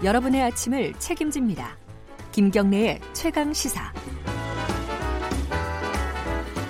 여러분의 0.06 0.40
아침을 0.40 0.94
책임집니다. 1.00 1.76
김경래의 2.30 3.00
최강 3.12 3.52
시사. 3.52 3.92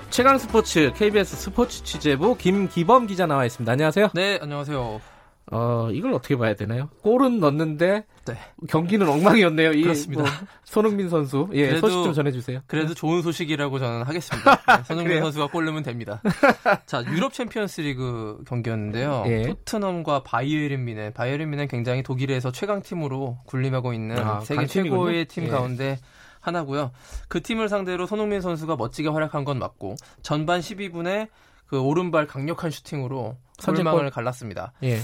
최강 0.09 0.39
스포츠 0.39 0.91
KBS 0.97 1.37
스포츠 1.37 1.85
취재부 1.85 2.39
김기범 2.39 3.07
기자 3.07 3.27
나와 3.27 3.45
있습니다. 3.45 3.71
안녕하세요. 3.71 4.09
네, 4.15 4.39
안녕하세요. 4.41 5.16
어, 5.53 5.89
이걸 5.93 6.13
어떻게 6.13 6.37
봐야 6.37 6.55
되나요? 6.55 6.89
골은 7.03 7.39
넣는데 7.39 8.05
네. 8.25 8.39
경기는 8.69 9.09
엉망이었네요. 9.09 9.73
이, 9.73 9.83
그렇습니다. 9.83 10.23
뭐, 10.23 10.31
손흥민 10.65 11.09
선수. 11.09 11.49
예, 11.53 11.69
그래도, 11.69 11.89
소식 11.89 12.03
좀 12.03 12.13
전해주세요. 12.13 12.61
그래도 12.67 12.95
좋은 12.95 13.23
소식이라고 13.23 13.79
저는 13.79 14.03
하겠습니다. 14.03 14.57
네, 14.67 14.83
손흥민 14.85 15.21
선수가 15.21 15.47
골 15.49 15.65
넣으면 15.67 15.85
됩니다. 15.85 16.21
자, 16.87 17.05
유럽 17.05 17.33
챔피언스리그 17.33 18.43
경기였는데요. 18.49 19.25
예. 19.27 19.43
토트넘과 19.43 20.25
바이에른 20.25 20.85
미넨. 20.85 21.13
바이에른 21.13 21.49
미넨 21.51 21.69
굉장히 21.69 22.03
독일에서 22.03 22.51
최강 22.51 22.83
팀으로 22.83 23.39
군림하고 23.47 23.93
있는 23.93 24.19
아, 24.19 24.41
세계 24.41 24.67
최고의 24.67 25.27
팀 25.27 25.45
예. 25.45 25.49
가운데 25.49 25.99
하나고요. 26.41 26.91
그 27.29 27.41
팀을 27.41 27.69
상대로 27.69 28.07
손흥민 28.07 28.41
선수가 28.41 28.77
멋지게 28.77 29.09
활약한 29.09 29.45
건 29.45 29.59
맞고 29.61 29.95
전반 30.23 30.61
12분에 30.61 31.29
그 31.67 31.81
오른발 31.81 32.27
강력한 32.27 32.71
슈팅으로 32.71 33.37
선제망을 33.59 34.11
갈랐습니다. 34.11 34.73
예. 34.83 34.99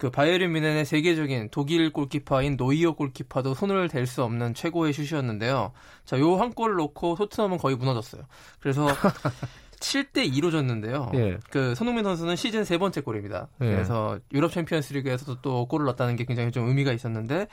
그 0.00 0.10
바이에른 0.10 0.50
뮌헨의 0.52 0.86
세계적인 0.86 1.50
독일 1.50 1.92
골키퍼인 1.92 2.56
노이어 2.56 2.92
골키퍼도 2.92 3.52
손을 3.52 3.88
댈 3.88 4.06
수 4.06 4.22
없는 4.24 4.54
최고의 4.54 4.94
슛이었는데요. 4.94 5.72
자, 6.06 6.18
요 6.18 6.36
한 6.40 6.54
골을 6.54 6.76
넣고 6.76 7.16
토트넘은 7.16 7.58
거의 7.58 7.76
무너졌어요. 7.76 8.22
그래서 8.60 8.86
7대 9.78 10.30
2로 10.32 10.50
졌는데요. 10.50 11.10
예. 11.14 11.38
그 11.50 11.74
손흥민 11.74 12.02
선수는 12.04 12.34
시즌 12.36 12.64
세 12.64 12.78
번째 12.78 13.02
골입니다. 13.02 13.48
예. 13.60 13.66
그래서 13.66 14.18
유럽 14.32 14.52
챔피언스 14.52 14.94
리그에서도 14.94 15.42
또 15.42 15.66
골을 15.66 15.84
넣었다는 15.84 16.16
게 16.16 16.24
굉장히 16.24 16.50
좀 16.50 16.66
의미가 16.68 16.92
있었는데 16.92 17.46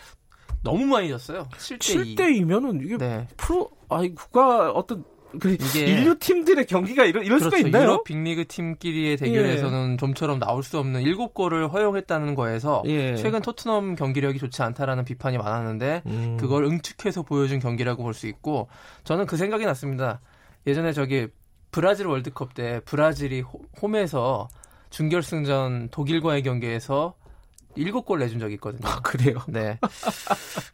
너무 0.63 0.85
많이 0.85 1.09
졌어요. 1.09 1.47
7대 1.51 2.05
2. 2.07 2.15
7대 2.15 2.41
2면은 2.45 2.81
이게 2.85 2.97
네. 2.97 3.27
프로 3.35 3.69
아니 3.89 4.15
국가 4.15 4.71
어떤 4.71 5.03
그 5.39 5.53
이게 5.53 5.85
인류 5.85 6.17
팀들의 6.17 6.65
경기가 6.65 7.03
이럴, 7.03 7.25
이럴 7.25 7.39
그렇죠. 7.39 7.55
수가 7.57 7.67
있나요? 7.67 7.83
유럽 7.83 8.03
빅리그 8.05 8.47
팀끼리의 8.47 9.17
대결에서는 9.17 9.93
예. 9.93 9.97
좀처럼 9.97 10.39
나올 10.39 10.63
수 10.63 10.79
없는 10.79 11.03
7골을 11.03 11.71
허용했다는 11.71 12.35
거에서 12.35 12.83
예. 12.85 13.15
최근 13.15 13.41
토트넘 13.41 13.95
경기력이 13.95 14.39
좋지 14.39 14.61
않다라는 14.61 15.05
비판이 15.05 15.37
많았는데 15.37 16.03
음. 16.05 16.37
그걸 16.39 16.63
응축해서 16.65 17.23
보여준 17.23 17.59
경기라고 17.59 18.03
볼 18.03 18.13
수 18.13 18.27
있고 18.27 18.67
저는 19.03 19.25
그 19.25 19.37
생각이 19.37 19.65
났습니다. 19.65 20.21
예전에 20.65 20.91
저기 20.93 21.27
브라질 21.71 22.07
월드컵 22.07 22.53
때 22.53 22.81
브라질이 22.85 23.43
홈에서 23.81 24.47
준결승전 24.89 25.89
독일과의 25.91 26.43
경기에서 26.43 27.13
일곱 27.77 28.05
골 28.05 28.19
내준 28.19 28.39
적이 28.39 28.55
있거든요. 28.55 28.87
아, 28.89 28.99
그래요? 29.01 29.37
네. 29.47 29.79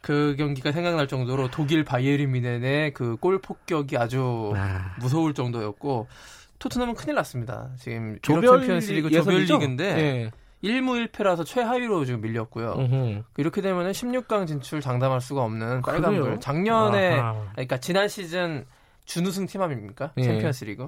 그 0.01 0.35
경기가 0.37 0.71
생각날 0.71 1.07
정도로 1.07 1.49
독일 1.51 1.83
바이에른 1.83 2.31
미넨의 2.31 2.93
그 2.93 3.17
골 3.17 3.39
폭격이 3.39 3.95
아주 3.97 4.51
아... 4.55 4.95
무서울 4.99 5.33
정도였고 5.33 6.07
토트넘은 6.59 6.95
큰일 6.95 7.15
났습니다. 7.15 7.69
지금 7.79 8.17
조별 8.21 8.59
챔피언스리그 8.59 9.09
조별 9.11 9.41
리그인데 9.43 9.93
네. 9.95 10.31
1무 10.63 11.07
1패라서 11.11 11.45
최하위로 11.45 12.05
지금 12.05 12.21
밀렸고요. 12.21 12.71
으흠. 12.77 13.23
이렇게 13.37 13.61
되면 13.61 13.91
16강 13.91 14.47
진출 14.47 14.79
장담할 14.81 15.19
수가 15.21 15.43
없는 15.43 15.81
빨간불. 15.81 16.39
작년에 16.39 17.19
아하. 17.19 17.49
그러니까 17.51 17.77
지난 17.79 18.07
시즌 18.07 18.65
준우승 19.05 19.45
팀 19.47 19.61
아닙니까? 19.61 20.13
예. 20.17 20.23
챔피언스리그. 20.23 20.87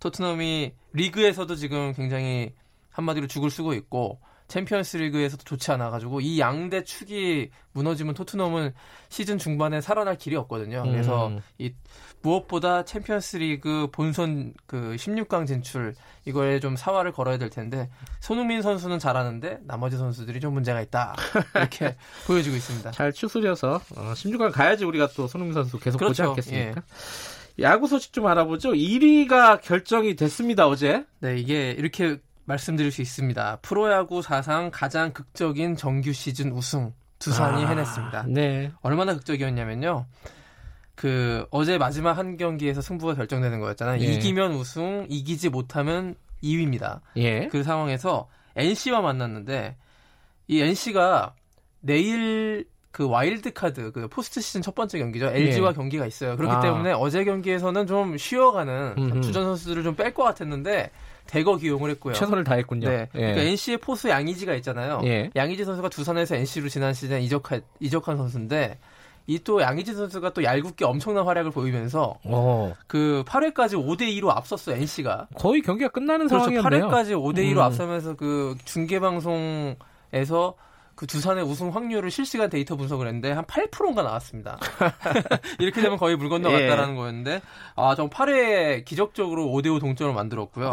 토트넘이 0.00 0.72
리그에서도 0.94 1.54
지금 1.54 1.92
굉장히 1.94 2.52
한마디로 2.90 3.28
죽을 3.28 3.50
쓰고 3.50 3.74
있고 3.74 4.18
챔피언스 4.52 4.98
리그에서도 4.98 5.44
좋지 5.44 5.70
않아가지고 5.72 6.20
이 6.20 6.38
양대 6.38 6.84
축이 6.84 7.48
무너지면 7.72 8.12
토트넘은 8.12 8.74
시즌 9.08 9.38
중반에 9.38 9.80
살아날 9.80 10.18
길이 10.18 10.36
없거든요. 10.36 10.82
그래서 10.82 11.28
음. 11.28 11.40
이 11.56 11.72
무엇보다 12.20 12.84
챔피언스 12.84 13.38
리그 13.38 13.88
본선 13.92 14.52
그 14.66 14.94
16강 14.98 15.46
진출 15.46 15.94
이거에 16.26 16.60
좀 16.60 16.76
사활을 16.76 17.12
걸어야 17.12 17.38
될 17.38 17.48
텐데 17.48 17.88
손흥민 18.20 18.60
선수는 18.60 18.98
잘하는데 18.98 19.60
나머지 19.62 19.96
선수들이 19.96 20.38
좀 20.40 20.52
문제가 20.52 20.82
있다. 20.82 21.16
이렇게 21.56 21.96
보여지고 22.26 22.54
있습니다. 22.54 22.90
잘 22.90 23.10
추스려서 23.10 23.80
어, 23.96 24.12
16강 24.12 24.52
가야지 24.52 24.84
우리가 24.84 25.08
또 25.16 25.28
손흥민 25.28 25.54
선수 25.54 25.78
계속 25.78 25.96
그렇죠. 25.96 26.24
보지 26.24 26.50
않겠습니까? 26.50 26.82
예. 26.82 27.64
야구 27.64 27.86
소식 27.88 28.12
좀 28.12 28.26
알아보죠. 28.26 28.72
1위가 28.72 29.62
결정이 29.62 30.14
됐습니다, 30.16 30.68
어제. 30.68 31.06
네, 31.20 31.38
이게 31.38 31.70
이렇게 31.70 32.18
말씀드릴 32.52 32.90
수 32.90 33.02
있습니다. 33.02 33.58
프로야구 33.62 34.22
사상 34.22 34.70
가장 34.70 35.12
극적인 35.12 35.76
정규 35.76 36.12
시즌 36.12 36.52
우승 36.52 36.92
두산이 37.18 37.64
아, 37.64 37.68
해냈습니다. 37.68 38.26
네. 38.28 38.72
얼마나 38.82 39.14
극적이었냐면요. 39.14 40.06
그 40.94 41.46
어제 41.50 41.78
마지막 41.78 42.18
한 42.18 42.36
경기에서 42.36 42.82
승부가 42.82 43.14
결정되는 43.14 43.60
거였잖아요. 43.60 44.02
예. 44.02 44.04
이기면 44.04 44.52
우승, 44.52 45.06
이기지 45.08 45.48
못하면 45.48 46.14
2위입니다. 46.42 47.00
예. 47.16 47.48
그 47.48 47.62
상황에서 47.62 48.28
NC와 48.56 49.00
만났는데 49.00 49.76
이 50.48 50.60
NC가 50.60 51.34
내일 51.80 52.66
그 52.92 53.08
와일드 53.08 53.54
카드 53.54 53.90
그 53.90 54.06
포스트 54.06 54.40
시즌 54.40 54.60
첫 54.62 54.74
번째 54.74 54.98
경기죠. 54.98 55.26
LG와 55.26 55.70
예. 55.70 55.74
경기가 55.74 56.06
있어요. 56.06 56.36
그렇기 56.36 56.54
아. 56.54 56.60
때문에 56.60 56.92
어제 56.92 57.24
경기에서는 57.24 57.86
좀 57.86 58.16
쉬어가는 58.18 59.22
주전 59.22 59.44
선수들을 59.44 59.82
좀 59.82 59.96
뺄 59.96 60.12
것 60.14 60.22
같았는데 60.24 60.90
대거 61.26 61.56
기용을 61.56 61.90
했고요. 61.92 62.14
최선을 62.14 62.44
다했군요. 62.44 62.88
네. 62.88 63.08
예. 63.14 63.18
그러니까 63.18 63.42
NC의 63.42 63.78
포수 63.78 64.08
양의지가 64.10 64.54
있잖아요. 64.56 65.00
예. 65.04 65.30
양의지 65.34 65.64
선수가 65.64 65.88
두산에서 65.88 66.36
NC로 66.36 66.68
지난 66.68 66.92
시즌 66.92 67.20
이적한 67.22 67.62
이적한 67.80 68.16
선수인데 68.18 68.78
이또 69.26 69.62
양의지 69.62 69.94
선수가 69.94 70.30
또 70.34 70.42
얄궂게 70.42 70.84
엄청난 70.84 71.24
활약을 71.24 71.52
보이면서 71.52 72.18
어. 72.24 72.74
그 72.88 73.22
8회까지 73.26 73.74
5대 73.74 74.02
2로 74.20 74.28
앞섰어 74.36 74.72
NC가 74.76 75.28
거의 75.36 75.62
경기가 75.62 75.88
끝나는 75.90 76.26
그렇죠. 76.28 76.44
상황이었네요. 76.50 76.88
8회까지 76.88 77.10
5대 77.12 77.38
2로 77.52 77.58
음. 77.58 77.60
앞서면서 77.60 78.16
그 78.16 78.56
중계 78.64 78.98
방송에서 78.98 80.54
그 80.94 81.06
두산의 81.06 81.44
우승 81.44 81.74
확률을 81.74 82.10
실시간 82.10 82.50
데이터 82.50 82.76
분석을 82.76 83.06
했는데 83.06 83.32
한 83.32 83.44
8%인가 83.44 84.02
나왔습니다. 84.02 84.58
이렇게 85.58 85.80
되면 85.80 85.96
거의 85.98 86.16
물 86.16 86.28
건너갔다라는 86.28 86.94
예. 86.94 86.96
거였는데 86.96 87.42
아, 87.76 87.94
좀 87.94 88.08
8회 88.10 88.84
기적적으로 88.84 89.46
5대 89.46 89.74
5 89.74 89.78
동점을 89.78 90.12
만들었고요. 90.14 90.70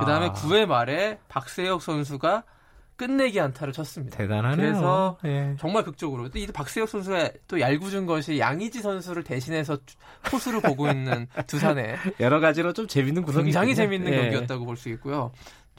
그 0.00 0.06
다음에 0.06 0.30
9회 0.30 0.66
말에 0.66 1.18
박세혁 1.28 1.82
선수가 1.82 2.44
끝내기 2.96 3.40
안타를 3.40 3.72
쳤습니다. 3.72 4.18
대단하네요. 4.18 4.56
그래서 4.56 5.18
예. 5.24 5.54
정말 5.60 5.84
극적으로 5.84 6.28
이 6.34 6.46
박세혁 6.48 6.88
선수가 6.88 7.30
또 7.46 7.60
얄궂은 7.60 8.06
것이 8.06 8.40
양의지 8.40 8.80
선수를 8.82 9.22
대신해서 9.22 9.78
포수를 10.24 10.60
보고 10.60 10.88
있는 10.88 11.28
두산에 11.46 11.94
여러 12.18 12.40
가지로 12.40 12.72
좀 12.72 12.88
재밌는 12.88 13.22
구성이 13.22 13.44
굉장히 13.44 13.76
재밌는 13.76 14.12
예. 14.12 14.16
경기였다고 14.22 14.64
볼 14.64 14.76
수 14.76 14.88
있고요. 14.88 15.30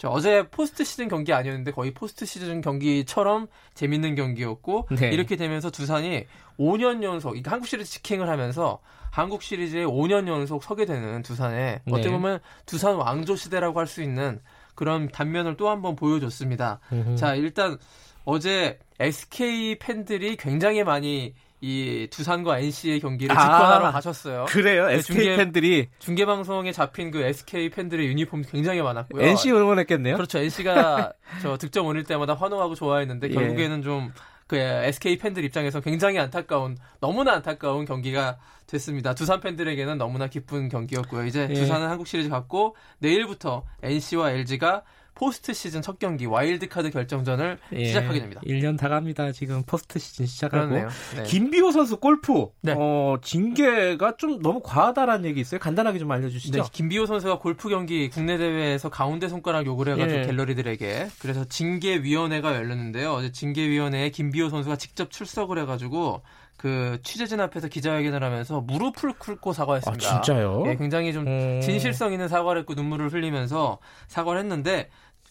어제 0.08 0.48
포스트 0.50 0.84
시즌 0.84 1.08
경기 1.10 1.34
아니었는데 1.34 1.72
거의 1.72 1.92
포스트 1.94 2.26
시즌 2.26 2.62
경기처럼 2.62 3.48
재밌는 3.74 4.16
경기였고 4.16 4.88
네. 4.92 5.10
이렇게 5.10 5.36
되면서 5.36 5.70
두산이 5.70 6.26
5년 6.58 7.04
연속 7.04 7.30
그러니까 7.30 7.52
한국 7.52 7.68
시리즈 7.68 7.92
직행을 7.92 8.30
하면서 8.30 8.80
한국 9.12 9.42
시리즈에 9.42 9.84
5년 9.86 10.28
연속 10.28 10.64
서게 10.64 10.86
되는 10.86 11.22
두산에 11.22 11.82
네. 11.84 11.94
어떻게 11.94 12.10
보면 12.12 12.40
두산 12.66 12.96
왕조 12.96 13.36
시대라고 13.36 13.80
할 13.80 13.88
수 13.88 14.02
있는 14.02 14.40
그런 14.76 15.10
단면을 15.10 15.58
또 15.58 15.70
한번 15.70 15.96
보여줬습니다. 15.96 16.80
음흠. 16.94 17.16
자 17.16 17.36
일단 17.36 17.78
어제 18.24 18.80
SK 19.00 19.80
팬들이 19.80 20.36
굉장히 20.38 20.84
많이 20.84 21.34
이 21.62 22.08
두산과 22.10 22.60
NC의 22.60 23.02
경기를 23.02 23.38
아, 23.38 23.42
직관하러 23.42 23.92
가셨어요. 23.92 24.46
그래요? 24.48 24.88
네, 24.88 24.96
SK 24.96 25.16
중계, 25.16 25.36
팬들이 25.36 25.90
중계 26.00 26.26
방송에 26.26 26.72
잡힌 26.72 27.12
그 27.12 27.22
SK 27.22 27.70
팬들의 27.70 28.08
유니폼 28.08 28.44
굉장히 28.50 28.82
많았고요. 28.82 29.22
NC 29.22 29.52
응원했겠네요. 29.52 30.16
그렇죠. 30.16 30.40
NC가 30.40 31.12
저 31.42 31.58
득점 31.58 31.86
올릴 31.86 32.04
때마다 32.06 32.34
환호하고 32.34 32.76
좋아했는데 32.76 33.30
예. 33.30 33.34
결국에는 33.34 33.82
좀그 33.82 34.56
SK 34.56 35.18
팬들 35.18 35.44
입장에서 35.44 35.82
굉장히 35.82 36.18
안타까운 36.20 36.78
너무나 37.02 37.34
안타까운 37.34 37.84
경기가 37.84 38.38
됐습니다. 38.68 39.14
두산 39.14 39.42
팬들에게는 39.42 39.98
너무나 39.98 40.28
기쁜 40.28 40.70
경기였고요. 40.70 41.26
이제 41.26 41.48
예. 41.50 41.54
두산은 41.54 41.90
한국 41.90 42.08
시리즈 42.08 42.30
갔고 42.30 42.78
내일부터 43.00 43.66
NC와 43.82 44.32
LG가 44.32 44.84
포스트 45.20 45.54
시즌 45.54 45.82
첫 45.82 46.00
경기 46.00 46.26
와일드카드 46.26 46.92
결정전을 46.92 47.58
예, 47.74 47.86
시작하게 47.88 48.22
됩니다. 48.22 48.40
1년 48.46 48.78
다 48.78 48.88
갑니다. 48.88 49.34
지금 49.34 49.64
포스트 49.64 50.00
시즌 50.00 50.26
시작하고. 50.26 50.74
네. 50.74 50.88
김비오 51.28 51.72
선수 51.72 51.98
골프 51.98 52.48
네. 52.62 52.74
어, 52.78 53.18
징계가 53.22 54.16
좀 54.16 54.42
너무 54.42 54.62
과하다라는 54.64 55.26
얘기 55.26 55.42
있어요. 55.42 55.60
간단하게 55.60 56.00
좀 56.00 56.10
알려주시죠. 56.10 56.64
네, 56.64 56.70
김비오 56.72 57.06
선수가 57.06 57.40
골프 57.40 57.68
경기 57.68 58.10
국내 58.10 58.38
대회에서 58.38 58.90
가운데 58.90 59.28
손가락 59.28 59.66
욕을 59.66 59.90
해가지고 59.90 60.22
예. 60.22 60.26
갤러리들에게 60.26 61.10
그래서 61.20 61.44
징계위원회가 61.44 62.56
열렸는데요. 62.56 63.12
어제 63.12 63.30
징계위원회에 63.34 64.12
김비오 64.12 64.48
선수가 64.48 64.78
직접 64.78 65.12
출석을 65.12 65.60
해가지고 65.60 66.22
그 66.60 67.00
취재진 67.04 67.40
앞에서 67.40 67.70
기자회견을 67.70 68.22
하면서 68.22 68.60
무릎을 68.60 69.14
꿇고 69.18 69.54
사과했습니다. 69.54 70.06
아, 70.06 70.22
진짜요? 70.22 70.66
예, 70.68 70.76
굉장히 70.76 71.14
좀 71.14 71.26
음... 71.26 71.62
진실성 71.62 72.12
있는 72.12 72.28
사과를 72.28 72.62
했고 72.62 72.74
눈물을 72.74 73.14
흘리면서 73.14 73.80
사과를 74.08 74.42
했는데 74.42 74.90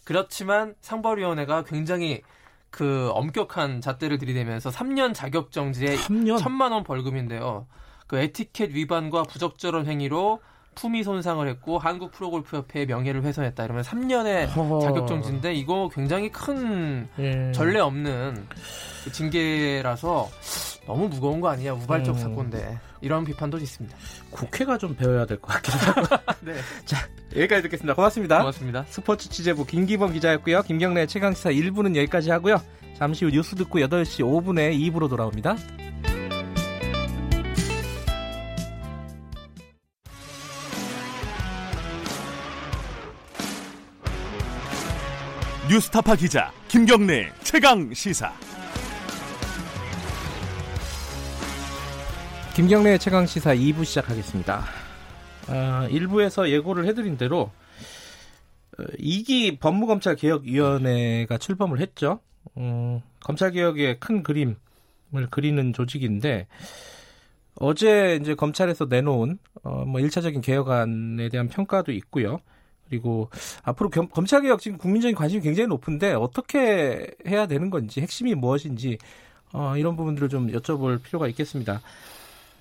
그렇지만 0.09 0.75
상벌위원회가 0.81 1.65
굉장히 1.65 2.23
그 2.71 3.11
엄격한 3.13 3.83
잣대를 3.83 4.17
들이대면서 4.17 4.71
3년 4.71 5.13
자격 5.13 5.53
정지에 5.53 5.97
3년? 5.97 6.39
천만 6.39 6.73
원 6.73 6.83
벌금인데요. 6.83 7.67
그 8.07 8.17
에티켓 8.17 8.71
위반과 8.71 9.25
부적절한 9.25 9.87
행위로 9.87 10.41
품위 10.75 11.03
손상을 11.03 11.47
했고 11.47 11.79
한국 11.79 12.13
프로골프협회의 12.13 12.87
명예를 12.87 13.23
훼손했다 13.23 13.63
이러면 13.63 13.83
3년의 13.83 14.47
허... 14.57 14.81
자격정지인데 14.81 15.53
이거 15.53 15.91
굉장히 15.93 16.31
큰 16.31 17.07
예. 17.19 17.53
전례 17.53 17.79
없는 17.79 18.47
그 19.05 19.13
징계라서 19.13 20.31
너무 20.87 21.09
무거운 21.09 21.43
거 21.43 21.49
아니냐 21.49 21.75
우발적 21.75 22.15
음. 22.15 22.19
사건인데 22.19 22.81
이런 23.01 23.25
비판도 23.25 23.59
있습니다. 23.59 23.97
국회가 24.31 24.77
좀 24.79 24.95
배워야 24.97 25.25
될 25.27 25.39
것 25.41 25.49
같기도 25.55 25.79
하고. 25.79 26.17
네. 26.43 26.55
자 26.85 26.97
여기까지 27.37 27.63
듣겠습니다. 27.63 27.95
고맙습니다. 27.95 28.39
고맙습니다. 28.39 28.85
스포츠 28.89 29.29
취재부 29.29 29.65
김기범 29.67 30.13
기자였고요. 30.13 30.63
김경래 30.63 31.07
최강시사 31.07 31.51
1부는 31.51 31.97
여기까지 31.97 32.31
하고요. 32.31 32.61
잠시 32.99 33.25
후 33.25 33.31
뉴스 33.31 33.55
듣고 33.55 33.79
8시 33.79 34.25
5분에 34.25 34.77
2부로 34.93 35.09
돌아옵니다. 35.09 35.57
뉴스타파 45.69 46.17
기자 46.17 46.51
김경래 46.69 47.31
최강 47.43 47.93
시사. 47.93 48.33
김경래 52.59 52.99
최강 52.99 53.25
시사 53.25 53.55
2부 53.55 53.85
시작하겠습니다. 53.85 54.65
아, 55.47 55.89
1부에서 55.93 56.51
예고를 56.51 56.87
해드린 56.87 57.17
대로 57.17 57.53
2기 58.99 59.55
어, 59.55 59.57
법무검찰 59.61 60.17
개혁위원회가 60.17 61.39
출범을 61.39 61.79
했죠. 61.79 62.19
음, 62.57 63.01
검찰 63.21 63.53
개혁의 63.53 64.01
큰 64.01 64.25
그림을 64.25 64.57
그리는 65.31 65.73
조직인데 65.73 66.49
어제 67.61 68.19
이제 68.21 68.35
검찰에서 68.35 68.87
내놓은 68.87 69.39
어, 69.63 69.85
뭐 69.85 70.01
1차적인 70.01 70.43
개혁안에 70.43 71.29
대한 71.29 71.47
평가도 71.49 71.93
있고요. 71.93 72.41
그리고 72.89 73.31
앞으로 73.63 73.89
겸, 73.89 74.09
검찰개혁 74.09 74.61
지금 74.61 74.79
국민적인 74.79 75.15
관심이 75.15 75.43
굉장히 75.43 75.69
높은데 75.69 76.13
어떻게 76.13 77.09
해야 77.25 77.47
되는 77.47 77.71
건지 77.71 78.01
핵심이 78.01 78.35
무엇인지 78.35 78.99
어, 79.53 79.77
이런 79.77 79.95
부분들을 79.95 80.29
좀 80.29 80.49
여쭤볼 80.49 81.05
필요가 81.05 81.29
있겠습니다. 81.29 81.83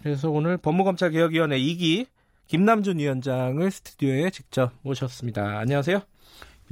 그래서 0.03 0.29
오늘 0.29 0.57
법무검찰개혁위원회 0.57 1.59
2기 1.59 2.07
김남준 2.47 2.99
위원장을 2.99 3.69
스튜디오에 3.69 4.29
직접 4.29 4.71
모셨습니다. 4.81 5.59
안녕하세요. 5.59 6.01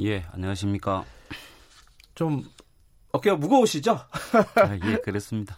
예, 0.01 0.25
안녕하십니까. 0.31 1.05
좀 2.13 2.43
어깨가 3.11 3.35
무거우시죠? 3.37 3.91
아, 4.55 4.79
예, 4.85 4.97
그렇습니다. 4.97 5.57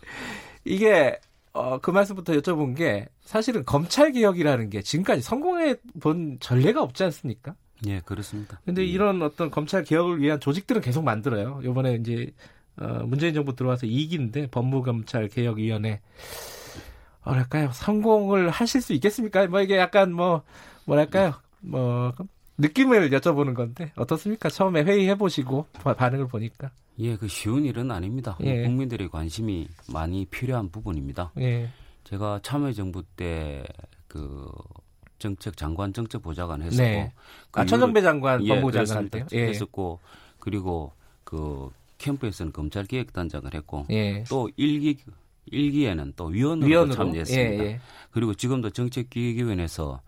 이게 0.65 1.19
어, 1.53 1.79
그 1.79 1.91
말씀부터 1.91 2.33
여쭤본 2.33 2.75
게 2.75 3.09
사실은 3.21 3.63
검찰 3.65 4.11
개혁이라는 4.11 4.69
게 4.69 4.81
지금까지 4.81 5.21
성공해 5.21 5.75
본 5.99 6.37
전례가 6.39 6.81
없지 6.81 7.03
않습니까? 7.05 7.55
예, 7.85 7.99
그렇습니다. 8.01 8.59
근데 8.65 8.81
예. 8.81 8.85
이런 8.85 9.21
어떤 9.21 9.51
검찰 9.51 9.83
개혁을 9.83 10.19
위한 10.21 10.39
조직들은 10.39 10.81
계속 10.81 11.03
만들어요. 11.03 11.61
이번에 11.63 11.95
이제 11.95 12.31
어, 12.77 13.03
문재인 13.05 13.33
정부 13.33 13.55
들어와서 13.55 13.87
2기인데 13.87 14.51
법무검찰 14.51 15.29
개혁위원회 15.29 16.01
뭐랄까요 17.27 17.71
성공을 17.73 18.49
하실 18.49 18.81
수 18.81 18.93
있겠습니까? 18.93 19.47
뭐 19.47 19.61
이게 19.61 19.77
약간 19.77 20.11
뭐 20.13 20.43
뭐랄까요 20.85 21.33
뭐 21.59 22.13
느낌을 22.57 23.09
여쭤보는 23.11 23.53
건데 23.53 23.91
어떻습니까? 23.95 24.49
처음에 24.49 24.83
회의해 24.83 25.15
보시고 25.15 25.67
반응을 25.73 26.27
보니까 26.27 26.71
예, 26.99 27.15
그 27.15 27.27
쉬운 27.27 27.63
일은 27.65 27.91
아닙니다. 27.91 28.37
예. 28.41 28.63
국민들의 28.63 29.09
관심이 29.09 29.67
많이 29.93 30.25
필요한 30.25 30.69
부분입니다. 30.71 31.31
예. 31.39 31.69
제가 32.03 32.39
참여정부 32.41 33.03
때 33.15 33.63
그 34.07 34.49
정책 35.19 35.57
장관 35.57 35.93
정책 35.93 36.21
보좌관 36.21 36.61
했었고 36.61 36.83
네. 36.83 37.13
그 37.51 37.61
아, 37.61 37.65
천정배 37.65 38.01
장관 38.01 38.43
예, 38.43 38.49
법무부 38.49 38.71
장관 38.71 39.09
때요. 39.09 39.25
예. 39.33 39.47
했었고 39.47 39.99
그리고 40.39 40.91
그 41.23 41.69
캠프에서는 41.97 42.51
검찰 42.51 42.85
기획단장을 42.85 43.53
했고 43.53 43.85
예. 43.89 44.23
또 44.29 44.49
일기 44.55 44.97
일기에는 45.51 46.13
또 46.15 46.25
위원으로, 46.25 46.67
위원으로? 46.67 46.95
참여했습니다. 46.95 47.63
예, 47.63 47.67
예. 47.67 47.79
그리고 48.11 48.33
지금도 48.33 48.69
정책기획위원회에서 48.71 50.01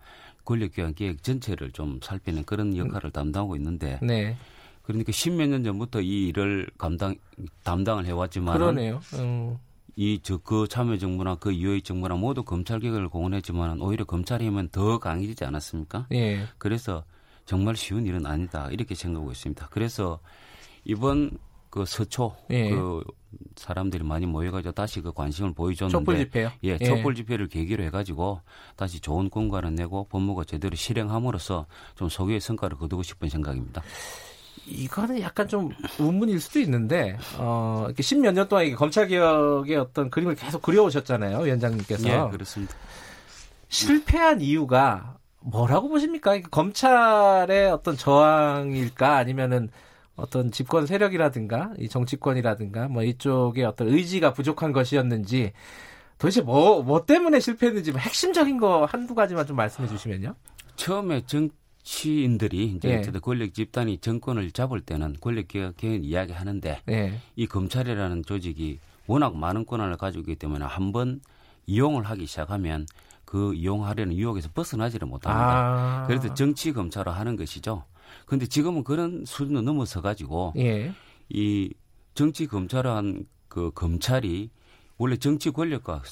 권력기관 0.44 0.94
기획 0.94 1.22
전체를 1.22 1.70
좀 1.72 2.00
살피는 2.02 2.44
그런 2.44 2.76
역할을 2.76 3.10
담당하고 3.10 3.56
있는데 3.56 3.98
네. 4.02 4.36
그러니까 4.82 5.12
십몇 5.12 5.48
년 5.48 5.62
전부터 5.62 6.00
이 6.00 6.28
일을 6.28 6.68
감당 6.76 7.14
담당을 7.62 8.06
해왔지만 8.06 8.58
그러네요. 8.58 9.00
음. 9.14 9.58
이저그 9.96 10.68
참여 10.68 10.98
정부나 10.98 11.36
그 11.36 11.52
이후의 11.52 11.82
정부나 11.82 12.14
모두 12.14 12.42
검찰 12.42 12.80
개혁을 12.80 13.08
공언했지만 13.08 13.80
오히려 13.80 14.04
검찰이 14.04 14.46
하면 14.46 14.68
더 14.70 14.98
강해지지 14.98 15.44
않았습니까? 15.44 16.06
예. 16.12 16.46
그래서 16.58 17.04
정말 17.44 17.76
쉬운 17.76 18.06
일은 18.06 18.26
아니다 18.26 18.68
이렇게 18.70 18.94
생각하고 18.94 19.30
있습니다. 19.30 19.68
그래서 19.70 20.20
이번 20.84 21.38
그 21.70 21.84
서초 21.86 22.34
예. 22.50 22.70
그 22.70 23.02
사람들이 23.56 24.02
많이 24.02 24.26
모여가지고 24.26 24.72
다시 24.72 25.00
그 25.00 25.12
관심을 25.12 25.54
보여줬는데 25.54 25.92
촛불 25.92 26.18
집회요? 26.18 26.50
예, 26.64 26.76
예, 26.80 26.84
촛불 26.84 27.14
집회를 27.14 27.48
계기로 27.48 27.84
해가지고 27.84 28.40
다시 28.76 29.00
좋은 29.00 29.30
공간을 29.30 29.74
내고 29.74 30.06
법무가 30.08 30.44
제대로 30.44 30.74
실행함으로써 30.74 31.66
좀 31.94 32.08
소기의 32.08 32.40
성과를 32.40 32.76
거두고 32.76 33.02
싶은 33.02 33.28
생각입니다. 33.28 33.82
이거는 34.66 35.20
약간 35.20 35.48
좀 35.48 35.70
의문일 35.98 36.40
수도 36.40 36.58
있는데 36.60 37.16
어 37.38 37.84
이렇게 37.86 38.02
십몇 38.02 38.34
년 38.34 38.48
동안 38.48 38.72
검찰 38.74 39.08
개혁의 39.08 39.76
어떤 39.76 40.10
그림을 40.10 40.34
계속 40.34 40.62
그려오셨잖아요 40.62 41.38
위원장님께서. 41.38 42.08
예, 42.08 42.30
그렇습니다. 42.30 42.74
실패한 43.68 44.40
이유가 44.40 45.16
뭐라고 45.40 45.88
보십니까? 45.88 46.38
검찰의 46.50 47.70
어떤 47.70 47.96
저항일까 47.96 49.16
아니면은 49.16 49.70
어떤 50.20 50.50
집권 50.50 50.86
세력이라든가 50.86 51.72
이 51.78 51.88
정치권이라든가 51.88 52.88
뭐 52.88 53.02
이쪽에 53.02 53.64
어떤 53.64 53.88
의지가 53.88 54.32
부족한 54.32 54.72
것이었는지 54.72 55.52
도대체 56.18 56.42
뭐, 56.42 56.82
뭐 56.82 57.06
때문에 57.06 57.40
실패했는지 57.40 57.92
뭐 57.92 58.00
핵심적인 58.00 58.58
거 58.58 58.84
한두 58.84 59.14
가지만 59.14 59.46
좀 59.46 59.56
말씀해 59.56 59.88
주시면요. 59.88 60.34
처음에 60.76 61.22
정, 61.26 61.48
정치인들이 61.82 62.66
이제 62.76 62.90
예. 62.90 62.98
어쨌든 62.98 63.20
권력 63.20 63.54
집단이 63.54 63.98
정권을 63.98 64.50
잡을 64.52 64.80
때는 64.80 65.16
권력 65.20 65.48
개혁 65.48 65.76
개혁 65.76 66.04
이야기 66.04 66.32
하는데 66.32 66.80
예. 66.88 67.20
이 67.36 67.46
검찰이라는 67.46 68.24
조직이 68.24 68.78
워낙 69.06 69.36
많은 69.36 69.66
권한을 69.66 69.96
가지고 69.96 70.20
있기 70.22 70.36
때문에 70.36 70.64
한 70.64 70.92
번 70.92 71.20
이용을 71.66 72.02
하기 72.04 72.26
시작하면 72.26 72.86
그 73.24 73.54
이용하려는 73.54 74.16
유혹에서 74.16 74.48
벗어나지를 74.52 75.06
못합니다. 75.06 76.02
아. 76.02 76.04
그래서 76.08 76.34
정치 76.34 76.72
검찰을 76.72 77.14
하는 77.14 77.36
것이죠. 77.36 77.84
그런데 78.26 78.46
지금은 78.46 78.84
그런 78.84 79.24
수준을 79.24 79.64
넘어서 79.64 80.00
가지고 80.00 80.52
예. 80.56 80.92
이 81.28 81.72
정치 82.14 82.46
검찰한 82.46 83.26
그 83.48 83.70
검찰이 83.74 84.50
원래 84.98 85.16
정치 85.16 85.50
권력과 85.50 86.02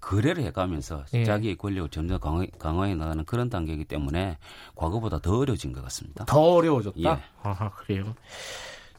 거래를 0.00 0.44
해가면서 0.44 1.04
예. 1.14 1.24
자기의 1.24 1.56
권력을 1.56 1.88
점점 1.90 2.18
강화, 2.20 2.44
강화해 2.58 2.94
나가는 2.94 3.24
그런 3.24 3.48
단계이기 3.48 3.84
때문에 3.84 4.36
과거보다 4.74 5.20
더 5.20 5.38
어려워진 5.38 5.72
것 5.72 5.82
같습니다. 5.84 6.24
더 6.26 6.40
어려워졌다? 6.40 6.98
예. 7.00 7.18
아 7.42 7.70
그래요. 7.70 8.14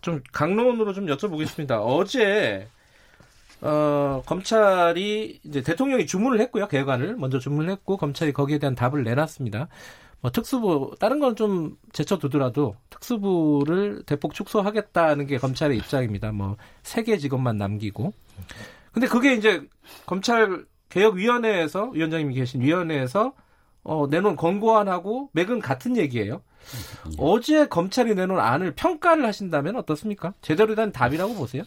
좀 0.02 0.22
강론으로 0.32 0.94
좀 0.94 1.06
여쭤보겠습니다. 1.06 1.80
어제 1.84 2.68
어, 3.62 4.22
검찰이 4.26 5.40
이제 5.44 5.62
대통령이 5.62 6.06
주문을 6.06 6.40
했고요. 6.42 6.68
개혁안을 6.68 7.16
먼저 7.16 7.40
주문을 7.40 7.70
했고 7.72 7.98
검찰이 7.98 8.34
거기에 8.34 8.60
대한 8.60 8.76
답을 8.76 9.04
내놨습니다. 9.04 9.68
뭐 10.22 10.32
특수부 10.32 10.96
다른 11.00 11.20
건 11.20 11.36
좀 11.36 11.78
제쳐두더라도 11.94 12.76
특수부를 12.90 14.04
대폭 14.06 14.34
축소하겠다는 14.34 15.28
게 15.28 15.38
검찰의 15.38 15.78
입장입니다. 15.78 16.32
뭐 16.32 16.58
세 16.84 17.04
개 17.04 17.18
직원만 17.18 17.58
남기고. 17.58 18.14
근데 18.92 19.08
그게 19.08 19.34
이제 19.36 19.62
검찰 20.06 20.66
개혁위원회에서 20.90 21.90
위원장님이 21.90 22.34
계신 22.36 22.62
위원회에서 22.62 23.34
어, 23.84 24.08
내놓은 24.10 24.36
권고안하고 24.36 25.30
맥은 25.34 25.60
같은 25.60 25.96
얘기예요. 25.98 26.42
예. 27.12 27.16
어제 27.20 27.68
검찰이 27.68 28.16
내놓은 28.16 28.40
안을 28.40 28.72
평가를 28.74 29.24
하신다면 29.26 29.76
어떻습니까? 29.76 30.34
제대로 30.42 30.74
된 30.74 30.92
답이라고 30.92 31.36
보세요? 31.36 31.64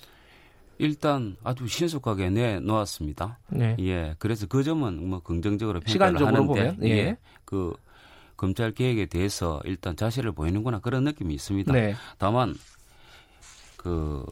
일단 0.78 1.36
아주 1.44 1.68
신속하게 1.68 2.30
내놓았습니다. 2.30 3.38
네. 3.50 3.76
예. 3.80 4.14
그래서 4.18 4.46
그 4.48 4.64
점은 4.64 5.08
뭐 5.08 5.20
긍정적으로 5.20 5.80
평가를 5.80 6.26
하는데 6.26 6.46
보면? 6.46 6.78
예. 6.82 6.88
예. 6.88 7.16
그 7.44 7.74
검찰 8.38 8.72
개혁에 8.72 9.04
대해서 9.06 9.60
일단 9.64 9.94
자세를 9.96 10.32
보이는구나 10.32 10.78
그런 10.78 11.04
느낌이 11.04 11.34
있습니다. 11.34 11.70
네. 11.72 11.94
다만 12.16 12.54
그 13.76 14.24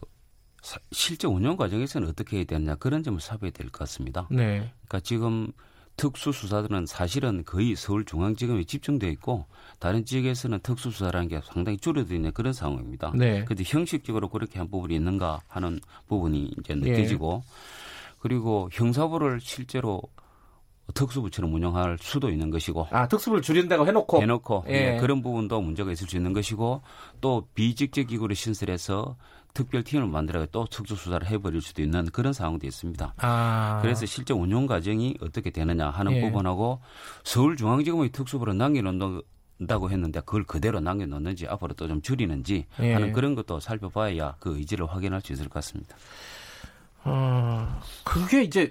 실제 0.90 1.28
운영 1.28 1.56
과정에서는 1.56 2.08
어떻게 2.08 2.38
해야 2.38 2.44
되느냐 2.44 2.76
그런 2.76 3.02
점을 3.02 3.20
살펴야 3.20 3.50
될 3.50 3.66
것 3.66 3.80
같습니다. 3.80 4.26
네. 4.30 4.72
그러니까 4.86 5.00
지금 5.00 5.52
특수수사들은 5.96 6.86
사실은 6.86 7.42
거의 7.44 7.74
서울중앙지검에 7.74 8.64
집중되어 8.64 9.10
있고 9.10 9.46
다른 9.78 10.04
지역에서는 10.04 10.60
특수수사라는 10.60 11.28
게 11.28 11.40
상당히 11.44 11.78
줄어들어 11.78 12.14
있는 12.16 12.32
그런 12.32 12.52
상황입니다. 12.52 13.12
네. 13.14 13.44
그런데 13.44 13.64
형식적으로 13.66 14.28
그렇게 14.28 14.58
한 14.58 14.68
부분이 14.70 14.94
있는가 14.94 15.40
하는 15.48 15.80
부분이 16.06 16.54
이제 16.58 16.74
네. 16.74 16.90
느껴지고 16.90 17.42
네. 17.44 17.52
그리고 18.20 18.68
형사부를 18.72 19.40
실제로 19.40 20.02
특수부처럼 20.94 21.52
운영할 21.52 21.98
수도 22.00 22.30
있는 22.30 22.50
것이고. 22.50 22.86
아, 22.90 23.08
특수부를 23.08 23.42
줄인다고 23.42 23.86
해놓고. 23.86 24.22
해놓고. 24.22 24.64
예. 24.68 24.94
예. 24.94 25.00
그런 25.00 25.22
부분도 25.22 25.60
문제가 25.60 25.90
있을 25.92 26.06
수 26.08 26.16
있는 26.16 26.32
것이고 26.32 26.82
또 27.20 27.46
비직적 27.54 28.06
기구를 28.06 28.36
신설해서 28.36 29.16
특별 29.52 29.82
팀을 29.82 30.06
만들어 30.06 30.44
또 30.46 30.66
특수 30.66 30.94
수사를 30.96 31.26
해버릴 31.26 31.62
수도 31.62 31.82
있는 31.82 32.04
그런 32.06 32.32
상황도 32.32 32.66
있습니다. 32.66 33.14
아. 33.16 33.78
그래서 33.82 34.04
실제 34.04 34.34
운영 34.34 34.66
과정이 34.66 35.16
어떻게 35.22 35.50
되느냐 35.50 35.88
하는 35.90 36.12
예. 36.12 36.20
부분하고 36.20 36.80
서울중앙지검의 37.24 38.10
특수부를 38.10 38.56
남겨놓는 38.56 39.22
다고 39.66 39.90
했는데 39.90 40.20
그걸 40.20 40.44
그대로 40.44 40.80
남겨놓는지 40.80 41.46
앞으로 41.48 41.72
또 41.74 41.88
좀 41.88 42.02
줄이는지 42.02 42.66
예. 42.80 42.92
하는 42.92 43.12
그런 43.12 43.34
것도 43.34 43.58
살펴봐야 43.60 44.36
그 44.38 44.56
의지를 44.58 44.86
확인할 44.86 45.22
수 45.22 45.32
있을 45.32 45.44
것 45.46 45.54
같습니다. 45.54 45.96
어, 47.04 47.80
그게 48.04 48.42
이제 48.42 48.70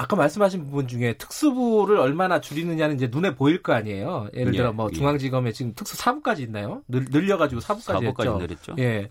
아까 0.00 0.16
말씀하신 0.16 0.64
부분 0.64 0.88
중에 0.88 1.12
특수부를 1.18 1.98
얼마나 1.98 2.40
줄이느냐는 2.40 2.96
이제 2.96 3.10
눈에 3.12 3.34
보일 3.34 3.62
거 3.62 3.74
아니에요. 3.74 4.28
예를 4.32 4.52
들어 4.52 4.68
예, 4.68 4.72
뭐 4.72 4.88
예. 4.90 4.96
중앙지검에 4.96 5.52
지금 5.52 5.74
특수 5.74 5.94
사부까지 5.94 6.42
있나요? 6.42 6.82
늘, 6.88 7.04
늘려가지고 7.10 7.60
사부까지 7.60 8.06
했죠. 8.06 8.38
늘렸죠. 8.38 8.76
예, 8.78 9.10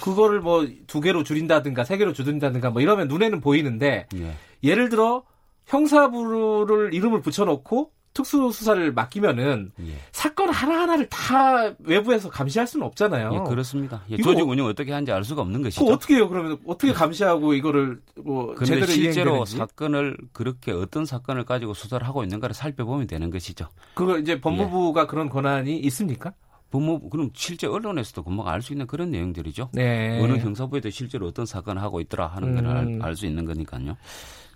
그거를 0.00 0.40
뭐 0.40 0.64
두 0.86 1.00
개로 1.00 1.24
줄인다든가 1.24 1.82
세 1.82 1.96
개로 1.96 2.12
줄인다든가 2.12 2.70
뭐 2.70 2.80
이러면 2.80 3.08
눈에는 3.08 3.40
보이는데 3.40 4.06
예. 4.14 4.34
예를 4.62 4.90
들어 4.90 5.24
형사부를 5.66 6.94
이름을 6.94 7.20
붙여놓고 7.20 7.90
특수 8.18 8.50
수사를 8.50 8.92
맡기면은 8.92 9.70
예. 9.80 9.92
사건 10.10 10.50
하나 10.50 10.80
하나를 10.82 11.08
다 11.08 11.72
외부에서 11.78 12.28
감시할 12.28 12.66
수는 12.66 12.84
없잖아요. 12.86 13.30
예, 13.32 13.48
그렇습니다. 13.48 14.02
예, 14.10 14.16
조직 14.16 14.42
운영 14.48 14.66
어떻게 14.66 14.92
하는지 14.92 15.12
알 15.12 15.22
수가 15.22 15.42
없는 15.42 15.62
것이죠. 15.62 15.84
어떻게 15.84 16.16
해요? 16.16 16.28
그러면 16.28 16.58
어떻게 16.66 16.92
감시하고 16.92 17.54
이거를 17.54 18.00
뭐 18.16 18.56
제대로 18.64 18.86
실제로? 18.86 19.44
사건을 19.44 20.16
그렇게 20.32 20.72
어떤 20.72 21.06
사건을 21.06 21.44
가지고 21.44 21.74
수사를 21.74 22.04
하고 22.06 22.24
있는가를 22.24 22.54
살펴보면 22.54 23.06
되는 23.06 23.30
것이죠. 23.30 23.68
그거 23.94 24.18
이제 24.18 24.40
법무부가 24.40 25.02
예. 25.02 25.06
그런 25.06 25.28
권한이 25.28 25.78
있습니까? 25.78 26.32
법무 26.72 27.08
그럼 27.10 27.30
실제 27.34 27.68
언론에서도 27.68 28.24
금방 28.24 28.48
알 28.48 28.62
수 28.62 28.72
있는 28.72 28.88
그런 28.88 29.10
내용들이죠. 29.10 29.70
네. 29.72 30.20
어느 30.20 30.38
형사부에도 30.38 30.90
실제로 30.90 31.28
어떤 31.28 31.46
사건을 31.46 31.80
하고 31.80 32.00
있더라 32.00 32.26
하는 32.26 32.56
걸 32.56 33.00
알수 33.00 33.26
음. 33.26 33.28
있는 33.28 33.44
거니까요. 33.44 33.96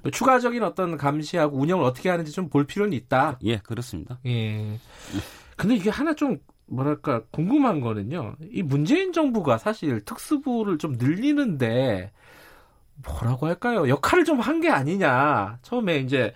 뭐 0.03 0.11
추가적인 0.11 0.63
어떤 0.63 0.97
감시하고 0.97 1.57
운영을 1.59 1.85
어떻게 1.85 2.09
하는지 2.11 2.33
좀 2.33 2.49
볼 2.51 2.67
필요는 2.67 2.93
있다. 2.93 3.39
예, 3.45 3.59
그렇습니다. 3.59 4.19
예. 4.27 4.79
근데 5.57 5.77
이게 5.77 5.91
하나 5.91 6.15
좀 6.15 6.39
뭐랄까 6.67 7.23
궁금한 7.31 7.81
거는요. 7.81 8.37
이 8.51 8.63
문재인 8.63 9.13
정부가 9.13 9.59
사실 9.59 10.01
특수부를 10.05 10.79
좀 10.79 10.93
늘리는데 10.99 12.11
뭐라고 13.05 13.47
할까요? 13.47 13.89
역할을 13.89 14.25
좀 14.25 14.41
한 14.41 14.61
게 14.61 14.71
아니냐. 14.71 15.59
처음에 15.63 15.99
이제 15.99 16.33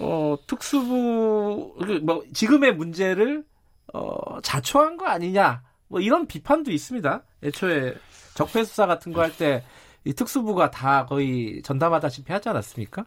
어 0.00 0.36
특수부 0.46 1.74
그뭐 1.80 2.24
지금의 2.32 2.74
문제를 2.76 3.44
어 3.92 4.40
자초한 4.42 4.96
거 4.96 5.06
아니냐. 5.06 5.62
뭐 5.88 6.00
이런 6.00 6.26
비판도 6.26 6.70
있습니다. 6.70 7.22
애초에 7.42 7.94
적폐 8.34 8.64
수사 8.64 8.86
같은 8.86 9.12
거 9.12 9.22
할 9.22 9.32
때 9.36 9.64
이 10.08 10.14
특수부가 10.14 10.70
다 10.70 11.04
거의 11.04 11.60
전담하다시피 11.62 12.32
하지 12.32 12.48
않았습니까? 12.48 13.04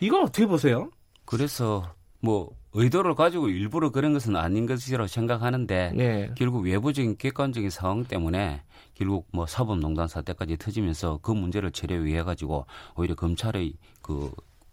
이건 0.00 0.24
어떻게 0.24 0.44
보세요? 0.44 0.90
그래서 1.24 1.94
뭐 2.18 2.50
의도를 2.72 3.14
가지고 3.14 3.48
일부러 3.48 3.90
그런 3.90 4.12
것은 4.12 4.34
아닌 4.34 4.66
것이라고 4.66 5.06
생각하는데 5.06 5.92
네. 5.94 6.30
결국 6.36 6.64
외부적인 6.64 7.16
객관적인 7.16 7.70
상황 7.70 8.02
때문에 8.02 8.62
결국 8.94 9.28
뭐 9.30 9.46
사법농단 9.46 10.08
사태까지 10.08 10.56
터지면서 10.56 11.20
그 11.22 11.30
문제를 11.30 11.70
처리해 11.70 12.02
위해 12.02 12.24
가지고 12.24 12.66
오히려 12.96 13.14
검찰의 13.14 13.74
그 14.00 14.32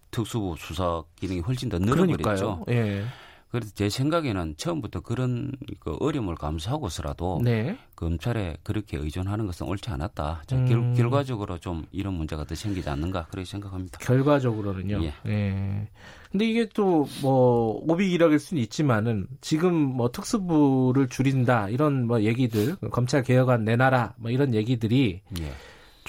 특수부 0.10 0.56
수사 0.58 1.04
기능이 1.18 1.42
훨씬 1.42 1.70
더 1.70 1.78
늘어버렸죠. 1.78 2.66
예. 2.70 3.04
그래서 3.52 3.72
제 3.74 3.90
생각에는 3.90 4.56
처음부터 4.58 5.00
그런 5.02 5.52
그 5.80 5.96
어려움을 6.00 6.36
감수하고서라도 6.36 7.42
네. 7.44 7.78
검찰에 7.96 8.58
그렇게 8.64 8.98
의존하는 8.98 9.48
것은 9.48 9.68
옳지 9.68 9.90
않았다. 9.90 10.44
음. 10.52 10.96
결, 10.96 11.10
과적으로 11.10 11.58
좀 11.58 11.86
이런 11.92 12.14
문제가 12.14 12.44
더 12.46 12.54
생기지 12.54 12.90
않는가 12.90 13.26
그렇게 13.32 13.46
생각합니다. 13.46 13.98
결과적으로는요. 14.00 15.04
예. 15.04 15.14
예. 15.26 15.88
근데 16.32 16.46
이게 16.46 16.70
또 16.70 17.08
뭐 17.22 17.82
오비기락일 17.88 18.40
수는 18.40 18.62
있지만은 18.64 19.28
지금 19.42 19.74
뭐 19.74 20.12
특수부를 20.12 21.08
줄인다 21.08 21.70
이런 21.70 22.08
뭐 22.08 22.22
얘기들 22.22 22.76
검찰 22.92 23.24
개혁안 23.24 23.66
내놔라 23.66 24.14
뭐 24.18 24.32
이런 24.32 24.54
얘기들이 24.54 25.22
예. 25.40 25.52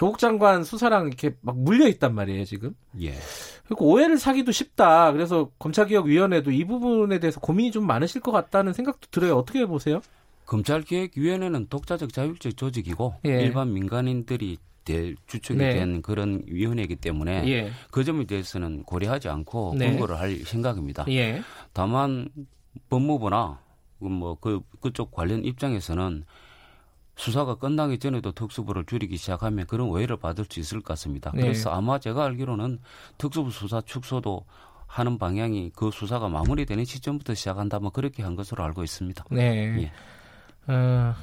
조국 0.01 0.19
장관 0.19 0.65
수사랑 0.65 1.09
이렇게 1.09 1.37
막 1.43 1.59
물려 1.59 1.87
있단 1.87 2.15
말이에요 2.15 2.47
지금. 2.47 2.75
예. 3.03 3.13
그리고 3.67 3.85
오해를 3.85 4.17
사기도 4.17 4.51
쉽다. 4.51 5.13
그래서 5.13 5.51
검찰개혁위원회도 5.59 6.53
이 6.53 6.65
부분에 6.65 7.19
대해서 7.19 7.39
고민이 7.39 7.71
좀 7.71 7.87
많으실 7.87 8.23
것 8.23 8.33
같다는 8.33 8.73
생각도 8.73 9.09
들어요. 9.11 9.37
어떻게 9.37 9.67
보세요? 9.67 10.01
검찰개혁위원회는 10.47 11.67
독자적 11.69 12.15
자율적 12.15 12.57
조직이고 12.57 13.17
예. 13.27 13.43
일반 13.43 13.75
민간인들이 13.75 14.57
대, 14.87 15.15
주축이 15.27 15.59
네. 15.59 15.75
된 15.75 16.01
그런 16.01 16.45
위원회이기 16.47 16.97
때문에 16.97 17.47
예. 17.49 17.71
그 17.91 18.03
점에 18.03 18.25
대해서는 18.25 18.85
고려하지 18.85 19.29
않고 19.29 19.75
네. 19.77 19.91
권고를 19.91 20.19
할 20.19 20.35
생각입니다. 20.47 21.05
예. 21.11 21.43
다만 21.75 22.31
법무부나 22.89 23.61
뭐 23.99 24.39
그 24.41 24.61
그쪽 24.81 25.11
관련 25.11 25.45
입장에서는 25.45 26.25
수사가 27.17 27.57
끝나기 27.57 27.99
전에도 27.99 28.33
특수부를 28.33 28.85
줄이기 28.87 29.17
시작하면 29.17 29.67
그런 29.67 29.89
오해를 29.89 30.17
받을 30.17 30.45
수 30.49 30.61
있을 30.61 30.81
것 30.81 30.89
같습니다. 30.89 31.31
네. 31.35 31.43
그래서 31.43 31.71
아마 31.71 31.99
제가 31.99 32.25
알기로는 32.25 32.79
특수부 33.19 33.51
수사 33.51 33.81
축소도 33.81 34.45
하는 34.87 35.19
방향이 35.19 35.71
그 35.77 35.91
수사가 35.91 36.29
마무리되는 36.29 36.85
시점부터 36.85 37.35
시작한다 37.35 37.79
뭐 37.79 37.91
그렇게 37.91 38.23
한 38.23 38.35
것으로 38.37 38.65
알고 38.65 38.83
있습니다. 38.83 39.25
네. 39.31 39.83
예. 39.83 40.73
어, 40.73 41.15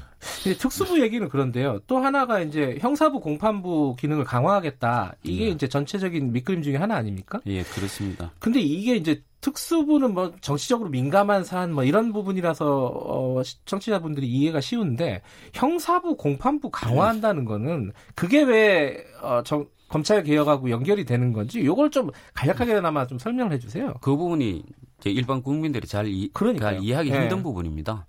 특수부 0.58 1.00
얘기는 1.00 1.28
그런데요. 1.28 1.80
또 1.86 1.98
하나가 1.98 2.40
이제 2.40 2.76
형사부 2.80 3.20
공판부 3.20 3.96
기능을 3.98 4.24
강화하겠다. 4.24 5.14
이게 5.22 5.46
예. 5.46 5.48
이제 5.48 5.68
전체적인 5.68 6.32
밑그림 6.32 6.62
중에 6.62 6.76
하나 6.76 6.96
아닙니까? 6.96 7.40
예, 7.46 7.62
그렇습니다. 7.62 8.32
근데 8.38 8.60
이게 8.60 8.96
이제 8.96 9.22
특수부는 9.40 10.14
뭐 10.14 10.32
정치적으로 10.40 10.90
민감한 10.90 11.44
사안 11.44 11.72
뭐 11.72 11.84
이런 11.84 12.12
부분이라서 12.12 12.86
어 12.86 13.42
청취자분들이 13.64 14.26
이해가 14.26 14.60
쉬운데 14.60 15.22
형사부 15.54 16.16
공판부 16.16 16.70
강화한다는 16.70 17.44
거는 17.44 17.92
그게 18.16 18.42
왜어 18.42 19.42
정, 19.44 19.68
검찰 19.88 20.24
개혁하고 20.24 20.70
연결이 20.70 21.04
되는 21.04 21.32
건지 21.32 21.64
요걸 21.64 21.90
좀 21.90 22.10
간략하게나마 22.34 23.06
좀 23.06 23.18
설명을 23.18 23.52
해 23.52 23.58
주세요. 23.58 23.94
그 24.00 24.16
부분이 24.16 24.64
일반 25.04 25.42
국민들이 25.42 25.86
잘, 25.86 26.08
이, 26.08 26.30
잘 26.58 26.82
이해하기 26.82 27.10
네. 27.10 27.20
힘든 27.20 27.42
부분입니다. 27.42 28.06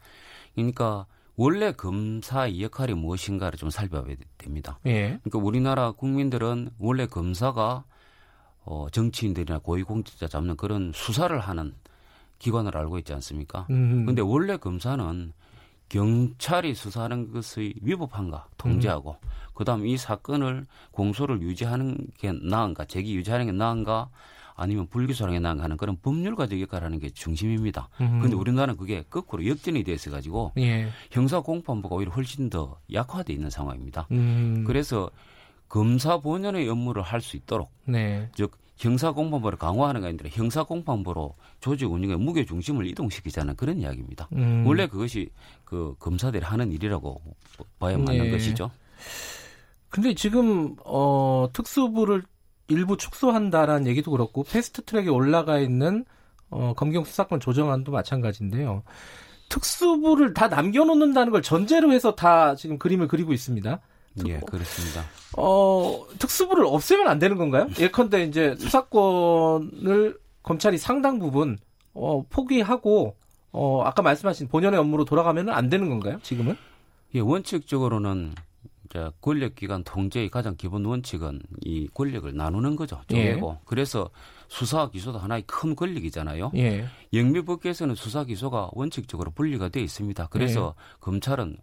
그러니까 0.55 1.05
원래 1.39 1.71
검사의 1.71 2.61
역할이 2.61 2.93
무엇인가를 2.95 3.57
좀 3.57 3.69
살펴봐야 3.69 4.13
됩니다. 4.37 4.77
예. 4.85 5.19
그러니까 5.23 5.39
우리나라 5.39 5.91
국민들은 5.91 6.71
원래 6.77 7.05
검사가 7.05 7.85
어, 8.65 8.87
정치인들이나 8.91 9.59
고위공직자 9.59 10.27
잡는 10.27 10.57
그런 10.57 10.91
수사를 10.93 11.39
하는 11.39 11.73
기관을 12.39 12.75
알고 12.75 12.97
있지 12.97 13.13
않습니까? 13.13 13.67
그런데 14.03 14.21
원래 14.21 14.57
검사는 14.57 15.31
경찰이 15.87 16.75
수사하는 16.75 17.31
것의 17.31 17.75
위법한가 17.83 18.47
통제하고 18.57 19.11
음. 19.23 19.29
그다음 19.53 19.87
이 19.87 19.95
사건을 19.95 20.67
공소를 20.91 21.41
유지하는 21.41 21.95
게 22.17 22.33
나은가 22.33 22.83
제기 22.83 23.15
유지하는 23.15 23.45
게 23.45 23.53
나은가 23.53 24.09
아니면 24.59 24.87
나은가 25.41 25.63
하는 25.63 25.77
그런 25.77 25.97
법률가적 26.01 26.59
역할을 26.61 26.85
하는 26.85 26.99
게 26.99 27.09
중심입니다. 27.09 27.89
그런데 27.97 28.35
우리나라는 28.35 28.77
그게 28.77 29.03
거꾸로 29.09 29.45
역전이 29.45 29.83
돼 29.83 29.93
있어 29.93 30.11
가지고 30.11 30.51
예. 30.57 30.89
형사 31.11 31.39
공판부가 31.39 31.95
오히려 31.95 32.11
훨씬 32.11 32.49
더 32.49 32.79
약화돼 32.91 33.33
있는 33.33 33.49
상황입니다. 33.49 34.07
음. 34.11 34.63
그래서 34.67 35.09
검사 35.69 36.17
본연의 36.17 36.67
업무를 36.67 37.01
할 37.01 37.21
수 37.21 37.37
있도록 37.37 37.71
네. 37.85 38.29
즉 38.35 38.57
형사 38.77 39.11
공판부를 39.11 39.57
강화하는 39.57 40.01
게 40.01 40.07
아니라 40.07 40.29
형사 40.31 40.63
공판부로 40.63 41.35
조직 41.59 41.91
운영의 41.91 42.17
무게 42.17 42.45
중심을 42.45 42.87
이동시키자는 42.87 43.55
그런 43.55 43.79
이야기입니다. 43.79 44.29
음. 44.33 44.65
원래 44.65 44.87
그것이 44.87 45.29
그 45.65 45.95
검사들이 45.99 46.43
하는 46.45 46.71
일이라고 46.71 47.21
봐야 47.77 47.97
맞는 47.97 48.23
네. 48.23 48.31
것이죠. 48.31 48.71
근데 49.89 50.13
지금 50.13 50.75
어 50.85 51.49
특수부를 51.51 52.23
일부 52.69 52.97
축소한다라는 52.97 53.87
얘기도 53.87 54.11
그렇고 54.11 54.43
패스트 54.43 54.83
트랙에 54.83 55.09
올라가 55.09 55.59
있는 55.59 56.05
어 56.49 56.73
검경 56.75 57.03
수사권 57.03 57.39
조정안도 57.39 57.91
마찬가지인데요. 57.91 58.83
특수부를 59.49 60.33
다 60.33 60.47
남겨놓는다는 60.47 61.31
걸 61.31 61.41
전제로 61.41 61.91
해서 61.91 62.15
다 62.15 62.55
지금 62.55 62.77
그림을 62.77 63.07
그리고 63.07 63.33
있습니다. 63.33 63.79
예, 64.27 64.39
그렇습니다. 64.39 65.03
어, 65.37 66.05
특수부를 66.17 66.65
없애면 66.65 67.07
안 67.07 67.19
되는 67.19 67.37
건가요? 67.37 67.67
예컨대 67.79 68.23
이제 68.23 68.55
수사권을 68.57 70.17
검찰이 70.43 70.77
상당 70.77 71.19
부분 71.19 71.57
어, 71.93 72.23
포기하고 72.29 73.15
어, 73.51 73.81
아까 73.83 74.01
말씀하신 74.01 74.47
본연의 74.47 74.79
업무로 74.79 75.05
돌아가면 75.05 75.49
안 75.49 75.69
되는 75.69 75.89
건가요? 75.89 76.19
지금은? 76.21 76.55
예, 77.15 77.19
원칙적으로는 77.19 78.33
자, 78.35 78.43
권력기관 79.21 79.83
통제의 79.83 80.29
가장 80.29 80.55
기본 80.57 80.85
원칙은 80.85 81.41
이 81.61 81.87
권력을 81.93 82.35
나누는 82.35 82.75
거죠. 82.75 83.01
쪼개고. 83.07 83.51
예. 83.55 83.61
그래서 83.65 84.09
수사 84.47 84.89
기소도 84.89 85.19
하나의 85.19 85.43
큰 85.45 85.75
권력이잖아요. 85.75 86.51
예. 86.55 86.87
영미법계에서는 87.13 87.95
수사 87.95 88.23
기소가 88.23 88.69
원칙적으로 88.73 89.31
분리가 89.31 89.69
되어 89.69 89.83
있습니다. 89.83 90.27
그래서 90.27 90.73
예. 90.77 90.97
검찰은 91.01 91.57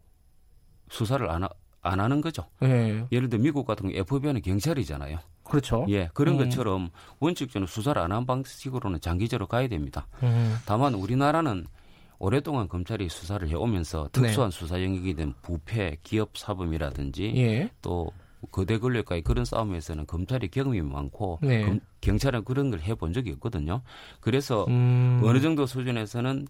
수사를 0.89 1.29
안, 1.29 1.43
하, 1.43 1.49
안 1.83 2.01
하는 2.01 2.21
거죠. 2.21 2.45
예. 2.63 3.07
예를 3.11 3.29
들어 3.29 3.43
미국 3.43 3.67
같은 3.67 3.89
경우 3.89 3.99
FBI는 3.99 4.43
경찰이잖아요. 4.43 5.19
그렇죠. 5.45 5.87
예, 5.89 6.09
그런 6.13 6.35
음. 6.35 6.39
것처럼 6.45 6.91
원칙적으로 7.21 7.67
수사를 7.69 8.01
안 8.03 8.11
한 8.13 8.27
방식으로는 8.27 9.01
장기적으로 9.01 9.47
가야 9.47 9.69
됩니다. 9.69 10.07
음. 10.23 10.57
다만 10.67 10.95
우리나라는 10.95 11.67
오랫동안 12.19 12.69
검찰이 12.69 13.09
수사를 13.09 13.47
해오면서 13.49 14.09
특수한 14.13 14.51
네. 14.51 14.57
수사 14.57 14.83
영역이 14.83 15.15
된 15.15 15.35
부패, 15.43 15.97
기업 16.03 16.37
사범이라든지 16.37 17.33
예. 17.37 17.71
또 17.83 18.11
거대 18.51 18.79
권력과의 18.79 19.23
그런 19.23 19.45
싸움에서는 19.45 20.07
검찰이 20.07 20.49
경험이 20.49 20.83
많고 20.83 21.41
네. 21.43 21.63
검, 21.63 21.81
경찰은 22.01 22.45
그런 22.45 22.71
걸 22.71 22.81
해본 22.81 23.13
적이 23.13 23.33
없거든요. 23.33 23.83
그래서 24.21 24.65
음. 24.69 25.21
어느 25.25 25.41
정도 25.41 25.67
수준에서는 25.67 26.47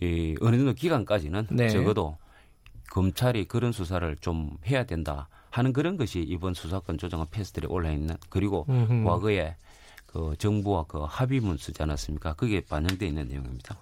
이 0.00 0.36
어느 0.40 0.56
정도 0.56 0.72
기간까지는 0.72 1.48
네. 1.50 1.68
적어도 1.68 2.16
검찰이 2.90 3.46
그런 3.46 3.72
수사를 3.72 4.16
좀 4.20 4.56
해야 4.66 4.84
된다 4.84 5.28
하는 5.50 5.72
그런 5.72 5.96
것이 5.96 6.20
이번 6.20 6.54
수사권 6.54 6.98
조정안 6.98 7.26
패스트에 7.30 7.64
올라 7.68 7.90
있는 7.92 8.16
그리고 8.28 8.66
음흠. 8.68 9.04
과거에 9.04 9.56
그 10.06 10.34
정부와 10.38 10.84
그 10.84 11.04
합의문 11.06 11.58
쓰지 11.58 11.82
않았습니까? 11.82 12.34
그게 12.34 12.60
반영돼 12.60 13.06
있는 13.06 13.28
내용입니다. 13.28 13.76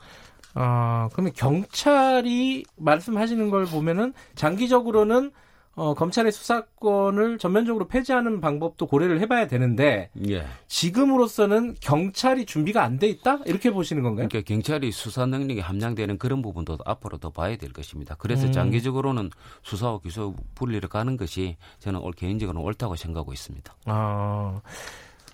아, 0.55 1.09
그러면 1.13 1.33
경찰이 1.35 2.65
말씀하시는 2.77 3.51
걸 3.51 3.67
보면은 3.67 4.13
장기적으로는 4.35 5.33
어, 5.77 5.93
검찰의 5.95 6.31
수사권을 6.31 7.39
전면적으로 7.39 7.89
폐지하는 7.89 8.41
방법도 8.41 8.87
고려를 8.87 9.19
해봐야 9.21 9.49
되는데 9.49 10.09
예. 10.29 10.47
지금으로서는 10.69 11.75
경찰이 11.81 12.47
준비가 12.47 12.85
안 12.85 13.01
돼 13.01 13.09
있다 13.09 13.41
이렇게 13.45 13.73
보시는 13.73 14.05
건가요? 14.05 14.29
그러니까 14.29 14.47
경찰이 14.47 14.93
수사 14.93 15.27
능력이 15.27 15.59
함량되는 15.59 16.19
그런 16.19 16.43
부분도 16.43 16.79
앞으로 16.85 17.19
더 17.19 17.31
봐야 17.31 17.57
될 17.57 17.73
것입니다. 17.73 18.15
그래서 18.21 18.47
음. 18.47 18.53
장기적으로는 18.53 19.31
수사와 19.65 19.99
기소 19.99 20.37
분리를 20.55 20.89
가는 20.89 21.17
것이 21.17 21.57
저는 21.81 22.01
개인적으로 22.17 22.61
옳다고 22.63 22.95
생각하고 22.95 23.33
있습니다. 23.33 23.75
아. 23.87 24.61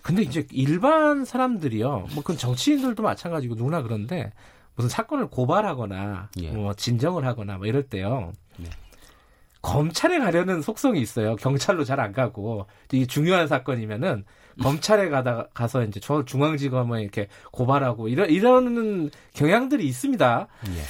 근데 0.03 0.23
이제 0.23 0.47
일반 0.53 1.27
사람들이요, 1.27 1.91
뭐 2.15 2.23
그건 2.23 2.39
정치인들도 2.39 3.03
마찬가지고 3.03 3.57
누구나 3.57 3.83
그런데 3.83 4.33
무슨 4.81 4.89
사건을 4.89 5.29
고발하거나 5.29 6.31
예. 6.41 6.51
뭐 6.53 6.73
진정을 6.75 7.27
하거나 7.27 7.59
뭐 7.59 7.67
이럴 7.67 7.83
때요. 7.83 8.33
네. 8.57 8.69
검찰에 9.63 10.19
가려는 10.19 10.63
속성이 10.63 11.01
있어요. 11.03 11.37
경찰로 11.37 11.85
잘 11.85 12.01
안 12.01 12.13
가고 12.13 12.67
이 12.93 13.07
중요한 13.07 13.47
사건이면은 13.47 14.25
검찰에 14.63 15.11
가다 15.11 15.49
가서 15.53 15.85
이제 15.85 16.01
저 16.01 16.25
중앙지검에 16.25 17.03
이렇게 17.03 17.29
고발하고 17.53 18.09
이런 18.09 18.31
이러는 18.31 19.11
경향들이 19.35 19.87
있습니다. 19.87 20.49
예. 20.67 20.83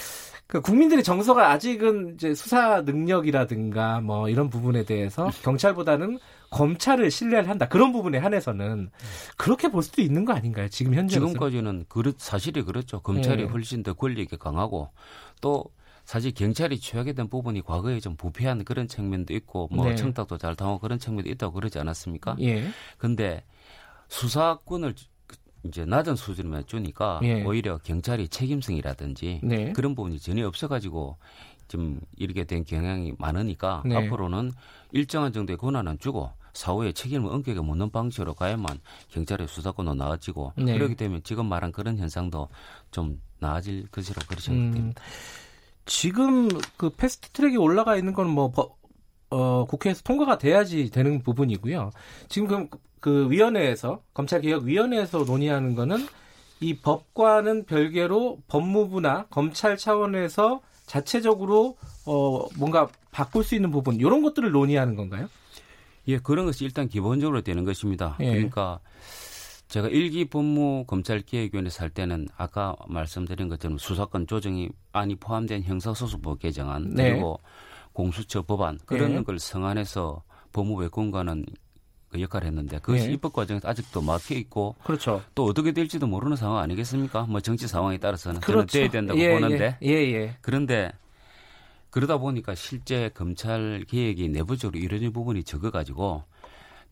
그 0.47 0.61
국민들의 0.61 1.05
정서가 1.05 1.51
아직은 1.51 2.14
이제 2.14 2.34
수사 2.34 2.82
능력이라든가 2.82 4.01
뭐 4.01 4.28
이런 4.28 4.51
부분에 4.51 4.84
대해서 4.84 5.30
경찰보다는 5.43 6.18
검찰을 6.51 7.11
신뢰를 7.11 7.48
한다. 7.48 7.68
그런 7.68 7.92
부분에 7.92 8.18
한해서는 8.18 8.90
그렇게 9.36 9.68
볼 9.68 9.82
수도 9.82 10.03
있는 10.03 10.24
거 10.24 10.32
아닌가요? 10.32 10.68
지금 10.68 10.94
현재 10.94 11.14
지금까지는 11.14 11.86
그렇 11.88 12.12
사실이 12.16 12.62
그렇죠. 12.62 13.01
검찰이 13.01 13.44
네. 13.44 13.48
훨씬 13.48 13.82
더 13.82 13.94
권력이 13.94 14.36
강하고 14.36 14.90
또 15.40 15.64
사실 16.05 16.34
경찰이 16.34 16.80
취하게 16.80 17.12
된 17.12 17.28
부분이 17.28 17.62
과거에 17.62 18.01
좀 18.01 18.16
부패한 18.16 18.64
그런 18.64 18.88
측면도 18.88 19.32
있고 19.34 19.68
뭐 19.70 19.86
네. 19.86 19.94
청탁도 19.94 20.38
잘 20.38 20.57
당하고 20.57 20.80
그런 20.80 20.98
측면도 20.98 21.30
있다고 21.30 21.55
그러지 21.55 21.78
않았습니까? 21.78 22.36
예. 22.40 22.68
근데 22.98 23.44
수사권을 24.09 24.94
이제 25.64 25.84
낮은 25.84 26.16
수준으로 26.16 26.62
주니까 26.64 27.20
예. 27.22 27.44
오히려 27.44 27.78
경찰이 27.78 28.28
책임성이라든지 28.28 29.40
네. 29.44 29.72
그런 29.72 29.94
부분이 29.94 30.18
전혀 30.18 30.48
없어가지고 30.48 31.16
좀 31.68 32.01
이렇게 32.16 32.42
된 32.42 32.64
경향이 32.64 33.12
많으니까 33.18 33.84
네. 33.86 33.94
앞으로는 33.94 34.51
일정한 34.90 35.32
정도의 35.32 35.57
권한은 35.59 36.01
주고 36.01 36.30
사후에 36.53 36.92
책임을 36.92 37.30
엄격하게 37.30 37.61
묻는 37.61 37.90
방식으로 37.90 38.34
가야만 38.34 38.80
경찰의 39.11 39.48
수사권도 39.48 39.94
나아지고 39.94 40.53
네. 40.57 40.74
그렇기 40.74 40.96
때문에 40.96 41.20
지금 41.24 41.46
말한 41.46 41.72
그런 41.72 41.98
현상도 41.98 42.48
좀 42.90 43.20
나아질 43.38 43.88
것이라고 43.88 44.26
그렇게 44.26 44.42
생각됩니다. 44.42 45.01
음, 45.01 45.05
지금 45.86 46.48
그 46.76 46.90
패스트 46.90 47.30
트랙에 47.30 47.57
올라가 47.57 47.96
있는 47.96 48.12
건뭐 48.12 48.53
어, 49.30 49.64
국회에서 49.66 50.03
통과가 50.03 50.38
돼야지 50.38 50.90
되는 50.90 51.22
부분이고요. 51.22 51.90
지금 52.28 52.68
그, 52.68 52.78
그 53.01 53.30
위원회에서 53.30 54.03
검찰개혁위원회에서 54.14 55.24
논의하는 55.24 55.74
거는 55.74 56.07
이 56.61 56.76
법과는 56.78 57.64
별개로 57.64 58.38
법무부나 58.48 59.26
검찰 59.30 59.76
차원에서 59.76 60.61
자체적으로 60.86 61.76
어 62.05 62.46
뭔가 62.59 62.88
바꿀 63.12 63.44
수 63.44 63.55
있는 63.55 63.70
부분 63.70 63.96
이런 63.96 64.22
것들을 64.22 64.51
논의하는 64.51 64.96
건가요? 64.96 65.28
예, 66.11 66.19
그런 66.19 66.47
것이 66.47 66.65
일단 66.65 66.89
기본적으로 66.89 67.43
되는 67.43 67.65
것입니다. 67.65 68.17
예. 68.21 68.31
그러니까 68.31 68.81
제가 69.69 69.89
일기 69.89 70.25
법무 70.25 70.85
검찰개혁위원회 70.87 71.71
살 71.71 71.91
때는 71.91 72.27
아까 72.37 72.75
말씀드린 72.89 73.49
것처럼 73.49 73.79
수사권 73.79 74.27
조정이 74.27 74.69
안이 74.93 75.17
포함된 75.17 75.63
형사소수법 75.63 76.41
개정안 76.41 76.91
네. 76.91 77.11
그리고 77.11 77.39
공수처 77.93 78.43
법안 78.43 78.79
그런 78.85 79.15
네. 79.15 79.23
걸 79.23 79.39
성안해서 79.39 80.23
법무부의 80.53 80.89
공간은 80.89 81.47
그 82.09 82.21
역할을 82.21 82.49
했는데 82.49 82.81
그것이 82.81 83.07
네. 83.07 83.13
입법 83.13 83.33
과정에서 83.33 83.69
아직도 83.69 84.03
막혀 84.03 84.35
있고 84.35 84.75
그렇죠. 84.83 85.23
또 85.37 85.45
어떻게 85.45 85.71
될지도 85.71 86.09
모르는 86.09 86.37
상황 86.37 86.59
아니겠습니까? 86.59 87.23
뭐 87.23 87.41
정치 87.41 87.69
상황에 87.69 87.99
따라서는 87.99 88.41
그렇죠. 88.41 88.67
저는 88.67 88.89
돼야 88.89 88.91
된다고 88.91 89.21
예, 89.21 89.33
보는데 89.35 89.79
예, 89.83 89.89
예, 89.89 90.13
예. 90.15 90.37
그런데 90.41 90.91
그러다 91.91 92.18
보니까 92.18 92.55
실제 92.55 93.11
검찰 93.14 93.84
개혁이 93.88 94.28
내부적으로 94.28 94.78
이루어진 94.78 95.12
부분이 95.12 95.45
적어가지고 95.45 96.24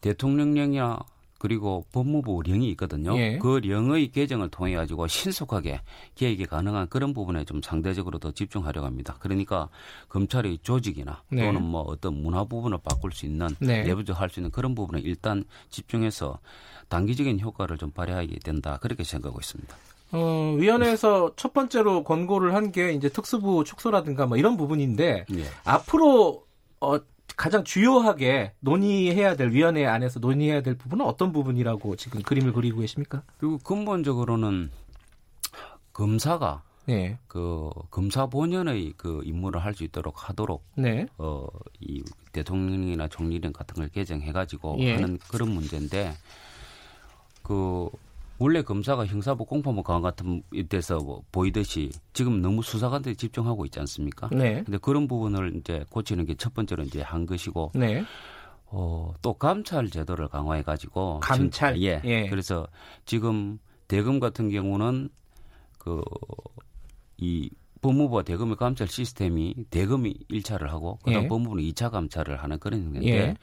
대통령령이나 0.01 0.99
그리고 1.39 1.87
법무부 1.93 2.43
령이 2.45 2.69
있거든요. 2.71 3.17
예. 3.17 3.39
그 3.39 3.61
령의 3.63 4.11
개정을 4.11 4.49
통해 4.49 4.75
가지고 4.75 5.07
신속하게 5.07 5.81
개혁이 6.17 6.47
가능한 6.47 6.89
그런 6.89 7.15
부분에 7.15 7.45
좀 7.45 7.63
상대적으로 7.63 8.19
더 8.19 8.33
집중하려고 8.33 8.87
합니다. 8.87 9.17
그러니까 9.21 9.69
검찰의 10.09 10.59
조직이나 10.63 11.23
네. 11.31 11.45
또는 11.45 11.63
뭐 11.63 11.83
어떤 11.83 12.21
문화 12.21 12.45
부분을 12.45 12.79
바꿀 12.83 13.13
수 13.13 13.25
있는 13.25 13.49
네. 13.61 13.85
내부적 13.85 14.21
할 14.21 14.29
수 14.29 14.41
있는 14.41 14.51
그런 14.51 14.75
부분에 14.75 15.01
일단 15.01 15.45
집중해서 15.71 16.39
단기적인 16.89 17.39
효과를 17.41 17.79
좀 17.79 17.93
발휘하게 17.93 18.41
된다 18.41 18.79
그렇게 18.83 19.05
생각하고 19.05 19.39
있습니다. 19.41 19.77
어, 20.13 20.55
위원회에서 20.57 21.33
첫 21.37 21.53
번째로 21.53 22.03
권고를 22.05 22.55
한 22.55 22.73
게 22.73 22.93
이제 22.93 23.09
특수부 23.09 23.65
축소라든가 23.65 24.27
뭐 24.27 24.37
이런 24.37 24.57
부분인데 24.57 25.27
예. 25.31 25.45
앞으로 25.65 26.45
어, 26.81 26.99
가장 27.37 27.63
주요하게 27.65 28.53
논의해야 28.61 29.37
될 29.37 29.51
위원회 29.53 29.87
안에서 29.87 30.19
논의해야 30.21 30.61
될 30.63 30.77
부분은 30.77 31.05
어떤 31.05 31.33
부분이라고 31.33 31.97
지금 31.97 32.23
그림을 32.23 32.53
그리고 32.53 32.81
계십니까? 32.81 33.23
그리고 33.39 33.59
근본적으로는 33.59 34.71
검사가 35.93 36.63
네. 36.87 37.19
그 37.29 37.71
검사 37.91 38.27
본연의 38.27 38.95
그 38.97 39.21
임무를 39.25 39.63
할 39.63 39.75
수 39.75 39.85
있도록 39.85 40.29
하도록 40.29 40.65
네. 40.75 41.07
어이 41.19 42.03
대통령이나 42.33 43.09
총리령 43.09 43.53
같은 43.53 43.75
걸 43.77 43.89
개정해 43.89 44.33
가지고 44.33 44.77
예. 44.81 44.95
하는 44.95 45.19
그런 45.31 45.51
문제인데 45.51 46.15
그 47.43 47.89
원래 48.39 48.63
검사가 48.63 49.05
형사부 49.07 49.45
공포법 49.45 49.85
강화 49.85 50.01
같은 50.01 50.43
데서 50.69 50.99
뭐 50.99 51.23
보이듯이 51.33 51.91
지금 52.13 52.41
너무 52.41 52.63
수사관들이 52.63 53.17
집중하고 53.17 53.65
있지 53.67 53.81
않습니까? 53.81 54.29
네. 54.33 54.63
근데 54.65 54.79
그런 54.79 55.09
부분을 55.09 55.57
이제 55.57 55.85
고치는 55.91 56.25
게 56.25 56.35
첫 56.39 56.55
번째로 56.55 56.85
이제 56.85 57.03
한 57.03 57.27
것이고 57.27 57.73
네. 57.75 58.05
어, 58.67 59.13
또 59.23 59.35
감찰 59.35 59.91
제도를 59.91 60.29
강화해 60.29 60.63
가지고 60.63 61.21
감찰 61.21 61.75
지금, 61.75 61.87
예. 61.87 62.01
예. 62.05 62.29
그래서 62.29 62.67
지금 63.05 63.59
대검 63.89 64.21
같은 64.21 64.51
경우는 64.51 65.09
그이 65.79 67.51
법무부와 67.81 68.23
대검의 68.23 68.57
감찰 68.57 68.89
시스템이 68.89 69.55
대검이 69.71 70.15
1차를 70.31 70.69
하고 70.69 70.99
그다음 71.03 71.25
예. 71.25 71.29
법무부는 71.29 71.63
2차 71.65 71.91
감찰을 71.91 72.43
하는 72.43 72.59
그런 72.59 72.85
형태인데 72.85 73.11
예. 73.11 73.37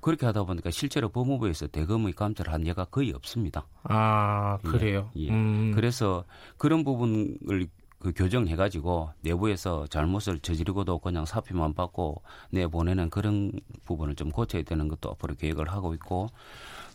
그렇게 0.00 0.26
하다 0.26 0.44
보니까 0.44 0.70
실제로 0.70 1.08
법무부에서 1.08 1.68
대검의 1.68 2.14
감찰을 2.14 2.52
한 2.52 2.66
예가 2.66 2.86
거의 2.86 3.12
없습니다. 3.12 3.66
아 3.84 4.58
그래요. 4.58 5.10
예. 5.16 5.26
예. 5.26 5.30
음. 5.30 5.72
그래서 5.74 6.24
그런 6.56 6.84
부분을 6.84 7.68
그 7.98 8.12
교정해 8.14 8.56
가지고 8.56 9.10
내부에서 9.20 9.86
잘못을 9.86 10.40
저지르고도 10.40 10.98
그냥 10.98 11.24
사표만 11.24 11.74
받고 11.74 12.22
내보내는 12.50 13.10
그런 13.10 13.52
부분을 13.84 14.16
좀 14.16 14.30
고쳐야 14.30 14.62
되는 14.62 14.88
것도 14.88 15.10
앞으로 15.10 15.36
계획을 15.36 15.70
하고 15.70 15.94
있고 15.94 16.28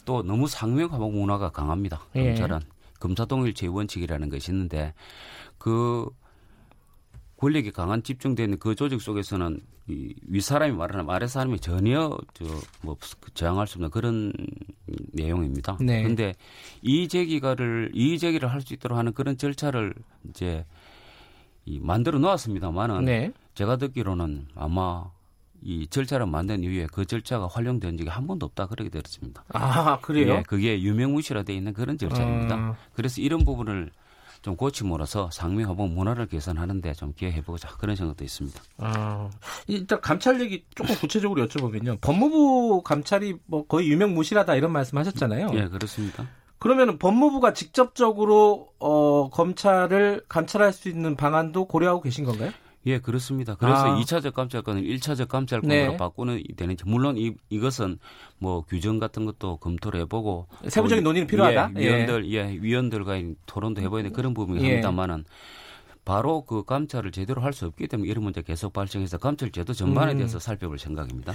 또 0.04 0.22
너무 0.22 0.48
상명하복 0.48 1.14
문화가 1.14 1.50
강합니다. 1.50 2.02
예. 2.16 2.26
검찰은 2.26 2.60
검사동일체 3.00 3.68
원칙이라는 3.68 4.30
것이 4.30 4.52
있는데 4.52 4.94
그 5.58 6.10
권력이 7.38 7.72
강한 7.72 8.02
집중되는 8.02 8.58
그 8.58 8.76
조직 8.76 9.02
속에서는 9.02 9.60
이 9.90 10.14
윗사람이 10.28 10.76
말하는 10.76 11.10
아랫사람이 11.10 11.60
전혀 11.60 12.18
저뭐 12.34 12.98
저항할 13.36 13.68
수 13.68 13.78
없는 13.78 13.92
그런 13.92 14.34
내용입니다. 15.14 15.78
네. 15.80 16.04
근데 16.04 16.34
이 16.82 17.08
제기가를 17.08 17.92
이 17.94 18.18
제기를 18.18 18.52
할 18.52 18.62
수 18.62 18.74
있도록 18.74 18.98
하는 18.98 19.14
그런 19.14 19.38
절차를 19.38 19.94
이제 20.30 20.66
이 21.66 21.80
만들어 21.80 22.18
놓았습니다만은 22.20 23.06
네. 23.06 23.32
제가 23.54 23.78
듣기로는 23.78 24.48
아마 24.56 25.06
이 25.62 25.88
절차를 25.88 26.26
만든 26.26 26.64
이후에 26.64 26.88
그 26.92 27.06
절차가 27.06 27.48
활용된 27.48 27.98
적이 27.98 28.10
한 28.10 28.28
번도 28.28 28.46
없다 28.48 28.68
그렇게 28.68 28.90
들었습니다. 28.90 29.44
아 29.50 30.00
그래요? 30.02 30.36
예, 30.36 30.44
그게 30.44 30.82
유명무실화 30.82 31.44
돼 31.44 31.54
있는 31.54 31.74
그런 31.74 31.98
절차입니다. 31.98 32.56
아... 32.56 32.76
그래서 32.94 33.22
이런 33.22 33.44
부분을 33.46 33.92
좀 34.48 34.56
고침으로써 34.56 35.30
상명하복 35.30 35.90
문화를 35.90 36.26
개선하는데 36.28 36.94
좀 36.94 37.12
기여해보자 37.14 37.68
그런 37.80 37.98
생각도 37.98 38.24
있습니다. 38.24 38.62
아, 38.78 39.30
일단 39.68 40.00
감찰 40.00 40.40
얘기 40.40 40.64
조금 40.74 40.96
구체적으로 40.96 41.46
여쭤보면요. 41.46 42.00
법무부 42.00 42.82
감찰이 42.82 43.36
뭐 43.46 43.68
거의 43.68 43.92
유명무실하다 43.92 44.56
이런 44.56 44.72
말씀하셨잖아요. 44.72 45.50
예, 45.56 45.68
그렇습니다. 45.68 46.30
그러면 46.60 46.98
법무부가 46.98 47.52
직접적으로 47.52 48.70
어, 48.80 49.30
검찰을 49.32 50.24
감찰할 50.30 50.72
수 50.72 50.88
있는 50.88 51.18
방안도 51.18 51.66
고려하고 51.66 52.00
계신 52.00 52.24
건가요? 52.24 52.52
예, 52.88 53.00
그렇습니다. 53.00 53.56
그래서 53.56 53.96
아. 53.96 54.00
2차적 54.00 54.34
감찰권을 54.34 54.82
1차적 54.82 55.28
감찰권으로 55.28 55.92
네. 55.92 55.98
바꾸는 55.98 56.42
되는지 56.56 56.86
물론 56.88 57.18
이, 57.18 57.34
이것은 57.50 58.00
뭐 58.40 58.62
규정 58.62 58.98
같은 58.98 59.26
것도 59.26 59.58
검토를 59.58 60.00
해보고 60.02 60.48
세부적인 60.68 61.04
논의는 61.04 61.28
필요하다. 61.28 61.74
예, 61.78 61.82
위원들 61.82 62.32
예, 62.32 62.38
예 62.38 62.58
위원들과 62.62 63.22
토론도 63.46 63.82
해봐야 63.82 64.04
되는 64.04 64.16
그런 64.16 64.34
부분이 64.34 64.64
예. 64.64 64.70
합니다만은 64.70 65.26
바로 66.08 66.46
그 66.46 66.64
감찰을 66.64 67.12
제대로 67.12 67.42
할 67.42 67.52
수 67.52 67.66
없기 67.66 67.88
때문에 67.88 68.10
이런 68.10 68.24
문제 68.24 68.42
계속 68.42 68.72
발생해서 68.72 69.18
감찰 69.18 69.52
제도 69.52 69.74
전반에 69.74 70.14
음. 70.14 70.18
대해서 70.18 70.40
살펴볼 70.40 70.80
생각입니다. 70.80 71.34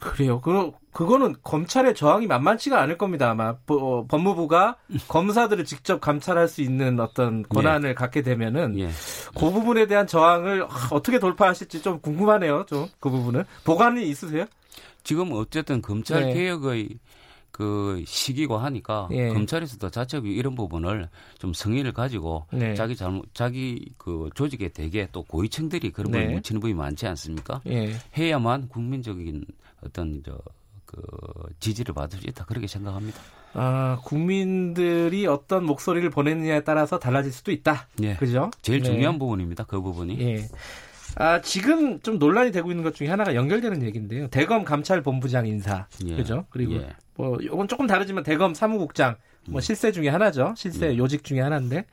그래요. 0.00 0.40
그 0.40 0.72
그거는 0.92 1.36
검찰의 1.42 1.94
저항이 1.94 2.26
만만치가 2.26 2.80
않을 2.82 2.96
겁니다. 2.98 3.30
아마 3.30 3.54
어, 3.68 4.06
법무부가 4.08 4.76
검사들을 5.08 5.64
직접 5.64 6.00
감찰할 6.00 6.48
수 6.48 6.62
있는 6.62 6.98
어떤 7.00 7.42
권한을 7.44 7.90
예. 7.90 7.94
갖게 7.94 8.22
되면은 8.22 8.78
예. 8.78 8.88
그 9.38 9.50
부분에 9.50 9.86
대한 9.86 10.06
저항을 10.06 10.66
어떻게 10.90 11.18
돌파하실지 11.18 11.82
좀 11.82 12.00
궁금하네요. 12.00 12.64
좀 12.66 12.88
그 13.00 13.10
부분은 13.10 13.44
보관이 13.64 14.08
있으세요? 14.08 14.46
지금 15.04 15.30
어쨌든 15.32 15.80
검찰 15.82 16.24
네. 16.26 16.34
개혁의 16.34 16.98
그 17.50 18.02
시기고 18.06 18.56
하니까 18.56 19.08
예. 19.12 19.28
검찰에서도 19.28 19.90
자체비 19.90 20.30
이런 20.30 20.54
부분을 20.54 21.08
좀 21.38 21.52
성의를 21.52 21.92
가지고 21.92 22.46
네. 22.52 22.74
자기 22.74 22.94
잘못 22.94 23.26
자기 23.34 23.92
그 23.96 24.30
조직에 24.34 24.68
대개 24.68 25.08
또 25.12 25.22
고위층들이 25.24 25.90
그런 25.90 26.12
걸 26.12 26.26
네. 26.28 26.34
묻히는 26.34 26.60
부분이 26.60 26.74
많지 26.74 27.06
않습니까? 27.06 27.60
예. 27.66 27.94
해야만 28.16 28.68
국민적인 28.68 29.44
어떤 29.82 30.22
저 30.22 30.38
그 30.88 31.02
지지를 31.60 31.94
받을 31.94 32.18
수 32.18 32.26
있다 32.26 32.46
그렇게 32.46 32.66
생각합니다. 32.66 33.20
아 33.52 34.00
국민들이 34.04 35.26
어떤 35.26 35.64
목소리를 35.64 36.08
보내느냐에 36.08 36.64
따라서 36.64 36.98
달라질 36.98 37.30
수도 37.30 37.52
있다. 37.52 37.86
예. 38.02 38.14
그죠? 38.14 38.50
제일 38.62 38.80
네. 38.82 38.90
중요한 38.90 39.18
부분입니다. 39.18 39.64
그 39.64 39.82
부분이. 39.82 40.16
예. 41.18 41.22
아, 41.22 41.40
지금 41.40 42.00
좀 42.00 42.18
논란이 42.18 42.52
되고 42.52 42.70
있는 42.70 42.84
것 42.84 42.94
중에 42.94 43.08
하나가 43.08 43.34
연결되는 43.34 43.82
얘기인데요. 43.82 44.28
대검 44.28 44.64
감찰본부장 44.64 45.46
인사. 45.46 45.86
예. 46.06 46.16
그죠? 46.16 46.46
그리고 46.50 46.74
예. 46.74 46.88
뭐 47.14 47.36
이건 47.40 47.68
조금 47.68 47.86
다르지만 47.86 48.22
대검 48.24 48.54
사무국장 48.54 49.16
뭐 49.48 49.58
음. 49.58 49.60
실세 49.60 49.92
중에 49.92 50.08
하나죠. 50.08 50.54
실세 50.56 50.90
음. 50.90 50.98
요직 50.98 51.24
중에 51.24 51.40
하나인데 51.40 51.86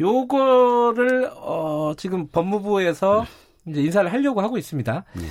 요거를 0.00 1.30
어 1.36 1.92
지금 1.96 2.28
법무부에서 2.28 3.26
네. 3.64 3.72
이제 3.72 3.82
인사를 3.82 4.10
하려고 4.10 4.40
하고 4.40 4.56
있습니다. 4.56 5.04
네. 5.14 5.22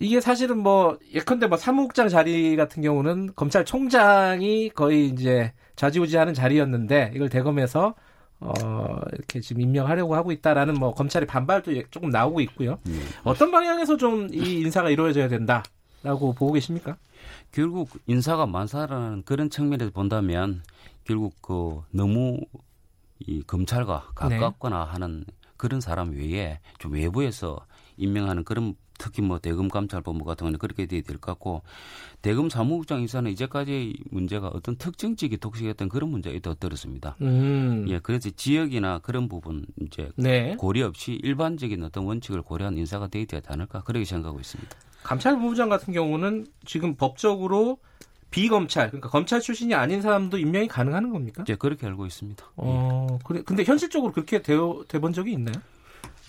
이게 0.00 0.20
사실은 0.20 0.58
뭐 0.58 0.98
예컨대 1.14 1.46
뭐 1.46 1.56
사무국장 1.58 2.08
자리 2.08 2.56
같은 2.56 2.82
경우는 2.82 3.34
검찰총장이 3.36 4.70
거의 4.70 5.06
이제 5.06 5.52
좌지우지하는 5.76 6.34
자리였는데 6.34 7.12
이걸 7.14 7.28
대검에서 7.28 7.94
어, 8.44 9.00
이렇게 9.12 9.40
지금 9.40 9.62
임명하려고 9.62 10.14
하고 10.14 10.32
있다라는 10.32 10.74
뭐 10.74 10.94
검찰의 10.94 11.26
반발도 11.26 11.72
조금 11.90 12.10
나오고 12.10 12.40
있고요. 12.40 12.78
네. 12.84 12.94
어떤 13.24 13.50
방향에서 13.50 13.96
좀 13.96 14.28
이 14.32 14.60
인사가 14.60 14.90
이루어져야 14.90 15.28
된다라고 15.28 16.32
보고 16.34 16.52
계십니까? 16.52 16.96
결국 17.52 17.90
인사가 18.06 18.46
만사라는 18.46 19.22
그런 19.24 19.50
측면에서 19.50 19.90
본다면 19.90 20.62
결국 21.04 21.34
그 21.42 21.82
너무 21.90 22.38
이 23.20 23.42
검찰과 23.42 24.10
가깝거나 24.14 24.84
네. 24.84 24.90
하는 24.90 25.24
그런 25.56 25.80
사람 25.80 26.10
외에 26.12 26.58
좀 26.78 26.92
외부에서 26.92 27.58
임명하는 27.96 28.42
그런 28.44 28.74
특히 29.02 29.20
뭐 29.20 29.40
대검 29.40 29.68
감찰본부 29.68 30.24
같은 30.24 30.44
경우는 30.44 30.60
그렇게 30.60 30.86
돼야 30.86 31.02
될 31.02 31.18
것 31.18 31.32
같고 31.32 31.62
대검 32.22 32.48
사무국장 32.48 33.00
인사는 33.00 33.28
이제까지 33.32 33.94
문제가 34.10 34.46
어떤 34.46 34.76
특정직이 34.76 35.36
독식했던 35.38 35.88
그런 35.88 36.10
문제가 36.10 36.36
있다고 36.36 36.54
들었습니다. 36.60 37.16
음. 37.20 37.84
예, 37.88 37.98
그래서 37.98 38.30
지역이나 38.30 39.00
그런 39.00 39.28
부분 39.28 39.66
이제 39.80 40.10
네. 40.14 40.54
고려 40.56 40.86
없이 40.86 41.18
일반적인 41.20 41.82
어떤 41.82 42.04
원칙을 42.04 42.42
고려한 42.42 42.78
인사가 42.78 43.08
돼야 43.08 43.24
되지 43.24 43.44
않을까 43.48 43.82
그렇게 43.82 44.04
생각하고 44.04 44.38
있습니다. 44.38 44.70
감찰본부장 45.02 45.68
같은 45.68 45.92
경우는 45.92 46.46
지금 46.64 46.94
법적으로 46.94 47.78
비검찰, 48.30 48.86
그러니까 48.88 49.10
검찰 49.10 49.40
출신이 49.40 49.74
아닌 49.74 50.00
사람도 50.00 50.38
임명이 50.38 50.68
가능한 50.68 51.10
겁니까? 51.10 51.44
네, 51.44 51.56
그렇게 51.56 51.86
알고 51.88 52.06
있습니다. 52.06 52.44
어, 52.56 53.06
예. 53.10 53.18
그래, 53.24 53.42
근데 53.44 53.64
현실적으로 53.64 54.12
그렇게 54.12 54.40
되어, 54.40 54.84
돼본 54.88 55.12
적이 55.12 55.32
있나요? 55.32 55.54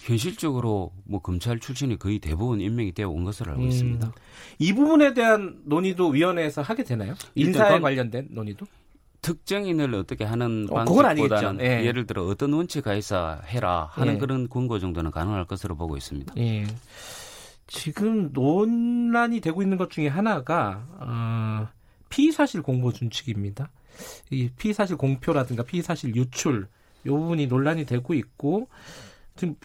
현실적으로 0.03 0.91
뭐 1.05 1.21
검찰 1.21 1.59
출신이 1.59 1.97
거의 1.97 2.19
대부분 2.19 2.59
임명이 2.59 2.91
되어 2.91 3.09
온 3.09 3.23
것으로 3.23 3.51
알고 3.51 3.63
음, 3.63 3.67
있습니다. 3.69 4.11
이 4.59 4.73
부분에 4.73 5.13
대한 5.13 5.61
논의도 5.63 6.09
위원회에서 6.09 6.61
하게 6.61 6.83
되나요? 6.83 7.15
인사에 7.35 7.79
관련된 7.79 8.27
논의도? 8.31 8.65
특정인을 9.21 9.95
어떻게 9.95 10.25
하는 10.25 10.67
어, 10.69 10.83
방식보다는 10.83 11.61
예. 11.61 11.89
를 11.93 12.05
들어 12.05 12.25
어떤 12.25 12.51
원칙 12.51 12.85
하에서 12.85 13.39
해라 13.45 13.87
하는 13.91 14.15
예. 14.15 14.17
그런 14.17 14.49
권고 14.49 14.79
정도는 14.79 15.11
가능할 15.11 15.45
것으로 15.45 15.77
보고 15.77 15.95
있습니다. 15.95 16.33
예. 16.37 16.65
지금 17.67 18.31
논란이 18.33 19.39
되고 19.39 19.61
있는 19.61 19.77
것 19.77 19.89
중에 19.89 20.09
하나가 20.09 20.85
어, 20.99 21.69
피의사실 22.09 22.61
공보 22.61 22.91
준칙입니다. 22.91 23.69
이 24.31 24.49
피의사실 24.57 24.97
공표라든가 24.97 25.63
피의사실 25.63 26.13
유출 26.17 26.67
요 27.05 27.17
부분이 27.17 27.47
논란이 27.47 27.85
되고 27.85 28.13
있고 28.13 28.67
지금 29.35 29.55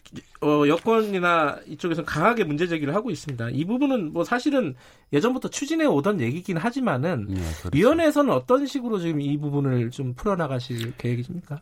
어, 0.40 0.66
여권이나 0.66 1.58
이쪽에서 1.66 2.02
강하게 2.04 2.44
문제 2.44 2.66
제기를 2.66 2.94
하고 2.94 3.10
있습니다. 3.10 3.50
이 3.50 3.64
부분은 3.64 4.12
뭐 4.12 4.24
사실은 4.24 4.74
예전부터 5.12 5.48
추진해 5.48 5.84
오던 5.84 6.20
얘기긴 6.20 6.56
하지만은 6.56 7.26
네, 7.28 7.34
그렇죠. 7.34 7.70
위원회에서는 7.72 8.32
어떤 8.32 8.66
식으로 8.66 8.98
지금 8.98 9.20
이 9.20 9.36
부분을 9.36 9.90
좀 9.90 10.14
풀어나가실 10.14 10.96
계획이십니까? 10.96 11.60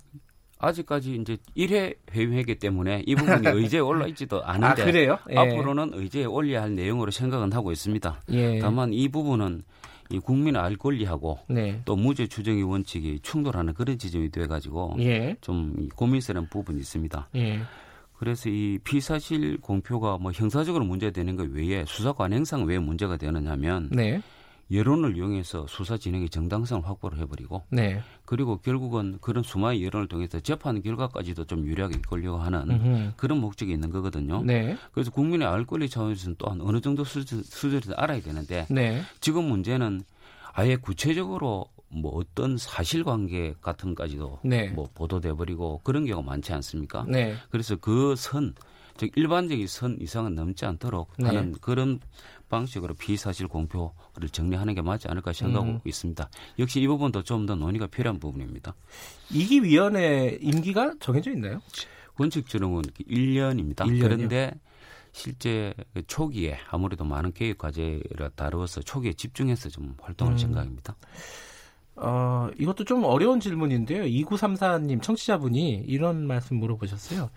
아직까지 0.58 1.16
이제 1.16 1.36
1회 1.56 1.96
회의회기 2.12 2.58
때문에 2.58 3.02
이 3.06 3.14
부분이 3.14 3.46
의제에 3.48 3.80
올라 3.80 4.06
있지도 4.06 4.42
않은데 4.42 5.08
아? 5.10 5.18
예. 5.30 5.36
앞으로는 5.36 5.90
의제에 5.94 6.24
올려야 6.24 6.62
할 6.62 6.74
내용으로 6.74 7.10
생각은 7.10 7.52
하고 7.52 7.72
있습니다. 7.72 8.22
예. 8.32 8.58
다만 8.60 8.92
이 8.92 9.08
부분은 9.08 9.62
이 10.10 10.18
국민의 10.20 10.62
알 10.62 10.76
권리하고 10.76 11.40
네. 11.48 11.82
또 11.84 11.96
무죄 11.96 12.28
추정의 12.28 12.62
원칙이 12.62 13.20
충돌하는 13.22 13.74
그런 13.74 13.98
지점이 13.98 14.30
돼 14.30 14.46
가지고 14.46 14.96
예. 15.00 15.36
좀 15.40 15.88
고민스러운 15.94 16.46
부분이 16.48 16.78
있습니다. 16.78 17.28
예. 18.16 18.18
그래서 18.18 18.48
이 18.48 18.78
피사실 18.82 19.58
공표가 19.60 20.18
뭐 20.18 20.32
형사적으로 20.32 20.84
문제되는 20.84 21.36
것 21.36 21.48
외에 21.50 21.84
수사 21.86 22.12
관 22.12 22.32
행상 22.32 22.64
왜 22.64 22.78
문제가 22.78 23.16
되느냐면 23.16 23.88
네. 23.92 24.22
여론을 24.70 25.16
이용해서 25.16 25.66
수사 25.68 25.96
진행의 25.96 26.28
정당성을 26.28 26.84
확보를 26.88 27.18
해버리고 27.18 27.62
네. 27.70 28.00
그리고 28.24 28.58
결국은 28.58 29.18
그런 29.20 29.44
수많은 29.44 29.80
여론을 29.80 30.08
통해서 30.08 30.40
재판 30.40 30.82
결과까지도 30.82 31.44
좀 31.44 31.64
유리하게 31.64 31.98
이끌려고 31.98 32.38
하는 32.38 32.70
음흠. 32.70 33.12
그런 33.16 33.38
목적이 33.40 33.72
있는 33.72 33.90
거거든요. 33.90 34.42
네. 34.42 34.76
그래서 34.92 35.10
국민의 35.12 35.46
알 35.46 35.64
권리 35.64 35.88
차원에서는 35.88 36.36
또한 36.38 36.60
어느 36.60 36.80
정도 36.80 37.04
수준, 37.04 37.42
수준에서 37.42 37.92
알아야 37.96 38.20
되는데 38.20 38.66
네. 38.68 39.02
지금 39.20 39.44
문제는 39.44 40.02
아예 40.52 40.76
구체적으로 40.76 41.66
뭐 41.88 42.12
어떤 42.16 42.56
사실관계 42.58 43.54
같은 43.60 43.94
까지도 43.94 44.40
네. 44.44 44.68
뭐 44.70 44.88
보도돼 44.94 45.32
버리고 45.32 45.80
그런 45.84 46.04
경우가 46.06 46.26
많지 46.26 46.52
않습니까? 46.52 47.04
네. 47.08 47.34
그래서 47.50 47.76
그 47.76 48.14
선, 48.16 48.54
즉 48.96 49.10
일반적인 49.16 49.66
선 49.66 49.96
이상은 50.00 50.34
넘지 50.34 50.64
않도록 50.64 51.12
네. 51.18 51.26
하는 51.26 51.52
그런 51.60 52.00
방식으로 52.48 52.94
비사실 52.94 53.48
공표를 53.48 54.28
정리하는 54.30 54.74
게 54.74 54.82
맞지 54.82 55.08
않을까 55.08 55.32
생각하고 55.32 55.72
음. 55.72 55.80
있습니다. 55.84 56.28
역시 56.58 56.80
이 56.80 56.86
부분도 56.86 57.22
좀 57.22 57.46
더 57.46 57.54
논의가 57.54 57.86
필요한 57.88 58.18
부분입니다. 58.18 58.74
이기 59.32 59.62
위원회 59.62 60.38
임기가 60.40 60.94
정해져 61.00 61.30
있나요? 61.32 61.60
원칙적으로는 62.18 62.82
1년입니다. 63.08 63.76
1년이요? 63.86 64.00
그런데 64.00 64.52
실제 65.12 65.74
초기에 66.06 66.58
아무래도 66.70 67.04
많은 67.04 67.32
계획 67.32 67.58
과제를 67.58 68.30
다루어서 68.36 68.80
초기에 68.82 69.12
집중해서 69.14 69.68
좀 69.70 69.94
활동할 70.00 70.34
음. 70.34 70.38
생각입니다. 70.38 70.94
어, 71.96 72.48
이것도 72.58 72.84
좀 72.84 73.04
어려운 73.04 73.40
질문인데요. 73.40 74.04
2934님 74.04 75.02
청취자분이 75.02 75.84
이런 75.86 76.26
말씀 76.26 76.56
물어보셨어요. 76.58 77.30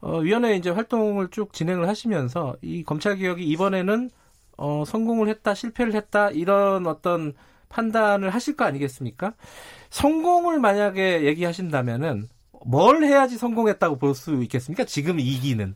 어, 0.00 0.18
위원회 0.18 0.56
이제 0.56 0.70
활동을 0.70 1.28
쭉 1.30 1.52
진행을 1.52 1.88
하시면서 1.88 2.56
이 2.62 2.84
검찰 2.84 3.16
개혁이 3.16 3.44
이번에는 3.44 4.10
어, 4.58 4.84
성공을 4.86 5.28
했다, 5.28 5.54
실패를 5.54 5.94
했다 5.94 6.30
이런 6.30 6.86
어떤 6.86 7.34
판단을 7.68 8.30
하실 8.30 8.56
거 8.56 8.64
아니겠습니까? 8.64 9.34
성공을 9.90 10.60
만약에 10.60 11.24
얘기하신다면은 11.24 12.28
뭘 12.66 13.02
해야지 13.04 13.38
성공했다고 13.38 13.98
볼 13.98 14.14
수 14.14 14.42
있겠습니까? 14.42 14.84
지금 14.84 15.16
2기는. 15.16 15.74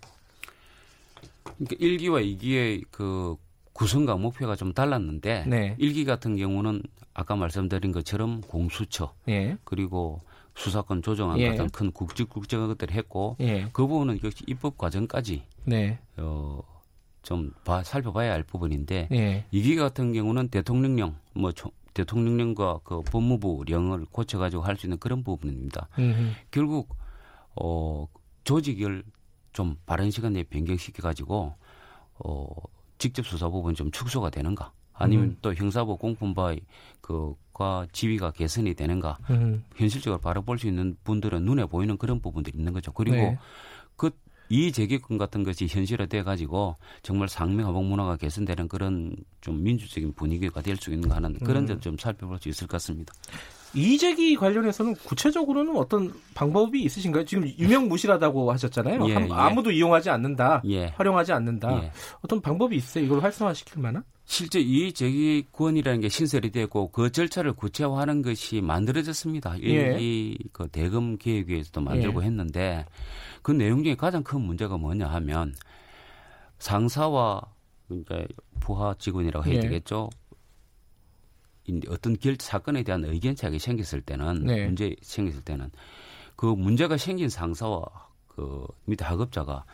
그러니까 1.44 1.76
1기와 1.80 2.38
2기의 2.38 2.84
그 2.90 3.36
구성 3.72 4.04
과 4.06 4.16
목표가 4.16 4.56
좀 4.56 4.72
달랐는데 4.74 5.44
네. 5.46 5.76
1기 5.78 6.04
같은 6.06 6.36
경우는 6.36 6.82
아까 7.14 7.36
말씀드린 7.36 7.92
것처럼 7.92 8.40
공수처 8.42 9.14
예. 9.28 9.56
그리고 9.64 10.20
수사권 10.54 11.02
조정안 11.02 11.38
예. 11.38 11.50
같은 11.50 11.70
큰 11.70 11.90
국직 11.92 12.28
국정한 12.28 12.68
것들을 12.68 12.94
했고 12.94 13.36
예. 13.40 13.68
그 13.72 13.86
부분은 13.86 14.20
역시 14.22 14.44
입법 14.46 14.78
과정까지 14.78 15.42
네. 15.64 15.98
어, 16.16 16.60
좀 17.22 17.52
봐, 17.64 17.82
살펴봐야 17.82 18.32
할 18.32 18.42
부분인데 18.42 19.08
예. 19.12 19.44
2기 19.52 19.78
같은 19.78 20.12
경우는 20.12 20.48
대통령령 20.48 21.16
뭐 21.34 21.52
초, 21.52 21.70
대통령령과 21.94 22.80
그 22.84 23.02
법무부령을 23.02 24.06
고쳐가지고 24.06 24.62
할 24.62 24.76
수 24.76 24.86
있는 24.86 24.98
그런 24.98 25.22
부분입니다. 25.24 25.88
음흠. 25.98 26.30
결국 26.50 26.96
어 27.56 28.06
조직을 28.44 29.02
좀 29.52 29.76
빠른 29.86 30.10
시간 30.10 30.32
내에 30.32 30.44
변경시켜 30.44 31.02
가지고 31.02 31.54
어 32.14 32.46
직접 32.98 33.26
수사 33.26 33.48
부분 33.48 33.74
좀 33.74 33.90
축소가 33.90 34.30
되는가 34.30 34.72
아니면 34.92 35.24
음. 35.26 35.38
또 35.42 35.54
형사부 35.54 35.96
공판바의 35.96 36.60
그과 37.10 37.86
지위가 37.92 38.32
개선이 38.32 38.74
되는가 38.74 39.18
음. 39.30 39.64
현실적으로 39.76 40.20
바라볼 40.20 40.58
수 40.58 40.66
있는 40.66 40.96
분들은 41.04 41.44
눈에 41.44 41.64
보이는 41.66 41.96
그런 41.98 42.20
부분들이 42.20 42.58
있는 42.58 42.72
거죠. 42.72 42.92
그리고 42.92 43.16
네. 43.16 43.38
그 43.96 44.10
이 44.52 44.72
재개권 44.72 45.16
같은 45.16 45.44
것이 45.44 45.68
현실화돼 45.68 46.24
가지고 46.24 46.74
정말 47.04 47.28
상명하복 47.28 47.84
문화가 47.84 48.16
개선되는 48.16 48.66
그런 48.66 49.14
좀 49.40 49.62
민주적인 49.62 50.12
분위기가 50.14 50.60
될 50.60 50.76
수 50.76 50.92
있는가 50.92 51.14
하는 51.16 51.34
그런 51.38 51.68
점 51.68 51.80
좀 51.80 51.96
살펴볼 51.96 52.38
수 52.40 52.48
있을 52.48 52.66
것 52.66 52.72
같습니다. 52.72 53.14
이재기 53.74 54.36
관련해서는 54.36 54.94
구체적으로는 54.96 55.76
어떤 55.76 56.12
방법이 56.34 56.82
있으신가요? 56.82 57.24
지금 57.24 57.48
유명무실하다고 57.48 58.50
하셨잖아요. 58.52 59.08
예, 59.08 59.14
예. 59.14 59.28
아무도 59.30 59.70
이용하지 59.70 60.10
않는다, 60.10 60.62
예. 60.66 60.86
활용하지 60.86 61.32
않는다. 61.32 61.84
예. 61.84 61.92
어떤 62.22 62.40
방법이 62.40 62.76
있어요? 62.76 63.04
이걸 63.04 63.22
활성화시킬 63.22 63.80
만한? 63.80 64.02
실제 64.24 64.60
이재기권이라는 64.60 66.00
게 66.00 66.08
신설이 66.08 66.50
되고 66.52 66.88
그 66.92 67.10
절차를 67.10 67.52
구체화하는 67.52 68.22
것이 68.22 68.60
만들어졌습니다. 68.60 69.60
예. 69.64 69.98
이그 70.00 70.68
대금 70.68 71.18
계획위에서도 71.18 71.80
만들고 71.80 72.22
예. 72.22 72.26
했는데 72.26 72.86
그 73.42 73.50
내용 73.50 73.82
중에 73.82 73.96
가장 73.96 74.22
큰 74.22 74.40
문제가 74.40 74.76
뭐냐 74.76 75.08
하면 75.08 75.54
상사와 76.58 77.40
그러니까 77.88 78.22
부하 78.60 78.94
직원이라고 78.98 79.46
해야 79.46 79.56
예. 79.56 79.60
되겠죠. 79.60 80.10
어떤 81.88 82.16
결 82.18 82.36
사건에 82.38 82.82
대한 82.82 83.04
의견 83.04 83.34
차이가 83.34 83.58
생겼을 83.58 84.00
때는 84.02 84.44
네. 84.44 84.64
문제 84.66 84.94
생겼을 85.02 85.42
때는 85.42 85.70
그 86.36 86.46
문제가 86.46 86.96
생긴 86.96 87.28
상사와 87.28 87.84
그 88.28 88.66
밑에 88.86 89.04
하급자가 89.04 89.64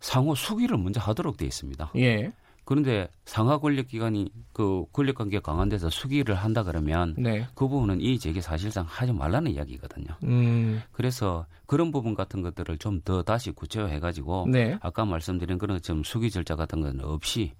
상호 0.00 0.34
수기를 0.34 0.78
먼저 0.78 1.00
하도록 1.00 1.36
돼 1.36 1.44
있습니다. 1.46 1.92
예. 1.96 2.32
그런데 2.64 3.08
상하 3.24 3.58
권력 3.58 3.88
기관이 3.88 4.30
그 4.52 4.84
권력 4.92 5.16
관계가 5.16 5.42
강한 5.52 5.68
데서 5.68 5.90
수기를 5.90 6.36
한다 6.36 6.62
그러면 6.62 7.14
네. 7.18 7.46
그 7.54 7.66
부분은 7.66 8.00
이 8.00 8.18
제기 8.18 8.40
사실상 8.40 8.84
하지 8.88 9.12
말라는 9.12 9.50
이야기거든요. 9.50 10.06
음. 10.24 10.80
그래서 10.92 11.46
그런 11.66 11.90
부분 11.90 12.14
같은 12.14 12.42
것들을 12.42 12.78
좀 12.78 13.02
더 13.04 13.22
다시 13.22 13.50
구체화해 13.50 13.98
가지고 13.98 14.46
네. 14.48 14.78
아까 14.80 15.04
말씀드린 15.04 15.58
그런 15.58 15.80
좀 15.82 16.04
수기 16.04 16.30
절차 16.30 16.54
같은 16.54 16.80
건 16.80 17.00
없이 17.00 17.52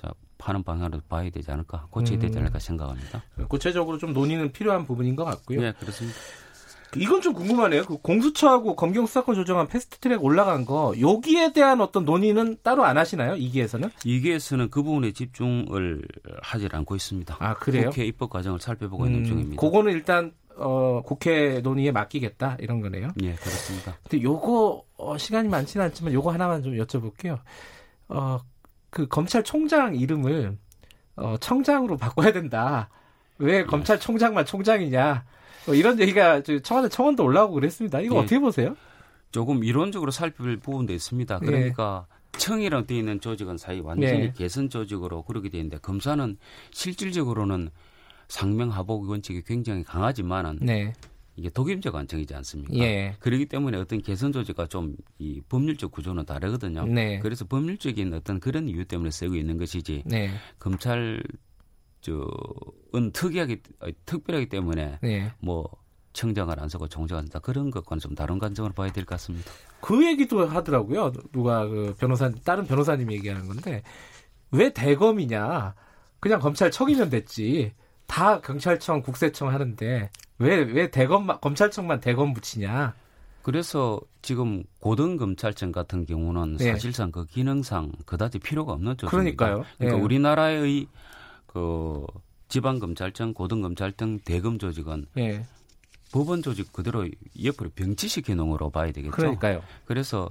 자, 0.00 0.12
하는 0.48 0.62
방향으로 0.62 1.00
봐야 1.08 1.28
되지 1.30 1.50
않을까 1.50 1.86
고쳐야 1.90 2.18
되지 2.18 2.38
음. 2.38 2.42
않을까 2.42 2.58
생각합니다. 2.58 3.22
구체적으로 3.48 3.98
좀 3.98 4.12
논의는 4.12 4.52
필요한 4.52 4.84
부분인 4.84 5.16
것 5.16 5.24
같고요. 5.24 5.60
네, 5.60 5.72
그렇습니다. 5.72 6.18
이건 6.96 7.20
좀 7.20 7.32
궁금하네요. 7.32 7.84
그 7.84 7.96
공수처하고 7.98 8.76
검경 8.76 9.06
수사권 9.06 9.34
조정안 9.34 9.66
패스트트랙 9.66 10.22
올라간 10.22 10.64
거 10.64 10.94
여기에 11.00 11.52
대한 11.52 11.80
어떤 11.80 12.04
논의는 12.04 12.58
따로 12.62 12.84
안 12.84 12.98
하시나요? 12.98 13.34
이기에서는? 13.34 13.90
이기에서는 14.04 14.70
그 14.70 14.82
부분에 14.82 15.12
집중을 15.12 16.02
하지 16.42 16.68
않고 16.70 16.94
있습니다. 16.94 17.36
아 17.40 17.54
그래요? 17.54 17.90
국회 17.90 18.04
입법 18.04 18.30
과정을 18.30 18.60
살펴보고 18.60 19.04
음, 19.04 19.08
있는 19.08 19.24
중입니다. 19.24 19.60
그거는 19.60 19.92
일단 19.92 20.32
어, 20.56 21.02
국회 21.04 21.60
논의에 21.60 21.90
맡기겠다 21.90 22.58
이런 22.60 22.80
거네요. 22.80 23.08
예, 23.22 23.32
그렇습니다. 23.34 23.98
근데 24.08 24.22
요거 24.22 24.84
어, 24.98 25.18
시간이 25.18 25.48
많지는 25.48 25.86
않지만 25.86 26.12
요거 26.12 26.30
하나만 26.30 26.62
좀 26.62 26.74
여쭤볼게요. 26.74 27.40
어, 28.08 28.38
그 28.94 29.08
검찰총장 29.08 29.96
이름을 29.96 30.56
어, 31.16 31.36
청장으로 31.40 31.96
바꿔야 31.96 32.32
된다. 32.32 32.88
왜 33.38 33.58
예. 33.58 33.64
검찰총장만 33.64 34.46
총장이냐? 34.46 35.24
뭐 35.66 35.74
이런 35.74 35.98
얘기가 35.98 36.42
청와대 36.62 36.88
청원도 36.88 37.24
올라오고 37.24 37.54
그랬습니다. 37.54 37.98
이거 37.98 38.14
예. 38.14 38.18
어떻게 38.20 38.38
보세요? 38.38 38.76
조금 39.32 39.64
이론적으로 39.64 40.12
살펴볼 40.12 40.58
부분도 40.58 40.92
있습니다. 40.92 41.40
예. 41.42 41.44
그러니까 41.44 42.06
예. 42.08 42.38
청이랑 42.38 42.86
되어 42.86 42.98
있는 42.98 43.20
조직은 43.20 43.58
사이 43.58 43.80
완전히 43.80 44.26
예. 44.26 44.32
개선 44.32 44.68
조직으로 44.68 45.24
그렇게 45.24 45.48
되어 45.48 45.58
있는데 45.58 45.78
검사는 45.78 46.36
실질적으로는 46.70 47.70
상명하복 48.28 49.08
원칙이 49.08 49.42
굉장히 49.42 49.82
강하지만은 49.82 50.60
네. 50.62 50.92
이게 51.36 51.50
독임적 51.50 51.94
안정이지 51.94 52.34
않습니까? 52.34 52.74
예. 52.76 53.16
그렇기 53.18 53.46
때문에 53.46 53.76
어떤 53.78 54.00
개선 54.02 54.32
조직과 54.32 54.66
좀 54.68 54.96
이 55.18 55.40
법률적 55.48 55.90
구조는 55.90 56.24
다르거든요. 56.26 56.84
네. 56.86 57.18
그래서 57.20 57.44
법률적인 57.44 58.12
어떤 58.14 58.40
그런 58.40 58.68
이유 58.68 58.84
때문에 58.84 59.10
쓰고 59.10 59.34
있는 59.36 59.58
것이지 59.58 60.02
네. 60.06 60.30
검찰 60.58 61.22
저은 62.00 63.12
특이하기 63.12 63.62
특별하기 64.06 64.48
때문에 64.48 64.98
네. 65.02 65.32
뭐 65.40 65.68
청장을 66.12 66.58
안 66.60 66.68
쓰고 66.68 66.86
총장을 66.88 67.22
쓴다 67.22 67.38
그런 67.40 67.70
것과는 67.70 68.00
좀 68.00 68.14
다른 68.14 68.38
관점으로 68.38 68.74
봐야 68.74 68.92
될 68.92 69.04
것 69.04 69.14
같습니다. 69.14 69.50
그 69.80 70.04
얘기도 70.06 70.46
하더라고요. 70.46 71.12
누가 71.32 71.66
그 71.66 71.94
변호사 71.98 72.30
다른 72.44 72.66
변호사님이 72.66 73.14
얘기하는 73.14 73.46
건데 73.48 73.82
왜 74.50 74.72
대검이냐? 74.72 75.74
그냥 76.20 76.40
검찰청이면 76.40 77.10
됐지. 77.10 77.72
다 78.06 78.40
경찰청, 78.40 79.00
국세청 79.02 79.48
하는데 79.48 80.10
왜 80.38 80.62
왜 80.62 80.90
대검 80.90 81.26
검찰청만 81.26 82.00
대검 82.00 82.34
붙이냐? 82.34 82.94
그래서 83.42 84.00
지금 84.22 84.64
고등 84.80 85.16
검찰청 85.16 85.70
같은 85.70 86.06
경우는 86.06 86.56
네. 86.56 86.72
사실상 86.72 87.12
그 87.12 87.26
기능상 87.26 87.92
그다지 88.06 88.38
필요가 88.38 88.72
없는 88.72 88.96
조직입니다. 88.96 89.36
그러니까요. 89.36 89.66
그러니까 89.78 89.98
네. 89.98 90.02
우리나라의 90.02 90.86
그 91.46 92.06
지방검찰청, 92.48 93.34
고등검찰청, 93.34 94.20
대검 94.20 94.58
조직은 94.58 95.06
네. 95.14 95.44
법원 96.12 96.42
조직 96.42 96.72
그대로 96.72 97.06
옆으로 97.42 97.70
병치시켜 97.74 98.34
놓은 98.34 98.50
거로 98.50 98.70
봐야 98.70 98.92
되겠죠. 98.92 99.10
그러니까요. 99.10 99.62
그래서 99.84 100.28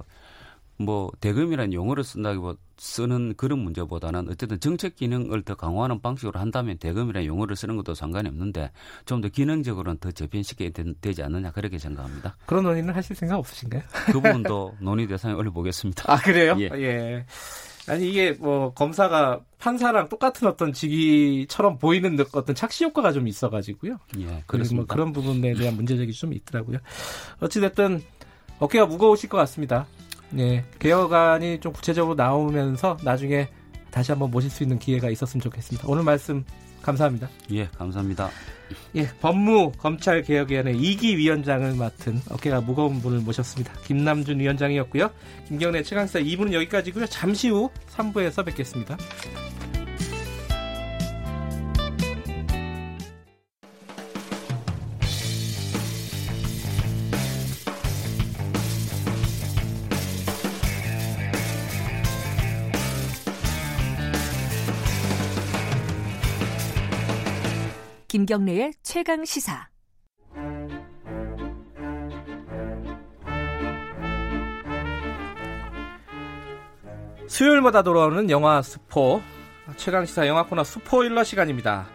뭐 0.76 1.10
대금이라는 1.20 1.72
용어를 1.72 2.04
쓴다기보다 2.04 2.58
쓰는 2.76 3.34
그런 3.36 3.60
문제보다는 3.60 4.28
어쨌든 4.30 4.58
정책 4.58 4.96
기능을 4.96 5.42
더 5.42 5.54
강화하는 5.54 6.00
방식으로 6.00 6.40
한다면 6.40 6.76
대금이라는 6.78 7.26
용어를 7.26 7.54
쓰는 7.54 7.76
것도 7.76 7.94
상관이 7.94 8.28
없는데 8.28 8.70
좀 9.06 9.20
더 9.24 9.28
기능적으로는 9.28 9.98
더 9.98 10.10
재편시켜야 10.10 10.70
되지 11.00 11.22
않느냐 11.22 11.50
그렇게 11.52 11.78
생각합니다. 11.78 12.36
그런 12.46 12.64
논의는 12.64 12.92
하실 12.92 13.16
생각 13.16 13.38
없으신가요? 13.38 13.82
그 14.12 14.20
부분도 14.20 14.74
논의 14.80 15.06
대상에 15.06 15.34
올려보겠습니다. 15.34 16.12
아 16.12 16.16
그래요? 16.16 16.56
예. 16.58 16.64
예. 16.74 17.26
아니 17.86 18.10
이게 18.10 18.32
뭐 18.32 18.72
검사가 18.74 19.40
판사랑 19.58 20.08
똑같은 20.08 20.48
어떤 20.48 20.72
직위처럼 20.72 21.78
보이는 21.78 22.18
어떤 22.32 22.54
착시 22.54 22.84
효과가 22.84 23.12
좀 23.12 23.28
있어가지고요. 23.28 23.98
예, 24.20 24.42
그래서 24.46 24.74
뭐 24.74 24.84
그런 24.86 25.12
부분에 25.12 25.54
대한 25.54 25.76
문제제기 25.76 26.12
좀 26.12 26.32
있더라고요. 26.32 26.78
어찌됐든 27.40 28.02
어깨가 28.58 28.86
무거우실 28.86 29.28
것 29.28 29.36
같습니다. 29.38 29.86
예, 30.38 30.64
개혁안이 30.78 31.60
좀 31.60 31.72
구체적으로 31.72 32.14
나오면서 32.14 32.96
나중에 33.02 33.48
다시 33.90 34.12
한번 34.12 34.30
모실 34.30 34.50
수 34.50 34.62
있는 34.62 34.78
기회가 34.78 35.08
있었으면 35.10 35.42
좋겠습니다. 35.42 35.86
오늘 35.88 36.02
말씀 36.02 36.44
감사합니다. 36.82 37.28
예, 37.52 37.66
감사합니다. 37.68 38.30
예, 38.96 39.08
법무 39.20 39.72
검찰 39.78 40.22
개혁위원회 40.22 40.72
2기 40.74 41.16
위원장을 41.16 41.74
맡은 41.74 42.20
어깨가 42.30 42.60
무거운 42.60 43.00
분을 43.00 43.20
모셨습니다. 43.20 43.72
김남준 43.84 44.40
위원장이었고요. 44.40 45.10
김경래 45.48 45.82
최강사 45.82 46.18
2부는 46.18 46.52
여기까지고요. 46.52 47.06
잠시 47.06 47.48
후 47.48 47.70
3부에서 47.90 48.44
뵙겠습니다. 48.44 48.98
김경래의 68.24 68.72
최강 68.82 69.22
시사. 69.26 69.68
수요일마다 77.28 77.82
돌아오는 77.82 78.30
영화 78.30 78.62
스포 78.62 79.20
최강 79.76 80.06
시사 80.06 80.26
영화 80.26 80.46
코너 80.46 80.64
스포일러 80.64 81.22
시간입니다. 81.22 81.86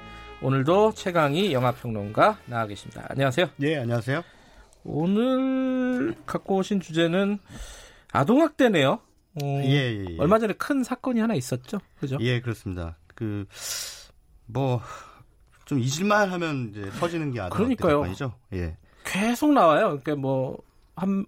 오늘도 0.43 0.93
최강희 0.93 1.51
영화 1.51 1.71
평론가 1.71 2.37
나와 2.45 2.67
계십니다. 2.67 3.07
안녕하세요. 3.09 3.47
예, 3.61 3.77
안녕하세요. 3.77 4.21
오늘 4.83 6.13
갖고 6.27 6.57
오신 6.57 6.79
주제는 6.79 7.39
아동학대네요. 8.11 8.91
어, 8.91 9.61
예, 9.63 9.67
예, 9.67 10.05
예, 10.11 10.17
얼마 10.19 10.37
전에 10.37 10.53
큰 10.53 10.83
사건이 10.83 11.21
하나 11.21 11.33
있었죠, 11.33 11.79
그죠? 11.99 12.17
예, 12.21 12.39
그렇습니다. 12.39 12.97
그 13.15 13.47
뭐 14.51 14.81
좀 15.69 15.79
잊을만 15.79 16.29
하면 16.31 16.69
이제 16.71 16.89
터지는 16.99 17.31
게 17.31 17.39
아동학대 17.39 18.13
죠 18.15 18.33
예. 18.53 18.75
계속 19.03 19.53
나와요. 19.53 19.99
그러니까 20.01 20.15
뭐 20.15 20.69
한 20.99 21.25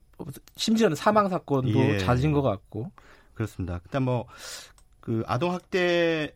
심지어는 0.56 0.96
사망 0.96 1.30
사건도 1.30 1.80
예. 1.80 1.98
잦은 2.00 2.32
것 2.34 2.42
같고. 2.42 2.92
그렇습니다. 3.34 3.80
일단 3.86 4.04
뭐그 4.04 5.24
아동 5.26 5.54
학대 5.54 6.34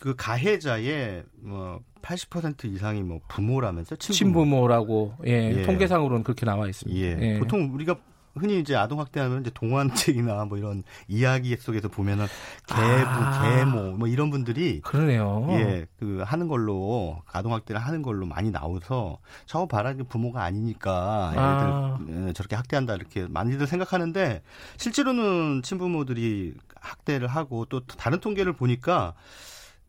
그 0.00 0.14
가해자의 0.16 1.24
뭐 1.36 1.80
80% 2.02 2.64
이상이 2.66 3.02
뭐 3.02 3.20
부모라면서 3.28 3.96
친부모. 3.96 4.68
라고 4.68 5.14
예, 5.26 5.58
예, 5.58 5.62
통계상으로는 5.62 6.24
그렇게 6.24 6.44
나와 6.44 6.68
있습니다. 6.68 7.00
예. 7.00 7.16
예. 7.20 7.38
보통 7.38 7.70
우리가 7.72 7.96
흔히 8.36 8.60
이제 8.60 8.76
아동 8.76 9.00
학대하면 9.00 9.40
이제 9.40 9.50
동화책이나 9.54 10.44
뭐 10.44 10.58
이런 10.58 10.82
이야기 11.08 11.56
속에서 11.56 11.88
보면은 11.88 12.26
계부, 12.66 12.80
아, 12.82 13.56
계모 13.56 13.96
뭐 13.96 14.08
이런 14.08 14.30
분들이 14.30 14.80
그러네요. 14.82 15.46
예, 15.50 15.86
그 15.98 16.22
하는 16.24 16.48
걸로 16.48 17.22
아동 17.32 17.54
학대를 17.54 17.80
하는 17.80 18.02
걸로 18.02 18.26
많이 18.26 18.50
나오서 18.50 19.18
저거 19.46 19.66
봐라 19.66 19.94
부모가 20.08 20.42
아니니까 20.44 21.30
애들 21.32 21.40
아. 21.40 21.98
예, 22.28 22.32
저렇게 22.32 22.56
학대한다 22.56 22.94
이렇게 22.94 23.26
많이들 23.26 23.66
생각하는데 23.66 24.42
실제로는 24.76 25.62
친부모들이 25.62 26.54
학대를 26.80 27.28
하고 27.28 27.64
또 27.66 27.80
다른 27.86 28.20
통계를 28.20 28.52
보니까 28.52 29.14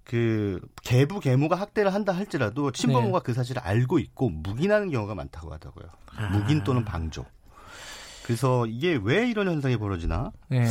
그 0.04 0.62
계부 0.84 1.20
계모가 1.20 1.58
학대를 1.58 1.94
한다 1.94 2.14
할지라도 2.14 2.72
친부모가 2.72 3.20
네. 3.20 3.24
그 3.26 3.34
사실을 3.34 3.62
알고 3.62 4.00
있고 4.00 4.30
묵인하는 4.30 4.90
경우가 4.90 5.16
많다고 5.16 5.52
하더라고요. 5.52 5.90
아. 6.16 6.30
묵인 6.30 6.64
또는 6.64 6.86
방조. 6.86 7.26
그래서 8.28 8.66
이게 8.66 9.00
왜 9.02 9.28
이런 9.30 9.48
현상이 9.48 9.78
벌어지나? 9.78 10.32
네. 10.50 10.66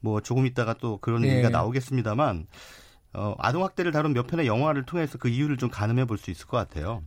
뭐 0.00 0.20
조금 0.22 0.46
있다가 0.46 0.74
또 0.80 0.96
그런 0.98 1.20
네. 1.22 1.28
얘기가 1.34 1.50
나오겠습니다만 1.50 2.46
어, 3.12 3.34
아동학대를 3.38 3.92
다룬 3.92 4.12
몇 4.14 4.26
편의 4.26 4.46
영화를 4.46 4.84
통해서 4.86 5.18
그 5.18 5.28
이유를 5.28 5.58
좀 5.58 5.68
가늠해 5.70 6.06
볼 6.06 6.16
수 6.18 6.30
있을 6.30 6.46
것 6.46 6.56
같아요. 6.56 7.02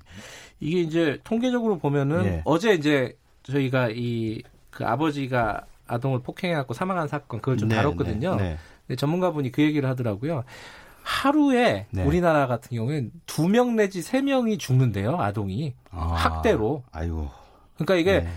이게 0.60 0.80
이제 0.82 1.20
통계적으로 1.24 1.80
보면은 1.80 2.24
네. 2.24 2.42
어제 2.46 2.74
이제 2.74 3.18
저희가 3.44 3.90
이 3.92 4.42
그 4.70 4.86
아버지가 4.86 5.62
아동을 5.88 6.20
폭행해갖고 6.22 6.76
사망한 6.76 7.08
사건 7.08 7.40
그걸 7.40 7.58
좀 7.58 7.68
네, 7.70 7.76
다뤘거든요. 7.78 8.36
네, 8.36 8.58
네. 8.86 8.96
전문가분이 8.96 9.52
그 9.52 9.64
얘기를 9.64 9.90
하더라고요. 9.90 10.44
하루에 11.02 11.88
네. 11.90 12.04
우리나라 12.04 12.46
같은 12.46 12.78
경우에는 12.78 13.12
두 13.26 13.48
명 13.48 13.76
내지 13.76 14.04
세 14.04 14.22
명이 14.22 14.60
죽는데요, 14.60 15.18
아동이 15.18 15.74
아, 15.90 16.14
학대로. 16.14 16.84
아이고. 16.92 17.32
그러니까 17.74 17.96
이게 17.96 18.20
네. 18.22 18.30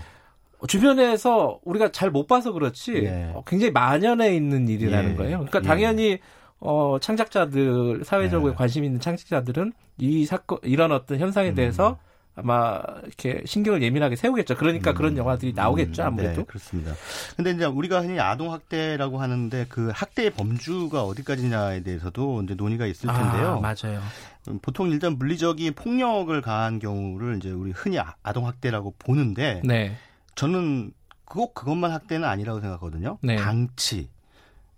주변에서 0.67 1.59
우리가 1.63 1.91
잘 1.91 2.11
못 2.11 2.27
봐서 2.27 2.51
그렇지 2.51 2.91
네. 2.93 3.33
굉장히 3.47 3.71
만연해 3.71 4.35
있는 4.35 4.67
일이라는 4.67 5.11
예. 5.11 5.15
거예요. 5.15 5.37
그러니까 5.37 5.59
예. 5.59 5.63
당연히 5.63 6.19
어 6.59 6.97
창작자들 7.01 8.03
사회적으로 8.03 8.51
네. 8.51 8.57
관심 8.57 8.83
있는 8.83 8.99
창작자들은 8.99 9.73
이 9.99 10.25
사건 10.25 10.59
이런 10.63 10.91
어떤 10.91 11.19
현상에 11.19 11.49
음. 11.49 11.55
대해서 11.55 11.97
아마 12.35 12.81
이렇게 13.03 13.41
신경을 13.45 13.81
예민하게 13.83 14.15
세우겠죠. 14.15 14.55
그러니까 14.55 14.91
음, 14.91 14.95
그런 14.95 15.17
영화들이 15.17 15.53
나오겠죠, 15.53 16.03
음, 16.03 16.07
아무래도. 16.07 16.41
네, 16.41 16.43
그렇습니다. 16.45 16.93
근데 17.35 17.51
이제 17.51 17.65
우리가 17.65 18.01
흔히 18.01 18.19
아동 18.19 18.53
학대라고 18.53 19.19
하는데 19.21 19.65
그 19.67 19.91
학대의 19.93 20.29
범주가 20.31 21.03
어디까지냐에 21.03 21.83
대해서도 21.83 22.43
이제 22.43 22.53
논의가 22.55 22.85
있을 22.85 23.09
아, 23.09 23.13
텐데요. 23.13 23.47
아, 23.57 23.59
맞아요. 23.59 24.01
음, 24.47 24.59
보통 24.61 24.89
일단 24.89 25.17
물리적인 25.17 25.73
폭력을 25.73 26.41
가한 26.41 26.79
경우를 26.79 27.35
이제 27.37 27.51
우리 27.51 27.71
흔히 27.71 27.99
아, 27.99 28.15
아동 28.23 28.47
학대라고 28.47 28.95
보는데 28.97 29.61
네. 29.65 29.97
저는 30.35 30.93
꼭 31.25 31.53
그것만 31.53 31.91
학대는 31.91 32.27
아니라고 32.27 32.59
생각하거든요. 32.59 33.17
네. 33.21 33.35
방치 33.35 34.09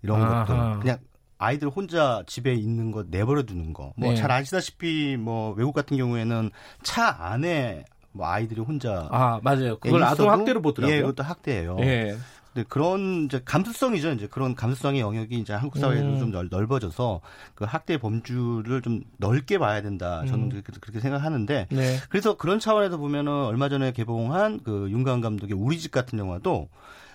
이런 0.01 0.21
아하. 0.21 0.45
것들 0.45 0.79
그냥 0.79 0.97
아이들 1.37 1.69
혼자 1.69 2.23
집에 2.27 2.53
있는 2.53 2.91
거 2.91 3.03
내버려 3.07 3.43
두는 3.43 3.73
거. 3.73 3.93
뭐잘 3.97 4.27
네. 4.27 4.33
아시다시피 4.35 5.17
뭐 5.17 5.51
외국 5.53 5.73
같은 5.73 5.97
경우에는 5.97 6.51
차 6.83 7.15
안에 7.19 7.85
뭐 8.11 8.27
아이들이 8.27 8.61
혼자 8.61 9.07
아 9.11 9.39
맞아요. 9.43 9.79
그걸 9.79 10.03
아동 10.03 10.29
학대로 10.29 10.61
보더라고요. 10.61 10.95
예, 10.95 11.01
그것도 11.01 11.23
학대예요. 11.23 11.77
예. 11.81 12.15
근데 12.53 12.67
그런 12.69 13.25
이제 13.25 13.41
감수성이죠. 13.43 14.11
이제 14.11 14.27
그런 14.27 14.53
감수성의 14.53 15.01
영역이 15.01 15.39
이제 15.39 15.53
한국 15.53 15.79
사회에도 15.79 16.07
음. 16.07 16.19
좀 16.19 16.31
넓, 16.31 16.47
넓어져서 16.51 17.21
그 17.55 17.65
학대 17.65 17.97
범주를 17.97 18.81
좀 18.83 19.01
넓게 19.17 19.57
봐야 19.57 19.81
된다. 19.81 20.23
저는 20.27 20.51
음. 20.51 20.61
그렇게 20.63 20.99
생각하는데 20.99 21.67
네. 21.69 21.97
그래서 22.09 22.37
그런 22.37 22.59
차원에서 22.59 22.97
보면은 22.97 23.31
얼마 23.45 23.69
전에 23.69 23.91
개봉한 23.91 24.61
그 24.63 24.87
윤가은 24.91 25.21
감독의 25.21 25.57
우리 25.57 25.79
집 25.79 25.91
같은 25.91 26.19
영화도 26.19 26.69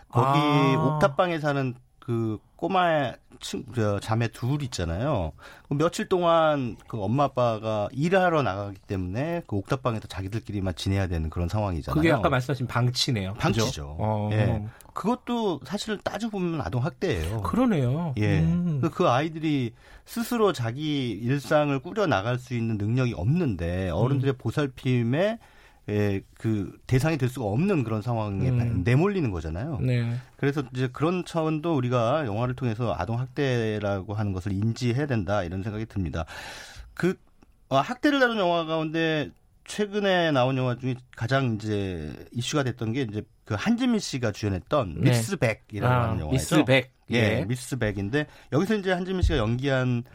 거기 0.09 0.39
아. 0.39 0.95
옥탑방에 0.97 1.39
사는 1.39 1.75
그 2.01 2.39
꼬마 2.57 3.13
친, 3.41 3.65
저, 3.75 4.01
자매 4.01 4.29
둘 4.29 4.63
있잖아요. 4.63 5.33
그 5.69 5.75
며칠 5.75 6.09
동안 6.09 6.77
그 6.87 7.03
엄마 7.03 7.25
아빠가 7.25 7.89
일하러 7.93 8.43
나가기 8.43 8.79
때문에 8.87 9.43
그 9.47 9.57
옥탑방에서 9.57 10.09
자기들끼리만 10.09 10.75
지내야 10.75 11.07
되는 11.07 11.31
그런 11.31 11.49
상황이잖아요. 11.49 11.95
그게 11.97 12.13
아까 12.13 12.29
말씀하신 12.29 12.67
방치네요. 12.67 13.35
방치죠. 13.35 13.97
어. 13.99 14.31
예. 14.33 14.65
그것도 14.95 15.61
사실 15.65 15.99
따지고 15.99 16.33
보면 16.33 16.61
아동 16.61 16.85
학대예요. 16.85 17.43
그러네요. 17.43 18.15
예. 18.19 18.41
음. 18.41 18.81
그, 18.83 18.91
그 18.91 19.09
아이들이 19.09 19.73
스스로 20.05 20.53
자기 20.53 21.11
일상을 21.11 21.79
꾸려 21.81 22.07
나갈 22.07 22.39
수 22.39 22.55
있는 22.55 22.79
능력이 22.79 23.15
없는데 23.15 23.91
어른들의 23.91 24.35
음. 24.35 24.39
보살핌에 24.39 25.39
예, 25.89 26.21
그 26.35 26.79
대상이 26.87 27.17
될 27.17 27.29
수가 27.29 27.47
없는 27.47 27.83
그런 27.83 28.03
상황에 28.03 28.51
음. 28.51 28.83
내몰리는 28.85 29.31
거잖아요. 29.31 29.79
네. 29.81 30.17
그래서 30.37 30.63
이제 30.75 30.89
그런 30.93 31.25
차원도 31.25 31.75
우리가 31.75 32.27
영화를 32.27 32.55
통해서 32.55 32.95
아동 32.97 33.19
학대라고 33.19 34.13
하는 34.15 34.33
것을 34.33 34.53
인지해야 34.53 35.07
된다 35.07 35.43
이런 35.43 35.63
생각이 35.63 35.87
듭니다. 35.87 36.27
그 36.93 37.15
어, 37.71 37.79
학대를 37.79 38.21
다룬 38.21 38.39
영화 38.39 38.65
가운데 38.67 39.31
최근에 39.65 40.31
나온 40.33 40.57
영화 40.57 40.77
중에 40.77 40.97
가장 41.17 41.55
이제 41.55 42.13
이슈가 42.33 42.65
됐던 42.65 42.93
게 42.93 43.03
이제 43.03 43.23
그 43.45 43.55
한지민 43.55 43.99
씨가 43.99 44.33
주연했던 44.33 44.95
네. 45.01 45.11
미스 45.11 45.37
백이라고 45.37 45.95
아, 45.95 46.09
영화죠. 46.21 46.31
미스 46.31 46.65
백. 46.65 46.93
예, 47.11 47.41
예, 47.41 47.45
미스 47.47 47.79
백인데 47.79 48.27
여기서 48.53 48.75
이제 48.77 48.93
한지민 48.93 49.23
씨가 49.23 49.39
연기한 49.39 50.05
어, 50.05 50.11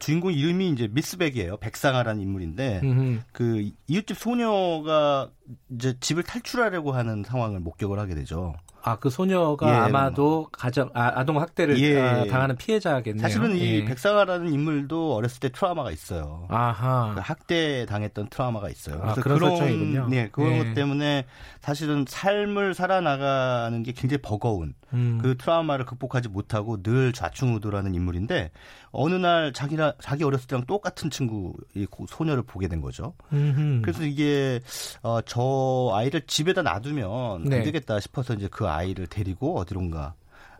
주인공 0.00 0.32
이름이 0.32 0.70
이제 0.70 0.88
미스백이에요. 0.90 1.56
백상아라는 1.58 2.22
인물인데 2.22 2.80
음흠. 2.82 3.20
그 3.32 3.70
이웃집 3.86 4.16
소녀가 4.16 5.30
이제 5.70 5.96
집을 5.98 6.22
탈출하려고 6.22 6.92
하는 6.92 7.24
상황을 7.24 7.60
목격을 7.60 7.98
하게 7.98 8.14
되죠. 8.14 8.54
아, 8.86 8.96
그 8.96 9.08
소녀가 9.08 9.66
예, 9.70 9.72
아마도 9.72 10.46
가정 10.52 10.90
아, 10.92 11.24
동 11.24 11.40
학대를 11.40 11.80
예, 11.80 11.98
아, 11.98 12.26
당하는 12.26 12.54
피해자겠네요. 12.56 13.22
사실은 13.22 13.56
이 13.56 13.76
예. 13.76 13.84
백상아라는 13.86 14.52
인물도 14.52 15.14
어렸을 15.14 15.40
때 15.40 15.48
트라우마가 15.50 15.90
있어요. 15.90 16.46
아하. 16.50 17.12
그 17.14 17.20
학대 17.20 17.86
당했던 17.86 18.28
트라우마가 18.28 18.68
있어요. 18.68 18.96
아, 18.96 19.14
그래서 19.14 19.20
아, 19.20 19.22
그런, 19.22 19.38
그런 19.38 19.56
설정이군요. 19.56 20.08
네, 20.10 20.28
그런 20.30 20.52
예. 20.52 20.58
것 20.58 20.74
때문에 20.74 21.24
사실은 21.62 22.04
삶을 22.06 22.74
살아나가는 22.74 23.82
게 23.82 23.92
굉장히 23.92 24.20
버거운 24.20 24.74
음. 24.94 25.18
그 25.20 25.36
트라우마를 25.36 25.84
극복하지 25.84 26.28
못하고 26.28 26.82
늘 26.82 27.12
좌충우돌하는 27.12 27.94
인물인데 27.94 28.50
어느 28.92 29.14
날 29.14 29.52
자기나 29.52 29.94
자기 30.00 30.24
어렸을 30.24 30.46
때랑 30.46 30.64
똑같은 30.66 31.10
친구 31.10 31.54
이 31.74 31.86
소녀를 32.08 32.42
보게 32.42 32.68
된 32.68 32.80
거죠. 32.80 33.14
음흠. 33.32 33.82
그래서 33.82 34.04
이게 34.04 34.60
어, 35.02 35.20
저 35.22 35.90
아이를 35.92 36.22
집에다 36.22 36.62
놔두면 36.62 37.44
네. 37.44 37.58
안 37.58 37.62
되겠다 37.64 38.00
싶어서 38.00 38.34
이제 38.34 38.48
그 38.50 38.68
아이를 38.68 39.06
데리고 39.06 39.58
어디론가 39.58 40.14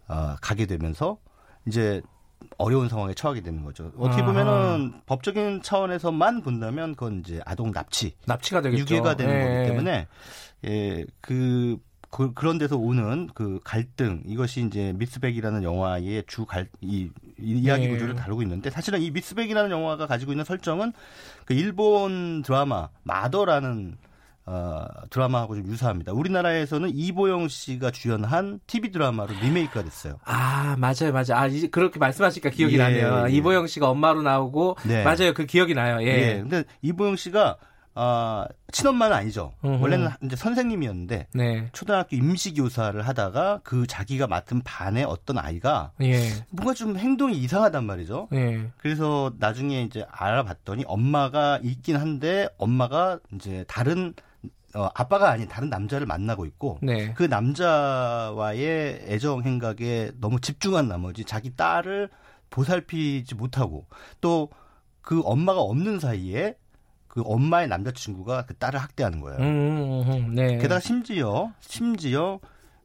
어, 0.09 0.37
가게 0.41 0.67
되면서 0.67 1.19
이제 1.67 2.03
어려운 2.59 2.89
상황에 2.89 3.15
처하게 3.15 3.41
되는 3.41 3.65
거죠. 3.65 3.91
어떻게 3.97 4.23
보면은 4.23 4.93
아. 4.95 5.01
법적인 5.07 5.63
차원에서만 5.63 6.43
본다면 6.43 6.95
그건 6.95 7.21
이제 7.21 7.41
아동 7.45 7.73
납치, 7.73 8.15
납치가 8.27 8.61
되겠죠. 8.61 8.83
유괴가 8.83 9.17
되는 9.17 9.35
예. 9.35 9.57
거기 9.57 9.69
때문에 9.69 10.07
예, 10.67 11.05
그, 11.21 11.79
그 12.15 12.33
그런 12.33 12.59
데서 12.59 12.77
오는 12.77 13.29
그 13.35 13.59
갈등 13.65 14.23
이것이 14.25 14.65
이제 14.65 14.93
미스백이라는 14.95 15.65
영화의 15.65 16.23
주갈이 16.29 16.69
이 16.81 17.11
이야기 17.41 17.87
예. 17.87 17.89
구조를 17.89 18.15
다루고 18.15 18.41
있는데 18.43 18.71
사실은 18.71 19.03
이 19.03 19.11
미스백이라는 19.11 19.69
영화가 19.73 20.07
가지고 20.07 20.31
있는 20.31 20.45
설정은 20.45 20.93
그 21.45 21.55
일본 21.55 22.43
드라마 22.43 22.89
마더라는 23.03 23.97
어, 24.47 24.87
드라마하고 25.11 25.57
좀 25.57 25.67
유사합니다. 25.67 26.13
우리나라에서는 26.13 26.91
이보영 26.95 27.49
씨가 27.49 27.91
주연한 27.91 28.61
TV 28.69 28.93
드라마로 28.93 29.35
리메이크가 29.43 29.83
됐어요. 29.83 30.21
아, 30.25 30.77
맞아요, 30.79 31.13
맞아요. 31.13 31.35
아, 31.35 31.47
이제 31.49 31.67
그렇게 31.67 31.99
말씀하시니까 31.99 32.51
기억이 32.51 32.75
예, 32.75 32.79
나네요. 32.79 33.25
예. 33.27 33.33
이보영 33.33 33.67
씨가 33.67 33.89
엄마로 33.89 34.21
나오고, 34.21 34.77
네. 34.87 35.03
맞아요. 35.03 35.33
그 35.33 35.47
기억이 35.47 35.73
나요. 35.75 36.03
예. 36.03 36.09
예. 36.09 36.39
근데 36.43 36.65
이보영 36.83 37.17
씨가 37.17 37.57
아, 37.97 38.47
친엄마는 38.73 39.17
아니죠. 39.17 39.55
으흠. 39.65 39.81
원래는 39.81 40.09
이제 40.25 40.35
선생님이었는데 40.37 41.29
네. 41.33 41.69
초등학교 41.73 42.17
임시 42.17 42.53
교사를 42.55 43.01
하다가 43.01 43.61
그 43.63 43.87
자기가 43.87 44.27
맡은 44.27 44.63
반의 44.63 45.05
어떤 45.05 45.39
아이가 45.39 45.93
예. 46.03 46.21
뭔가 46.51 46.75
좀 46.75 46.97
행동이 46.99 47.37
이상하단 47.39 47.85
말이죠. 47.85 48.29
예. 48.33 48.71
그래서 48.79 49.33
나중에 49.39 49.83
이제 49.83 50.05
알아봤더니 50.11 50.85
엄마가 50.87 51.61
있긴 51.63 51.97
한데 51.97 52.49
엄마가 52.59 53.21
이제 53.35 53.65
다른 53.69 54.15
어, 54.75 54.89
아빠가 54.93 55.31
아닌 55.31 55.47
다른 55.47 55.71
남자를 55.71 56.05
만나고 56.05 56.47
있고 56.47 56.79
네. 56.83 57.15
그 57.15 57.23
남자와의 57.23 59.05
애정 59.07 59.45
행각에 59.45 60.11
너무 60.21 60.41
집중한 60.41 60.89
나머지 60.89 61.25
자기 61.25 61.55
딸을 61.55 62.09
보살피지 62.51 63.37
못하고 63.37 63.87
또 64.21 64.49
그 65.05 65.21
엄마가 65.25 65.61
없는 65.61 66.01
사이에 66.01 66.57
그 67.15 67.23
엄마의 67.25 67.69
남자친구가 67.69 68.45
그 68.47 68.55
딸을 68.57 68.81
학대하는 68.81 69.21
거예요. 69.21 69.39
음, 69.39 69.45
음, 69.45 70.13
음, 70.13 70.35
네. 70.35 70.59
게다가 70.59 70.81
심지어 70.81 71.53
심지어 71.61 72.41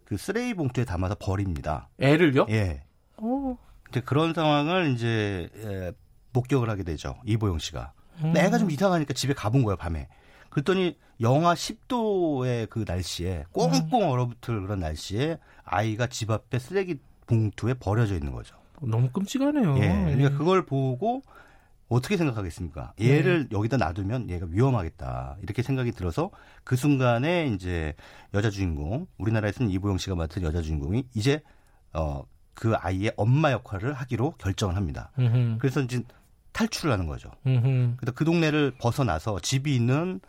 그 0.05 0.17
쓰레기 0.17 0.53
봉투에 0.53 0.85
담아서 0.85 1.15
버립니다. 1.19 1.89
애를요? 1.99 2.45
예. 2.51 2.83
오. 3.17 3.57
이제 3.89 4.01
그런 4.01 4.35
상황을 4.35 4.93
이제 4.93 5.49
예, 5.57 5.91
목격을 6.33 6.69
하게 6.69 6.83
되죠. 6.83 7.15
이보영 7.25 7.57
씨가. 7.57 7.93
음. 8.23 8.37
애가 8.37 8.59
좀 8.59 8.69
이상하니까 8.69 9.15
집에 9.15 9.33
가본 9.33 9.63
거예요 9.63 9.77
밤에. 9.77 10.07
그랬더니 10.51 10.95
영하 11.21 11.55
10도의 11.55 12.69
그 12.69 12.85
날씨에 12.87 13.45
꽁꽁 13.51 14.03
음. 14.03 14.09
얼어붙을 14.09 14.61
그런 14.61 14.79
날씨에 14.79 15.39
아이가 15.63 16.05
집 16.05 16.29
앞에 16.29 16.59
쓰레기 16.59 16.99
봉투에 17.25 17.73
버려져 17.73 18.13
있는 18.13 18.31
거죠. 18.31 18.55
너무 18.79 19.09
끔찍하네요. 19.09 19.75
예. 19.77 19.87
그러니까 19.87 20.23
예. 20.23 20.37
그걸 20.37 20.67
보고 20.67 21.23
어떻게 21.89 22.17
생각하겠습니까? 22.17 22.93
얘를 23.01 23.49
네. 23.49 23.57
여기다 23.57 23.77
놔두면 23.77 24.29
얘가 24.29 24.45
위험하겠다. 24.49 25.37
이렇게 25.41 25.63
생각이 25.63 25.91
들어서 25.91 26.29
그 26.63 26.75
순간에 26.75 27.47
이제 27.47 27.95
여자 28.33 28.49
주인공, 28.49 29.07
우리나라에서는 29.17 29.71
이보영 29.71 29.97
씨가 29.97 30.15
맡은 30.15 30.43
여자 30.43 30.61
주인공이 30.61 31.05
이제 31.15 31.41
어, 31.93 32.23
그 32.53 32.75
아이의 32.75 33.13
엄마 33.17 33.51
역할을 33.51 33.93
하기로 33.93 34.35
결정을 34.37 34.75
합니다. 34.75 35.11
음흠. 35.17 35.57
그래서 35.59 35.81
이제 35.81 36.03
탈출을 36.51 36.91
하는 36.91 37.07
거죠. 37.07 37.31
그래서 37.97 38.13
그 38.13 38.23
동네를 38.23 38.75
벗어나서 38.79 39.39
집이 39.39 39.75
있는 39.75 40.19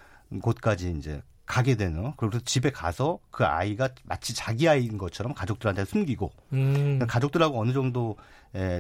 곳까지 0.41 0.95
이제 0.97 1.23
가게 1.51 1.77
되는 1.77 2.13
그리고 2.17 2.39
집에 2.41 2.71
가서 2.71 3.19
그 3.31 3.45
아이가 3.45 3.89
마치 4.05 4.35
자기 4.35 4.69
아이인 4.69 4.99
것처럼 4.99 5.35
가족들한테 5.35 5.85
숨기고 5.85 6.31
음. 6.53 6.75
그러니까 6.75 7.07
가족들하고 7.07 7.61
어느 7.61 7.73
정도 7.73 8.17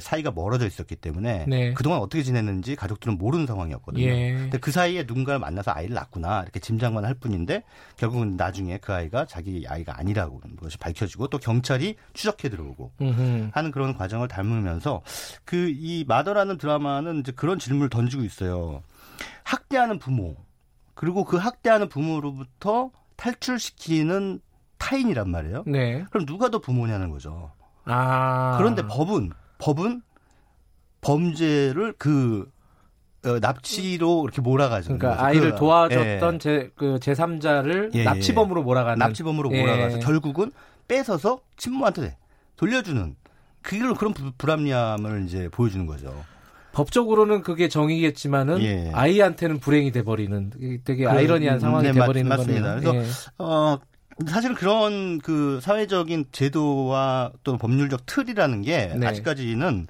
사이가 0.01 0.33
멀어져 0.33 0.67
있었기 0.67 0.97
때문에 0.97 1.47
네. 1.47 1.75
그동안 1.75 2.01
어떻게 2.01 2.25
지냈는지 2.25 2.75
가족들은 2.75 3.19
모르는 3.19 3.47
상황이었거든요. 3.47 4.05
예. 4.05 4.33
근데 4.33 4.59
그 4.59 4.73
사이에 4.73 5.05
누군가를 5.05 5.39
만나서 5.39 5.71
아이를 5.71 5.95
낳구나 5.95 6.43
이렇게 6.43 6.59
짐작만 6.59 7.05
할 7.05 7.15
뿐인데 7.15 7.63
결국은 7.97 8.37
나중에 8.37 8.79
그 8.79 8.93
아이가 8.93 9.27
자기 9.27 9.65
아이가 9.69 9.97
아니라고 9.97 10.41
것이 10.61 10.77
밝혀지고 10.79 11.29
또 11.29 11.39
경찰이 11.39 11.95
추적해 12.15 12.49
들어오고 12.49 12.91
음흠. 13.01 13.51
하는 13.53 13.71
그런 13.71 13.97
과정을 13.97 14.27
닮으면서 14.27 15.03
그 15.45 15.71
이 15.81 16.05
마더라는 16.07 16.59
드라마는 16.59 17.21
이제 17.21 17.33
그런 17.33 17.59
질문을 17.59 17.89
던지고 17.89 18.25
있어요. 18.25 18.83
학대하는 19.45 19.99
부모 19.99 20.37
그리고 21.01 21.25
그 21.25 21.39
학대하는 21.39 21.89
부모로부터 21.89 22.91
탈출시키는 23.17 24.41
타인이란 24.77 25.31
말이에요. 25.31 25.65
네. 25.67 26.05
그럼 26.11 26.27
누가 26.27 26.51
더 26.51 26.59
부모냐는 26.59 27.09
거죠. 27.09 27.53
아. 27.87 28.57
그런데 28.59 28.87
법은 28.87 29.31
법은 29.57 30.03
범죄를 31.01 31.95
그 31.97 32.53
어, 33.25 33.39
납치로 33.39 34.25
이렇게 34.25 34.43
몰아가죠. 34.43 34.99
그러니까 34.99 35.25
아이를 35.25 35.53
그, 35.53 35.57
도와줬던 35.57 36.35
예. 36.35 36.39
제, 36.39 36.71
그 36.77 36.99
제3자를 37.01 37.95
예, 37.95 38.01
예, 38.01 38.05
납치범으로 38.05 38.63
몰아가는. 38.63 38.99
납치범으로 38.99 39.55
예. 39.55 39.63
몰아가서 39.63 40.01
결국은 40.01 40.53
뺏어서 40.87 41.41
친모한테 41.57 42.19
돌려주는 42.57 43.17
그런 43.63 43.95
그런 43.95 44.13
불합리함을 44.37 45.25
이제 45.25 45.49
보여주는 45.49 45.87
거죠. 45.87 46.13
법적으로는 46.73 47.43
그게 47.43 47.69
정의겠지만은 47.69 48.63
예. 48.63 48.91
아이한테는 48.93 49.59
불행이 49.59 49.93
돼버리는 49.93 50.81
되게 50.85 51.05
그, 51.05 51.11
아이러니한 51.11 51.57
음, 51.57 51.61
상황이 51.61 51.89
네, 51.89 51.93
돼버리는 51.93 52.29
맞, 52.29 52.39
습니다 52.39 52.77
그래서 52.77 52.97
예. 52.97 53.05
어 53.39 53.79
사실은 54.27 54.55
그런 54.55 55.19
그 55.19 55.61
사회적인 55.63 56.27
제도와 56.33 57.33
또 57.43 57.57
법률적 57.57 58.07
틀이라는 58.07 58.63
게 58.63 58.95
네. 58.97 59.07
아직까지는 59.07 59.87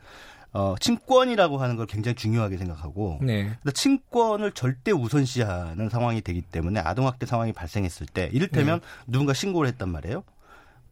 어, 0.53 0.74
친권이라고 0.81 1.59
하는 1.59 1.76
걸 1.76 1.87
굉장히 1.87 2.16
중요하게 2.16 2.57
생각하고 2.57 3.20
네. 3.22 3.57
친권을 3.72 4.53
절대 4.53 4.91
우선시하는 4.91 5.89
상황이 5.89 6.20
되기 6.22 6.41
때문에 6.41 6.81
아동학대 6.81 7.26
상황이 7.26 7.53
발생했을 7.53 8.07
때 8.07 8.31
이를테면 8.33 8.81
네. 8.81 8.87
누군가 9.07 9.33
신고를 9.33 9.68
했단 9.68 9.89
말이에요. 9.91 10.24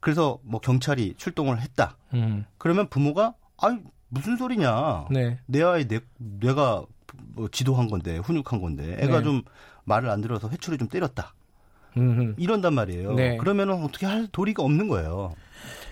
그래서 0.00 0.38
뭐 0.42 0.60
경찰이 0.60 1.14
출동을 1.16 1.60
했다. 1.60 1.96
음. 2.14 2.44
그러면 2.56 2.88
부모가 2.88 3.34
아니 3.60 3.80
무슨 4.08 4.36
소리냐. 4.36 5.06
네. 5.10 5.38
내 5.46 5.62
아이 5.62 5.86
내, 5.86 6.00
내가 6.16 6.84
뭐 7.34 7.48
지도한 7.48 7.88
건데 7.88 8.18
훈육한 8.18 8.60
건데 8.60 8.96
애가 9.00 9.18
네. 9.18 9.24
좀 9.24 9.42
말을 9.84 10.10
안 10.10 10.20
들어서 10.20 10.48
회초리 10.48 10.78
좀 10.78 10.88
때렸다. 10.88 11.34
음흠. 11.96 12.34
이런단 12.36 12.74
말이에요. 12.74 13.14
네. 13.14 13.36
그러면은 13.38 13.82
어떻게 13.82 14.06
할 14.06 14.28
도리가 14.28 14.62
없는 14.62 14.88
거예요. 14.88 15.34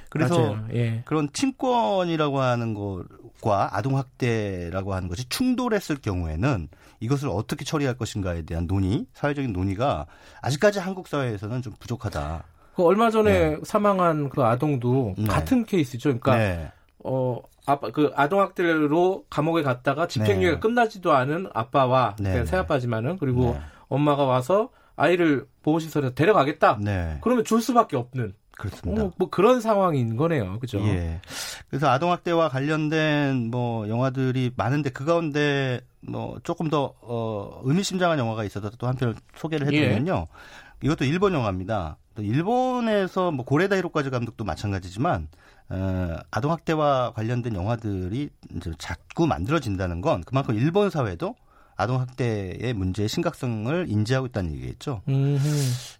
그래서 0.09 0.57
예. 0.73 1.03
그런 1.05 1.29
친권이라고 1.33 2.41
하는 2.41 2.75
것과 2.75 3.77
아동 3.77 3.99
학대라고 3.99 4.95
하는 4.95 5.09
것이 5.09 5.29
충돌했을 5.29 5.97
경우에는 5.97 6.69
이것을 7.01 7.29
어떻게 7.29 7.64
처리할 7.64 7.97
것인가에 7.97 8.43
대한 8.43 8.67
논의, 8.67 9.07
사회적인 9.12 9.53
논의가 9.53 10.07
아직까지 10.41 10.79
한국 10.79 11.09
사회에서는 11.09 11.61
좀 11.62 11.75
부족하다. 11.79 12.45
그 12.77 12.85
얼마 12.85 13.11
전에 13.11 13.51
네. 13.51 13.57
사망한 13.64 14.29
그 14.31 14.43
아동도 14.43 15.14
네. 15.19 15.27
같은 15.27 15.64
케이스죠. 15.64 16.19
그러니까 16.19 16.37
네. 16.37 16.71
어 17.05 17.41
아빠 17.67 17.91
그 17.91 18.12
아동 18.14 18.41
학대로 18.41 19.25
감옥에 19.29 19.62
갔다가 19.62 20.07
집행유예가 20.07 20.55
네. 20.55 20.61
끝나지도 20.61 21.12
않은 21.12 21.49
아빠와 21.53 22.17
네. 22.21 22.45
새 22.47 22.57
아빠지만은 22.57 23.19
그리고 23.19 23.55
네. 23.55 23.61
엄마가 23.89 24.25
와서 24.25 24.71
아이를 24.95 25.47
보호시설에 25.62 26.14
데려가겠다. 26.14 26.79
네. 26.81 27.19
그러면 27.23 27.45
줄 27.45 27.61
수밖에 27.61 27.97
없는. 27.97 28.35
그렇습니다. 28.57 29.05
어, 29.05 29.12
뭐 29.19 29.29
그런 29.29 29.61
상황인 29.61 30.17
거네요. 30.17 30.59
그죠? 30.61 30.79
예. 30.81 31.21
그래서 31.69 31.89
아동학대와 31.89 32.49
관련된 32.49 33.51
뭐 33.51 33.87
영화들이 33.87 34.53
많은데 34.57 34.89
그 34.91 35.05
가운데 35.05 35.81
뭐 36.01 36.39
조금 36.43 36.71
더, 36.71 36.95
어, 37.03 37.61
의미심장한 37.64 38.19
영화가 38.19 38.45
있어서 38.45 38.71
또 38.79 38.87
한편 38.87 39.14
소개를 39.37 39.67
해드리면요. 39.67 40.29
예. 40.31 40.87
이것도 40.87 41.05
일본 41.05 41.35
영화입니다. 41.35 41.99
또 42.14 42.23
일본에서 42.23 43.31
뭐 43.31 43.45
고레다 43.45 43.77
히로까지 43.77 44.09
감독도 44.09 44.45
마찬가지지만 44.45 45.29
어, 45.69 46.17
아동학대와 46.31 47.12
관련된 47.12 47.55
영화들이 47.55 48.31
이제 48.57 48.73
자꾸 48.79 49.27
만들어진다는 49.27 50.01
건 50.01 50.23
그만큼 50.25 50.55
일본 50.55 50.91
사회도 50.91 51.35
아동학대의 51.77 52.73
문제의 52.73 53.09
심각성을 53.09 53.87
인지하고 53.89 54.27
있다는 54.27 54.53
얘기겠죠. 54.55 55.03
음흠. 55.09 55.47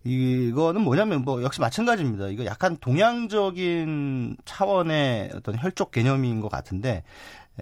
이거는 0.05 0.81
뭐냐면 0.81 1.23
뭐 1.23 1.43
역시 1.43 1.61
마찬가지입니다. 1.61 2.29
이거 2.29 2.47
약간 2.47 2.77
동양적인 2.79 4.39
차원의 4.45 5.33
어떤 5.35 5.59
혈족 5.59 5.91
개념인 5.91 6.41
것 6.41 6.49
같은데 6.49 7.03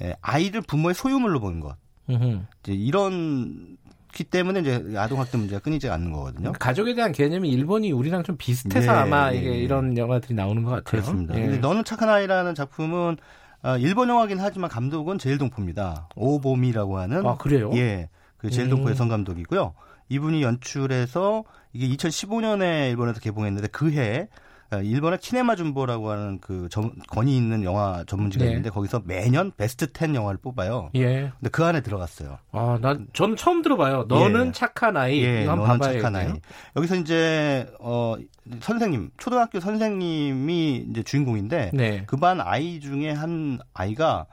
에, 0.01 0.15
아이를 0.21 0.61
부모의 0.63 0.95
소유물로 0.95 1.41
보는 1.41 1.61
것. 1.61 1.77
음흠. 2.09 2.43
이제 2.63 2.73
이런 2.73 3.77
기 4.15 4.25
때문에 4.25 4.61
이제 4.61 4.95
아동 4.97 5.21
학대 5.21 5.37
문제가 5.37 5.61
끊이지 5.61 5.91
않는 5.91 6.13
거거든요. 6.13 6.53
가족에 6.53 6.95
대한 6.95 7.13
개념이 7.13 7.51
일본이 7.51 7.93
우리랑 7.93 8.23
좀 8.23 8.37
비슷해서 8.39 8.93
네, 8.93 8.99
아마 8.99 9.31
네, 9.31 9.39
이게 9.39 9.51
네. 9.51 9.57
이런 9.59 9.99
영화들이 9.99 10.35
나오는 10.35 10.63
것 10.63 10.71
같아요. 10.71 10.85
그렇습니다. 10.85 11.35
네. 11.35 11.59
너는 11.59 11.85
착한 11.85 12.09
아이라는 12.09 12.55
작품은 12.55 13.17
어, 13.65 13.77
일본 13.79 14.09
영화긴 14.09 14.39
하지만 14.41 14.71
감독은 14.71 15.19
제일동포입니다. 15.19 16.09
오보미라고 16.15 16.99
하는 16.99 17.27
아 17.27 17.37
그래요? 17.37 17.71
예, 17.75 18.09
그 18.37 18.51
제일동포 18.51 18.91
여성 18.91 19.09
음. 19.09 19.11
감독이고요. 19.11 19.75
이분이 20.09 20.43
연출해서 20.43 21.45
이게 21.73 21.89
2015년에 21.97 22.91
일본에서 22.91 23.21
개봉했는데 23.21 23.69
그해 23.69 24.29
어, 24.31 24.44
일본의 24.83 25.19
키네마 25.19 25.57
준보라고 25.57 26.11
하는 26.11 26.39
그 26.41 26.69
전, 26.71 26.93
권위 27.09 27.37
있는 27.37 27.65
영화 27.65 28.05
전문지가 28.07 28.45
네. 28.45 28.51
있는데 28.51 28.71
거기서 28.71 29.03
매년 29.05 29.53
베스트 29.57 29.87
10 29.97 30.15
영화를 30.15 30.39
뽑아요. 30.41 30.91
예. 30.95 31.33
근데 31.39 31.51
그 31.51 31.65
안에 31.65 31.81
들어갔어요. 31.81 32.39
아, 32.53 32.79
난 32.81 33.07
저는 33.13 33.37
처음 33.37 33.63
들어봐요. 33.63 34.07
너는 34.09 34.49
예. 34.49 34.53
착한 34.53 34.97
아이. 34.97 35.23
예, 35.23 35.45
너는 35.45 35.81
착한 35.81 36.17
아이. 36.17 36.33
여기서 36.77 36.97
이제 36.97 37.67
어 37.81 38.17
선생님, 38.61 39.11
초등학교 39.17 39.61
선생님이 39.61 40.87
이제 40.91 41.03
주인공인데 41.03 41.71
네. 41.73 42.05
그반 42.07 42.41
아이 42.41 42.81
중에 42.81 43.11
한 43.11 43.59
아이가 43.73 44.27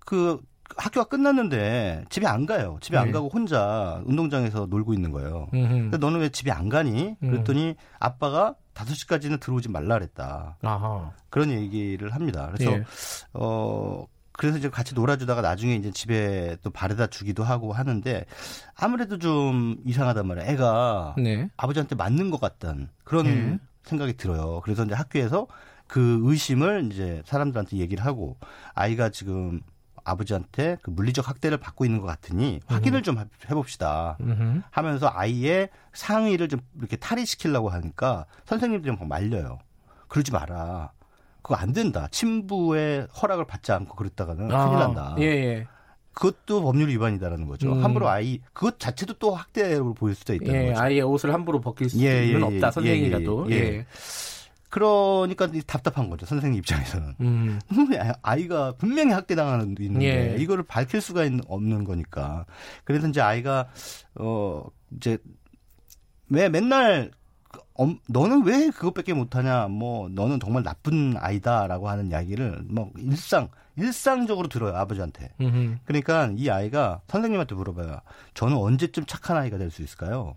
그 0.00 0.40
학교가 0.76 1.08
끝났는데 1.08 2.04
집에 2.08 2.26
안 2.26 2.46
가요. 2.46 2.78
집에 2.80 2.96
네. 2.96 3.02
안 3.02 3.12
가고 3.12 3.28
혼자 3.28 4.02
운동장에서 4.06 4.66
놀고 4.68 4.94
있는 4.94 5.10
거예요. 5.12 5.48
근데 5.50 5.98
너는 5.98 6.20
왜 6.20 6.28
집에 6.30 6.50
안 6.50 6.68
가니? 6.68 7.16
음. 7.22 7.30
그랬더니 7.30 7.70
음. 7.70 7.74
아빠가 7.98 8.54
5시까지는 8.74 9.40
들어오지 9.40 9.68
말라 9.68 9.98
그랬다. 9.98 10.58
아하. 10.62 11.12
그런 11.30 11.50
얘기를 11.50 12.14
합니다. 12.14 12.50
그래서 12.52 12.72
예. 12.72 12.84
어 13.32 14.06
그래서 14.32 14.58
이제 14.58 14.68
같이 14.68 14.94
놀아주다가 14.94 15.40
나중에 15.40 15.76
이제 15.76 15.90
집에 15.92 16.56
또 16.62 16.70
바래다 16.70 17.06
주기도 17.06 17.44
하고 17.44 17.72
하는데 17.72 18.24
아무래도 18.74 19.18
좀 19.18 19.76
이상하단 19.84 20.26
말이에요. 20.26 20.50
애가 20.50 21.14
네. 21.18 21.48
아버지한테 21.56 21.94
맞는 21.94 22.30
것 22.30 22.40
같다는 22.40 22.88
그런 23.04 23.26
네. 23.26 23.58
생각이 23.84 24.16
들어요. 24.16 24.60
그래서 24.64 24.84
이제 24.84 24.94
학교에서 24.94 25.46
그 25.86 26.20
의심을 26.24 26.90
이제 26.90 27.22
사람들한테 27.26 27.76
얘기를 27.76 28.04
하고 28.04 28.36
아이가 28.74 29.10
지금 29.10 29.60
아버지한테 30.04 30.76
그 30.82 30.90
물리적 30.90 31.28
학대를 31.28 31.58
받고 31.58 31.84
있는 31.84 32.00
것 32.00 32.06
같으니 32.06 32.60
확인을 32.66 33.02
좀 33.02 33.18
해봅시다 33.50 34.18
하면서 34.70 35.10
아이의 35.12 35.70
상의를 35.92 36.48
좀 36.48 36.60
이렇게 36.78 36.96
탈의시키려고 36.96 37.70
하니까 37.70 38.26
선생님들이 38.44 38.94
막 38.96 39.06
말려요. 39.06 39.58
그러지 40.08 40.30
마라. 40.32 40.92
그거 41.42 41.56
안 41.56 41.72
된다. 41.72 42.08
친부의 42.10 43.08
허락을 43.20 43.46
받지 43.46 43.72
않고 43.72 43.96
그랬다가는 43.96 44.50
아, 44.50 44.64
큰일 44.66 44.78
난다. 44.78 45.16
예, 45.18 45.24
예. 45.24 45.66
그것도 46.14 46.62
법률 46.62 46.88
위반이다라는 46.88 47.48
거죠. 47.48 47.72
음. 47.72 47.84
함부로 47.84 48.08
아이 48.08 48.40
그것 48.52 48.78
자체도 48.78 49.14
또 49.14 49.34
학대로 49.34 49.92
보일 49.94 50.14
수도 50.14 50.32
있다는 50.32 50.54
예, 50.54 50.66
거죠. 50.68 50.80
아이의 50.80 51.02
옷을 51.02 51.34
함부로 51.34 51.60
벗길 51.60 51.90
수는 51.90 52.04
예, 52.04 52.28
예, 52.28 52.36
없다. 52.36 52.68
예, 52.68 52.70
선생이라도. 52.70 53.50
예, 53.50 53.54
예. 53.56 53.86
그러니까 54.74 55.48
답답한 55.68 56.10
거죠. 56.10 56.26
선생님 56.26 56.58
입장에서는. 56.58 57.14
음. 57.20 57.60
아이가 58.22 58.72
분명히 58.76 59.12
학대당하는 59.12 59.76
게 59.76 59.84
있는데 59.84 60.06
이거를 60.40 60.64
밝힐 60.64 61.00
수가 61.00 61.22
없는 61.46 61.84
거니까. 61.84 62.44
그래서 62.82 63.06
이제 63.06 63.20
아이가 63.20 63.68
어 64.16 64.64
이제 64.96 65.18
왜 66.28 66.48
맨날 66.48 67.12
어, 67.78 67.86
너는 68.08 68.44
왜 68.44 68.70
그것밖에 68.70 69.14
못하냐, 69.14 69.66
뭐, 69.66 70.08
너는 70.08 70.38
정말 70.38 70.62
나쁜 70.62 71.14
아이다라고 71.16 71.88
하는 71.88 72.08
이야기를, 72.08 72.62
뭐, 72.68 72.92
일상, 72.96 73.48
일상적으로 73.76 74.46
들어요, 74.46 74.76
아버지한테. 74.76 75.32
음흠. 75.40 75.78
그러니까 75.84 76.30
이 76.36 76.48
아이가 76.50 77.00
선생님한테 77.08 77.56
물어봐요. 77.56 77.98
저는 78.34 78.56
언제쯤 78.56 79.06
착한 79.06 79.36
아이가 79.36 79.58
될 79.58 79.72
수 79.72 79.82
있을까요? 79.82 80.34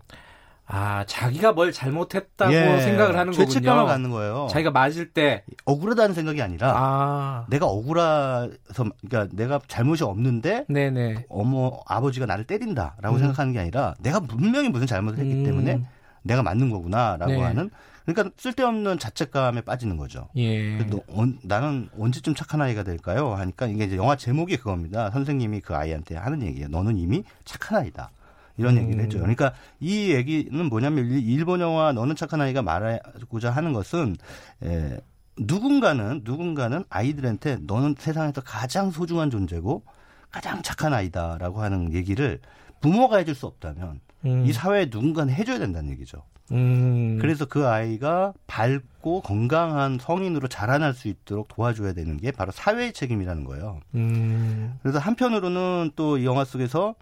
아, 0.70 1.04
자기가 1.06 1.52
뭘 1.52 1.72
잘못했다고 1.72 2.52
예, 2.52 2.80
생각을 2.82 3.16
하는 3.16 3.32
거군요. 3.32 3.48
죄책감을 3.48 3.86
갖는 3.86 4.10
거예요. 4.10 4.48
자기가 4.50 4.70
맞을 4.70 5.12
때 5.12 5.42
억울하다는 5.64 6.14
생각이 6.14 6.42
아니라 6.42 6.74
아. 6.76 7.46
내가 7.48 7.66
억울해서 7.66 8.84
그러니까 9.00 9.28
내가 9.32 9.60
잘못이 9.66 10.04
없는데 10.04 10.66
네네. 10.68 11.24
어머 11.30 11.80
아버지가 11.86 12.26
나를 12.26 12.44
때린다라고 12.44 13.16
음. 13.16 13.18
생각하는 13.18 13.54
게 13.54 13.60
아니라 13.60 13.94
내가 13.98 14.20
분명히 14.20 14.68
무슨 14.68 14.86
잘못을 14.86 15.20
했기 15.20 15.36
음. 15.36 15.44
때문에 15.44 15.86
내가 16.22 16.42
맞는 16.42 16.68
거구나라고 16.68 17.32
네. 17.32 17.40
하는 17.40 17.70
그러니까 18.04 18.34
쓸데없는 18.36 18.98
자책감에 18.98 19.62
빠지는 19.62 19.96
거죠. 19.96 20.28
예. 20.36 20.78
너, 20.86 21.00
어, 21.08 21.26
나는 21.42 21.88
언제쯤 21.98 22.34
착한 22.34 22.60
아이가 22.60 22.82
될까요? 22.82 23.34
하니까 23.34 23.66
이게 23.66 23.84
이제 23.84 23.96
영화 23.96 24.16
제목이 24.16 24.56
그겁니다. 24.56 25.10
선생님이 25.10 25.60
그 25.60 25.74
아이한테 25.74 26.16
하는 26.16 26.42
얘기예요. 26.42 26.68
너는 26.68 26.96
이미 26.96 27.24
착한 27.44 27.80
아이다. 27.80 28.10
이런 28.58 28.76
음. 28.76 28.82
얘기를 28.82 29.04
해줘요. 29.04 29.22
그러니까 29.22 29.52
이 29.80 30.10
얘기는 30.12 30.64
뭐냐면 30.66 31.06
일본 31.06 31.60
영화 31.60 31.92
너는 31.92 32.16
착한 32.16 32.40
아이가 32.40 32.60
말하고자 32.62 33.50
하는 33.50 33.72
것은 33.72 34.16
에, 34.64 34.98
누군가는 35.38 36.22
누군가는 36.24 36.84
아이들한테 36.90 37.58
너는 37.62 37.94
세상에서 37.98 38.40
가장 38.42 38.90
소중한 38.90 39.30
존재고 39.30 39.84
가장 40.30 40.62
착한 40.62 40.92
아이다라고 40.92 41.62
하는 41.62 41.94
얘기를 41.94 42.40
부모가 42.80 43.18
해줄 43.18 43.34
수 43.34 43.46
없다면 43.46 44.00
음. 44.26 44.44
이 44.46 44.52
사회에 44.52 44.88
누군가는 44.90 45.32
해줘야 45.32 45.58
된다는 45.58 45.90
얘기죠. 45.92 46.22
음. 46.50 47.18
그래서 47.20 47.44
그 47.44 47.66
아이가 47.68 48.32
밝고 48.46 49.20
건강한 49.20 49.98
성인으로 50.00 50.48
자라날 50.48 50.94
수 50.94 51.08
있도록 51.08 51.48
도와줘야 51.48 51.92
되는 51.92 52.16
게 52.16 52.32
바로 52.32 52.50
사회의 52.52 52.92
책임이라는 52.92 53.44
거예요. 53.44 53.80
음. 53.94 54.78
그래서 54.82 54.98
한편으로는 54.98 55.92
또 55.94 56.18
이 56.18 56.24
영화 56.24 56.44
속에서 56.44 56.94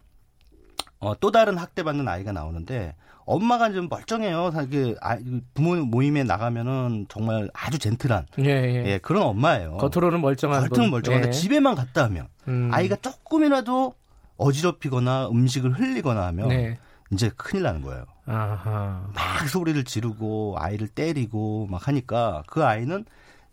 어, 0.98 1.18
또 1.18 1.30
다른 1.30 1.58
학대받는 1.58 2.08
아이가 2.08 2.32
나오는데 2.32 2.94
엄마가 3.24 3.72
좀 3.72 3.88
멀쩡해요. 3.88 4.52
그 4.70 4.94
부모 5.52 5.74
모임에 5.74 6.22
나가면은 6.22 7.06
정말 7.08 7.50
아주 7.52 7.78
젠틀한 7.78 8.26
예, 8.38 8.44
예. 8.44 8.84
예 8.86 8.98
그런 8.98 9.24
엄마예요. 9.24 9.78
겉으로는 9.78 10.20
멀쩡한 10.20 10.68
겉으로는 10.68 10.90
멀쩡한데 10.90 11.28
예. 11.28 11.32
집에만 11.32 11.74
갔다 11.74 12.04
하면 12.04 12.28
음. 12.46 12.70
아이가 12.72 12.96
조금이라도 12.96 13.94
어지럽히거나 14.36 15.28
음식을 15.28 15.72
흘리거나 15.78 16.24
하면 16.26 16.48
네. 16.48 16.78
이제 17.12 17.30
큰일 17.36 17.64
나는 17.64 17.82
거예요. 17.82 18.04
아하. 18.26 19.08
막 19.14 19.48
소리를 19.48 19.82
지르고 19.84 20.56
아이를 20.58 20.88
때리고 20.88 21.66
막 21.68 21.88
하니까 21.88 22.42
그 22.46 22.64
아이는 22.64 23.04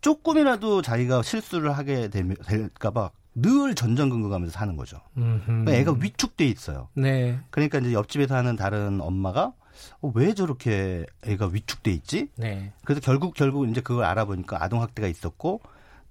조금이라도 0.01 0.81
자기가 0.81 1.23
실수를 1.23 1.71
하게 1.77 2.09
될까봐 2.09 3.11
늘 3.35 3.75
전전긍긍하면서 3.75 4.51
사는 4.51 4.75
거죠. 4.75 4.99
그러니까 5.15 5.73
애가 5.73 5.95
위축돼 5.99 6.45
있어요. 6.45 6.89
네. 6.93 7.39
그러니까 7.49 7.79
이제 7.79 7.93
옆집에서 7.93 8.35
하는 8.35 8.55
다른 8.55 9.01
엄마가 9.01 9.53
어, 10.01 10.11
왜 10.13 10.33
저렇게 10.33 11.05
애가 11.25 11.47
위축돼 11.47 11.91
있지? 11.91 12.29
네. 12.35 12.71
그래서 12.85 13.01
결국 13.01 13.33
결국 13.33 13.67
이제 13.69 13.81
그걸 13.81 14.05
알아보니까 14.05 14.63
아동 14.63 14.81
학대가 14.81 15.07
있었고 15.07 15.61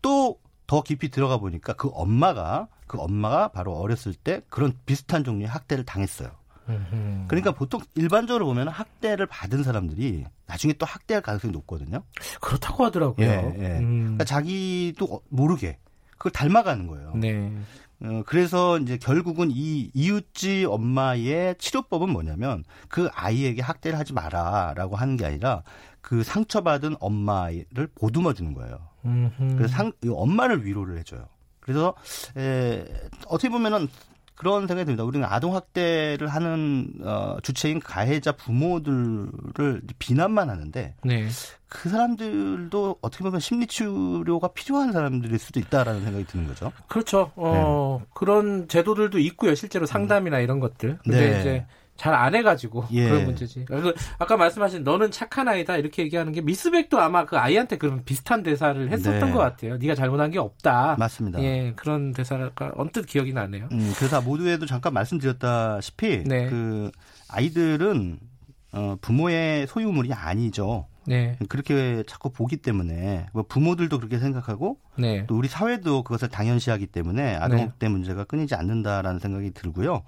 또 0.03 0.43
더 0.73 0.83
깊이 0.83 1.11
들어가 1.11 1.37
보니까 1.37 1.75
그 1.75 1.91
엄마가 1.93 2.69
그 2.87 2.99
엄마가 2.99 3.49
바로 3.49 3.75
어렸을 3.75 4.15
때 4.15 4.41
그런 4.49 4.73
비슷한 4.87 5.23
종류의 5.23 5.47
학대를 5.47 5.85
당했어요. 5.85 6.31
그러니까 7.29 7.53
보통 7.53 7.83
일반적으로 7.95 8.47
보면 8.47 8.69
학대를 8.69 9.27
받은 9.27 9.65
사람들이 9.65 10.25
나중에 10.47 10.73
또 10.75 10.87
학대할 10.87 11.23
가능성이 11.23 11.53
높거든요. 11.53 12.05
그렇다고 12.41 12.87
하더라고요. 12.87 13.27
예, 13.27 13.55
예. 13.59 13.79
음. 13.81 14.01
그러니까 14.03 14.25
자기도 14.25 15.21
모르게 15.29 15.79
그걸 16.23 16.31
닮아가는 16.31 16.87
거예요. 16.87 17.13
네. 17.17 17.53
어, 18.01 18.23
그래서 18.27 18.79
이제 18.79 18.97
결국은 18.97 19.51
이 19.51 19.91
이웃집 19.93 20.71
엄마의 20.71 21.57
치료법은 21.59 22.11
뭐냐면 22.11 22.63
그 22.89 23.09
아이에게 23.13 23.61
학대를 23.61 23.99
하지 23.99 24.13
마라라고 24.13 24.95
하는 24.95 25.17
게 25.17 25.27
아니라 25.27 25.65
그 26.01 26.23
상처받은 26.23 26.95
엄마를 27.01 27.89
보듬어 27.97 28.35
주는 28.35 28.55
거예요. 28.55 28.79
음흠. 29.05 29.57
그래서 29.57 29.75
상, 29.75 29.93
엄마를 30.09 30.65
위로를 30.65 30.97
해줘요. 30.99 31.27
그래서 31.59 31.95
에, 32.37 32.85
어떻게 33.27 33.49
보면은 33.49 33.89
그런 34.43 34.67
생각이 34.67 34.87
듭니다. 34.87 35.05
우리는 35.05 35.25
아동 35.31 35.55
학대를 35.55 36.27
하는 36.27 36.93
어, 37.05 37.37
주체인 37.45 37.79
가해자 37.79 38.33
부모들을 38.33 39.83
비난만 40.01 40.51
하는데 40.51 40.97
네. 41.05 41.29
그 41.69 41.89
사람들도 41.89 42.97
어떻게 43.01 43.23
보면 43.23 43.39
심리 43.39 43.69
치료가 43.69 44.49
필요한 44.49 44.91
사람들일 44.91 45.39
수도 45.39 45.61
있다라는 45.61 46.03
생각이 46.03 46.27
드는 46.27 46.49
거죠. 46.49 46.73
그렇죠. 46.89 47.31
어, 47.37 48.01
네. 48.01 48.07
그런 48.15 48.67
제도들도 48.67 49.21
있고요. 49.21 49.55
실제로 49.55 49.87
상담이나 49.87 50.41
이런 50.41 50.59
것들. 50.59 50.99
근데 51.05 51.31
네. 51.31 51.41
이제 51.41 51.67
잘 52.03 52.15
안 52.15 52.35
해가지고 52.35 52.85
예. 52.91 53.09
그런 53.09 53.25
문제지. 53.27 53.65
아까 54.19 54.37
말씀하신 54.37 54.83
너는 54.83 55.13
착한 55.13 55.47
아이다 55.47 55.77
이렇게 55.77 56.03
얘기하는 56.03 56.33
게 56.33 56.41
미스백도 56.41 57.01
아마 57.01 57.25
그 57.25 57.39
아이한테 57.39 57.79
그런 57.79 58.05
비슷한 58.05 58.43
대사를 58.43 58.91
했었던 58.91 59.29
네. 59.29 59.33
것 59.33 59.39
같아요. 59.39 59.77
네가 59.77 59.95
잘못한 59.95 60.33
게 60.33 60.41
없다. 60.41 60.97
맞습니다. 60.99 61.41
예, 61.45 61.73
그런 61.77 62.13
대사가 62.13 62.73
언뜻 62.75 63.07
기억이 63.07 63.33
나네요. 63.33 63.69
음, 63.71 63.93
그래서 63.97 64.21
모두에도 64.21 64.67
잠깐 64.67 64.95
말씀드렸다시피 64.95 66.25
네. 66.27 66.49
그 66.49 66.91
아이들은 67.29 68.19
어, 68.73 68.97
부모의 69.01 69.69
소유물이 69.69 70.13
아니죠. 70.13 70.89
네. 71.07 71.37
그렇게 71.49 72.03
자꾸 72.07 72.31
보기 72.31 72.57
때문에 72.59 73.27
뭐 73.33 73.43
부모들도 73.43 73.99
그렇게 73.99 74.19
생각하고 74.19 74.79
네. 74.97 75.27
또 75.27 75.37
우리 75.37 75.49
사회도 75.49 76.03
그것을 76.03 76.29
당연시하기 76.29 76.87
때문에 76.89 77.37
아동학대 77.37 77.87
네. 77.87 77.89
문제가 77.89 78.25
끊이지 78.25 78.55
않는다라는 78.55 79.19
생각이 79.21 79.51
들고요. 79.53 80.03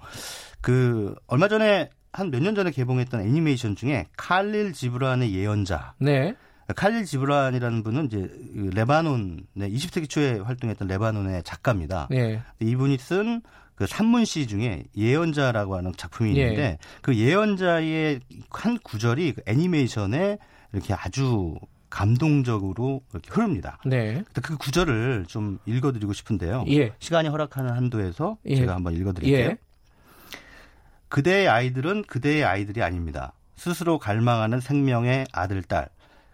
그 0.61 1.15
얼마 1.27 1.47
전에 1.47 1.89
한 2.13 2.31
몇 2.31 2.41
년 2.41 2.55
전에 2.55 2.71
개봉했던 2.71 3.21
애니메이션 3.21 3.75
중에 3.75 4.07
칼릴 4.15 4.71
지브란의 4.71 5.33
예언자. 5.35 5.95
네. 5.99 6.33
칼릴 6.75 7.05
지브란이라는 7.05 7.83
분은 7.83 8.05
이제 8.05 8.17
그 8.19 8.69
레바논, 8.73 9.45
네, 9.53 9.69
20세기 9.69 10.09
초에 10.09 10.39
활동했던 10.39 10.87
레바논의 10.87 11.43
작가입니다. 11.43 12.07
네. 12.09 12.41
이분이 12.61 12.97
쓴 12.97 13.41
그 13.75 13.85
산문시 13.87 14.47
중에 14.47 14.85
예언자라고 14.95 15.75
하는 15.75 15.91
작품이 15.95 16.31
있는데 16.31 16.55
네. 16.61 16.77
그 17.01 17.15
예언자의 17.17 18.21
한 18.49 18.77
구절이 18.81 19.33
그 19.33 19.41
애니메이션에 19.45 20.37
이렇게 20.75 20.93
아주 20.93 21.55
감동적으로 21.89 23.01
이렇게 23.13 23.31
흐릅니다. 23.31 23.79
네. 23.85 24.23
그 24.43 24.57
구절을 24.57 25.25
좀 25.27 25.59
읽어드리고 25.65 26.11
싶은데요. 26.13 26.65
예. 26.69 26.93
시간이 26.99 27.29
허락하는 27.29 27.71
한도에서 27.73 28.37
예. 28.45 28.55
제가 28.57 28.75
한번 28.75 28.93
읽어드릴게요. 28.93 29.37
예. 29.51 29.57
그대의 31.07 31.47
아이들은 31.47 32.03
그대의 32.03 32.43
아이들이 32.43 32.83
아닙니다. 32.83 33.33
스스로 33.55 33.97
갈망하는 33.99 34.59
생명의 34.59 35.27
아들, 35.31 35.63
딸. 35.63 35.87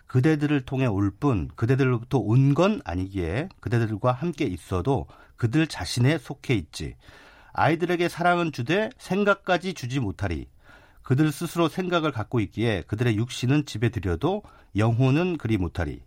그대들을 0.08 0.62
통해 0.62 0.88
올 0.88 1.12
뿐 1.12 1.50
그대들로부터 1.56 2.18
온 2.18 2.54
건 2.56 2.82
아니기에 2.84 3.50
그대들과 3.60 4.12
함께 4.12 4.46
있어도 4.46 5.06
그들 5.38 5.68
자신에 5.68 6.18
속해 6.18 6.56
있지. 6.56 6.96
아이들에게 7.54 8.10
사랑은 8.10 8.52
주되 8.52 8.90
생각까지 8.98 9.74
주지 9.74 10.00
못하리. 10.00 10.48
그들 11.12 11.30
스스로 11.34 11.68
생각을 11.68 12.14
갖고 12.14 12.40
있기에 12.40 12.84
그들의 12.88 13.18
육신은 13.18 13.66
집에 13.66 13.90
들여도 13.90 14.44
영혼은 14.78 15.38
그리 15.38 15.58
못하리. 15.58 16.02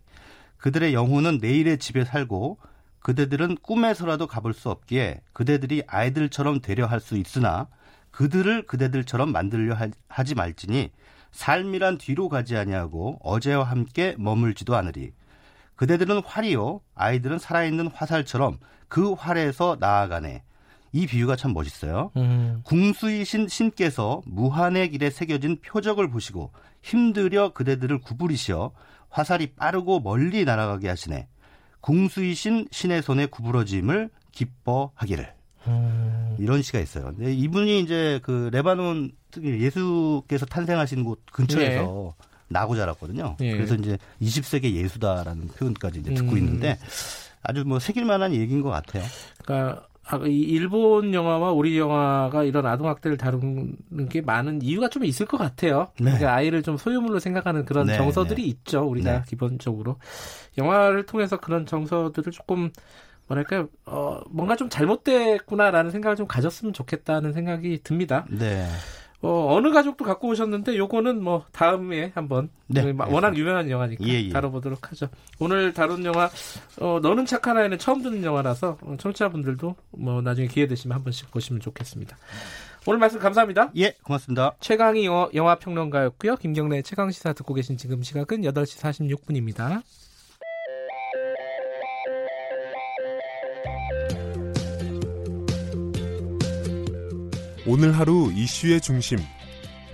그들의 0.57 0.95
영혼은 0.95 1.37
내일의 1.43 1.77
집에 1.77 2.03
살고 2.03 2.57
그대들은 3.01 3.57
꿈에서라도 3.57 4.25
가볼 4.25 4.55
수 4.55 4.71
없기에 4.71 5.21
그대들이 5.31 5.83
아이들처럼 5.85 6.59
되려 6.59 6.87
할 6.87 6.99
수 6.99 7.17
있으나 7.17 7.67
그들을 8.09 8.65
그대들처럼 8.65 9.31
만들려 9.31 9.77
하지 10.07 10.33
말지니 10.33 10.89
삶이란 11.31 11.99
뒤로 11.99 12.27
가지 12.27 12.57
아니하고 12.57 13.19
어제와 13.21 13.63
함께 13.63 14.15
머물지도 14.17 14.75
않으리. 14.75 15.11
그대들은 15.75 16.23
활이요 16.25 16.81
아이들은 16.95 17.37
살아있는 17.37 17.89
화살처럼 17.93 18.57
그 18.87 19.13
활에서 19.13 19.77
나아가네. 19.79 20.41
이 20.95 21.07
비유가 21.07 21.35
참 21.35 21.53
멋있어요. 21.53 22.11
음. 22.15 22.61
궁수이신 22.63 23.49
신께서 23.49 24.21
무한의 24.25 24.91
길에 24.91 25.09
새겨진 25.09 25.57
표적을 25.57 26.09
보시고 26.09 26.51
힘들여 26.83 27.49
그대들을 27.49 27.99
구부리시어 27.99 28.71
화살이 29.09 29.47
빠르고 29.47 29.99
멀리 29.99 30.45
날아가게 30.45 30.87
하시네. 30.87 31.27
궁수이신 31.81 32.69
신의 32.71 33.01
손에 33.01 33.25
구부러짐을 33.25 34.09
기뻐하기를. 34.31 35.33
음. 35.67 36.37
이런 36.39 36.61
시가 36.61 36.79
있어요. 36.79 37.13
근데 37.13 37.33
이분이 37.33 37.81
이제 37.81 38.21
그 38.23 38.49
레바논 38.53 39.11
특히 39.31 39.59
예수께서 39.59 40.45
탄생하신 40.45 41.03
곳 41.03 41.25
근처에서 41.29 42.15
네. 42.17 42.25
나고 42.47 42.77
자랐거든요. 42.77 43.35
네. 43.37 43.51
그래서 43.51 43.75
이제 43.75 43.97
20세기 44.21 44.75
예수다라는 44.75 45.49
표현까지 45.49 45.99
이제 45.99 46.13
듣고 46.13 46.31
음. 46.31 46.37
있는데 46.37 46.77
아주 47.43 47.65
뭐 47.65 47.79
새길 47.79 48.05
만한 48.05 48.33
얘기인 48.33 48.61
것 48.61 48.69
같아요. 48.69 49.03
그러니까 49.43 49.87
일본 50.27 51.13
영화와 51.13 51.51
우리 51.51 51.77
영화가 51.79 52.43
이런 52.43 52.65
아동 52.65 52.87
학대를 52.87 53.17
다루는 53.17 54.09
게 54.09 54.21
많은 54.21 54.61
이유가 54.61 54.87
좀 54.87 55.03
있을 55.03 55.25
것 55.25 55.37
같아요. 55.37 55.87
네. 55.97 56.05
그러니까 56.05 56.35
아이를 56.35 56.61
좀 56.61 56.77
소유물로 56.77 57.19
생각하는 57.19 57.65
그런 57.65 57.87
네, 57.87 57.97
정서들이 57.97 58.41
네. 58.43 58.47
있죠. 58.49 58.83
우리가 58.83 59.11
네. 59.11 59.21
기본적으로 59.27 59.97
영화를 60.57 61.05
통해서 61.05 61.37
그런 61.37 61.65
정서들을 61.65 62.31
조금 62.31 62.71
뭐랄까 63.27 63.67
어 63.85 64.21
뭔가 64.29 64.55
좀 64.55 64.69
잘못됐구나라는 64.69 65.89
생각을 65.91 66.15
좀 66.15 66.27
가졌으면 66.27 66.73
좋겠다는 66.73 67.33
생각이 67.33 67.79
듭니다. 67.83 68.25
네. 68.29 68.67
어, 69.25 69.55
어느 69.55 69.71
가족도 69.71 70.05
갖고 70.05 70.27
오셨는데 70.27 70.77
요거는 70.77 71.23
뭐 71.23 71.45
다음에 71.51 72.11
한번 72.13 72.49
네, 72.67 72.83
그 72.83 72.95
워낙 73.11 73.35
유명한 73.35 73.71
영화니까 73.71 74.05
예, 74.05 74.25
예. 74.25 74.29
다뤄보도록 74.29 74.91
하죠. 74.91 75.07
오늘 75.39 75.73
다룬 75.73 76.05
영화 76.05 76.29
어, 76.79 76.99
너는 77.01 77.25
착한 77.25 77.57
아이는 77.57 77.79
처음 77.79 78.03
듣는 78.03 78.23
영화라서 78.23 78.77
어, 78.81 78.95
청취자분들도 78.99 79.75
뭐 79.97 80.21
나중에 80.21 80.47
기회 80.47 80.67
되시면 80.67 80.93
한 80.95 81.03
번씩 81.03 81.31
보시면 81.31 81.59
좋겠습니다. 81.59 82.15
오늘 82.85 82.99
말씀 82.99 83.19
감사합니다. 83.19 83.71
예, 83.77 83.95
고맙습니다. 84.03 84.53
최강희 84.59 85.05
영화 85.05 85.55
평론가였고요. 85.55 86.35
김경래 86.35 86.83
최강 86.83 87.09
시사 87.09 87.33
듣고 87.33 87.55
계신 87.55 87.77
지금 87.77 88.03
시각은 88.03 88.43
8시 88.43 88.79
46분입니다. 88.79 89.81
오늘 97.67 97.97
하루 97.97 98.31
이슈의 98.31 98.79
중심 98.79 99.17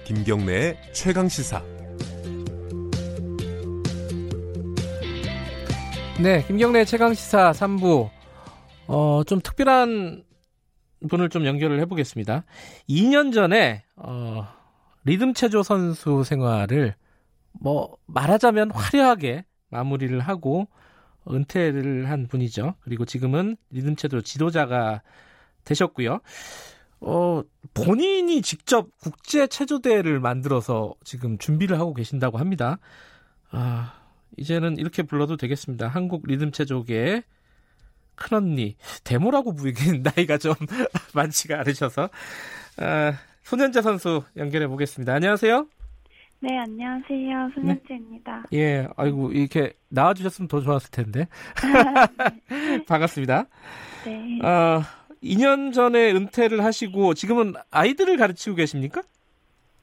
김경래의 0.03 0.77
최강 0.91 1.29
시사 1.29 1.63
네, 6.21 6.43
김경래 6.47 6.83
최강 6.83 7.13
시사 7.13 7.51
3부 7.51 8.09
어, 8.87 9.23
좀 9.23 9.39
특별한 9.39 10.25
분을 11.09 11.29
좀 11.29 11.45
연결을 11.45 11.79
해보겠습니다. 11.79 12.43
2년 12.89 13.33
전에 13.33 13.85
어, 13.95 14.45
리듬 15.05 15.33
체조 15.33 15.63
선수 15.63 16.25
생활을 16.25 16.93
뭐 17.53 17.95
말하자면 18.05 18.71
화려하게 18.71 19.45
마무리를 19.69 20.19
하고 20.19 20.67
은퇴를 21.25 22.09
한 22.09 22.27
분이죠. 22.27 22.75
그리고 22.81 23.05
지금은 23.05 23.55
리듬 23.69 23.95
체조 23.95 24.19
지도자가 24.21 25.03
되셨고요. 25.63 26.19
어, 27.01 27.41
본인이 27.73 28.41
직접 28.41 28.87
국제 28.99 29.47
체조대회를 29.47 30.19
만들어서 30.19 30.93
지금 31.03 31.37
준비를 31.37 31.79
하고 31.79 31.93
계신다고 31.93 32.37
합니다. 32.37 32.77
아, 33.49 33.93
이제는 34.37 34.77
이렇게 34.77 35.03
불러도 35.03 35.35
되겠습니다. 35.37 35.87
한국 35.87 36.25
리듬 36.27 36.51
체조계의 36.51 37.23
큰언니. 38.15 38.75
데모라고 39.03 39.53
부르기는 39.55 40.03
나이가 40.15 40.37
좀 40.37 40.53
많지가 41.15 41.59
않으셔서. 41.59 42.09
아, 42.77 43.13
손현재 43.43 43.81
선수 43.81 44.23
연결해 44.37 44.67
보겠습니다. 44.67 45.13
안녕하세요. 45.13 45.67
네, 46.43 46.57
안녕하세요. 46.57 47.51
손현재입니다. 47.53 48.45
네. 48.51 48.57
예, 48.57 48.87
아이고, 48.95 49.31
이렇게 49.31 49.73
나와주셨으면 49.89 50.47
더 50.47 50.61
좋았을 50.61 50.89
텐데. 50.89 51.27
네. 52.49 52.83
반갑습니다. 52.85 53.45
네. 54.05 54.39
어, 54.43 54.81
2년 55.31 55.73
전에 55.73 56.11
은퇴를 56.11 56.63
하시고 56.63 57.13
지금은 57.13 57.53
아이들을 57.71 58.17
가르치고 58.17 58.55
계십니까? 58.55 59.01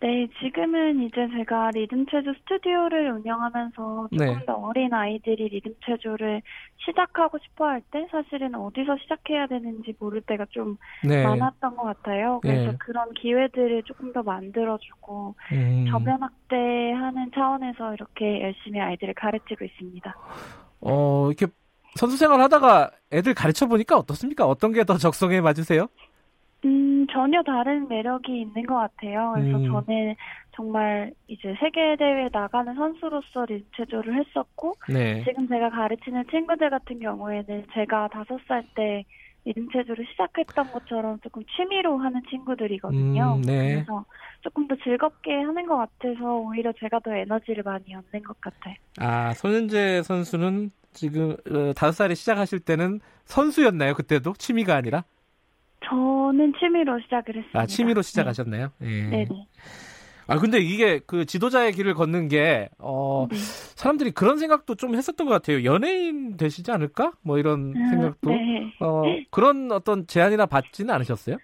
네, 0.01 0.29
지금은 0.41 1.03
이제 1.03 1.27
제가 1.37 1.73
리듬 1.73 2.07
체조 2.07 2.33
스튜디오를 2.35 3.11
운영하면서 3.15 4.09
조금 4.13 4.17
네. 4.17 4.47
더 4.47 4.55
어린 4.55 4.93
아이들이 4.95 5.49
리듬 5.49 5.75
체조를 5.85 6.41
시작하고 6.87 7.39
싶어 7.43 7.67
할 7.67 7.83
때 7.91 8.07
사실은 8.11 8.55
어디서 8.55 8.97
시작해야 9.03 9.49
되는지 9.49 9.95
모를 9.99 10.21
때가 10.21 10.47
좀 10.51 10.77
네. 11.03 11.25
많았던 11.25 11.75
것 11.77 11.83
같아요. 11.83 12.39
그래서 12.43 12.71
네. 12.73 12.77
그런 12.79 13.13
기회들을 13.15 13.83
조금 13.85 14.13
더 14.13 14.23
만들어주고 14.23 15.35
음. 15.53 15.87
저변 15.91 16.23
확대하는 16.23 17.33
차원에서 17.35 17.95
이렇게 17.95 18.43
열심히 18.43 18.81
아이들을 18.81 19.15
가르치고 19.15 19.65
있습니다. 19.65 20.15
어, 20.81 21.27
이렇게 21.29 21.53
선수 21.97 22.17
생활 22.17 22.41
하다가 22.41 22.91
애들 23.13 23.35
가르쳐 23.35 23.67
보니까 23.67 23.97
어떻습니까? 23.97 24.47
어떤 24.47 24.73
게 24.73 24.85
더 24.85 24.97
적성에 24.99 25.41
맞으세요? 25.41 25.89
음, 26.65 27.07
전혀 27.13 27.43
다른 27.43 27.87
매력이 27.89 28.41
있는 28.41 28.67
것 28.67 28.75
같아요. 28.75 29.33
그래서 29.35 29.59
음. 29.59 29.67
저는 29.67 30.15
정말 30.57 31.13
이제 31.29 31.55
세계대회 31.61 32.29
나가는 32.33 32.75
선수로서 32.75 33.45
림체조를 33.47 34.19
했었고, 34.19 34.75
네. 34.89 35.23
지금 35.25 35.47
제가 35.49 35.71
가르치는 35.71 36.25
친구들 36.31 36.71
같은 36.71 36.99
경우에는 36.99 37.67
제가 37.73 38.09
다섯 38.09 38.39
살 38.49 38.65
때 38.75 39.05
리듬체조를 39.45 40.07
시작했던 40.11 40.71
것처럼 40.73 41.19
조금 41.21 41.43
취미로 41.57 41.99
하는 41.99 42.21
친구들이거든요. 42.29 43.37
음, 43.37 43.43
네. 43.43 43.75
그래서 43.75 44.05
조금 44.41 44.69
더 44.69 44.77
즐겁게 44.85 45.33
하는 45.35 45.67
것 45.67 45.77
같아서 45.77 46.37
오히려 46.39 46.73
제가 46.79 47.01
더 47.01 47.15
에너지를 47.15 47.63
많이 47.63 47.95
얻는 47.95 48.23
것 48.23 48.41
같아요. 48.41 48.75
아, 48.99 49.33
손현재 49.35 50.03
선수는 50.03 50.71
지금 50.93 51.37
어, 51.51 51.73
다섯 51.75 51.93
살에 51.93 52.15
시작하실 52.15 52.61
때는 52.61 53.01
선수였나요? 53.25 53.95
그때도 53.95 54.35
취미가 54.35 54.75
아니라? 54.75 55.05
저는 55.85 56.53
취미로 56.59 56.99
시작을 57.01 57.37
했습니다. 57.37 57.61
아 57.61 57.67
취미로 57.67 58.03
시작하셨나요? 58.03 58.73
네. 58.79 58.89
네. 59.11 59.25
네. 59.25 59.47
아 60.29 60.39
근데 60.39 60.59
이게 60.59 61.01
그 61.07 61.25
지도자의 61.25 61.73
길을 61.73 61.95
걷는 61.95 62.29
게 62.29 62.69
어, 62.79 63.27
네. 63.31 63.37
사람들이 63.77 64.11
그런 64.11 64.39
생각도 64.39 64.75
좀 64.75 64.95
했었던 64.95 65.27
것 65.27 65.33
같아요. 65.33 65.65
연예인 65.65 66.37
되시지 66.37 66.71
않을까? 66.71 67.13
뭐 67.23 67.39
이런 67.39 67.75
아, 67.75 67.91
생각도 67.91 68.31
네. 68.31 68.73
어, 68.81 69.05
그런 69.31 69.73
어떤 69.73 70.07
제안이나 70.07 70.45
받지는 70.45 70.95
않으셨어요? 70.95 71.39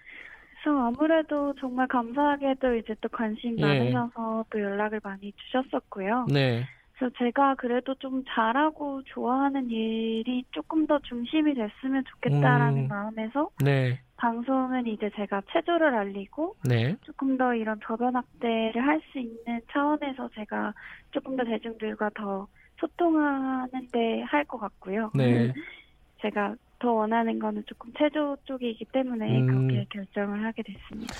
그래서 0.63 0.79
아무래도 0.79 1.53
정말 1.59 1.87
감사하게도 1.87 2.75
이제 2.75 2.95
또 3.01 3.09
관심 3.09 3.59
예. 3.59 3.61
많으셔서 3.61 4.45
또 4.51 4.59
연락을 4.61 4.99
많이 5.03 5.33
주셨었고요. 5.33 6.27
네. 6.31 6.67
그래서 6.97 7.13
제가 7.17 7.55
그래도 7.55 7.93
좀 7.95 8.23
잘하고 8.27 9.03
좋아하는 9.03 9.69
일이 9.69 10.45
조금 10.51 10.87
더 10.87 10.97
중심이 10.99 11.53
됐으면 11.53 12.03
좋겠다라는 12.05 12.83
음. 12.83 12.87
마음에서 12.87 13.49
네. 13.63 13.99
방송은 14.17 14.87
이제 14.87 15.09
제가 15.15 15.41
체조를 15.51 15.93
알리고 15.93 16.55
네. 16.63 16.95
조금 17.03 17.37
더 17.37 17.53
이런 17.53 17.79
저변 17.85 18.15
확대를 18.15 18.81
할 18.81 19.01
수 19.11 19.19
있는 19.19 19.61
차원에서 19.71 20.29
제가 20.35 20.73
조금 21.11 21.35
더 21.35 21.43
대중들과 21.43 22.11
더 22.15 22.47
소통하는데 22.79 24.21
할 24.21 24.45
것 24.45 24.57
같고요. 24.59 25.11
네. 25.15 25.51
제가 26.21 26.55
더 26.79 26.91
원하는 26.93 27.39
거는 27.39 27.63
조금 27.65 27.91
체조 27.97 28.37
쪽이기 28.45 28.85
때문에 28.85 29.41
음. 29.41 29.47
그렇게 29.67 29.85
결정을 29.89 30.43
하게 30.45 30.63
됐습니다. 30.63 31.13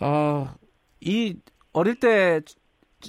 어, 0.00 0.46
이 1.00 1.36
어릴 1.74 2.00
때 2.00 2.40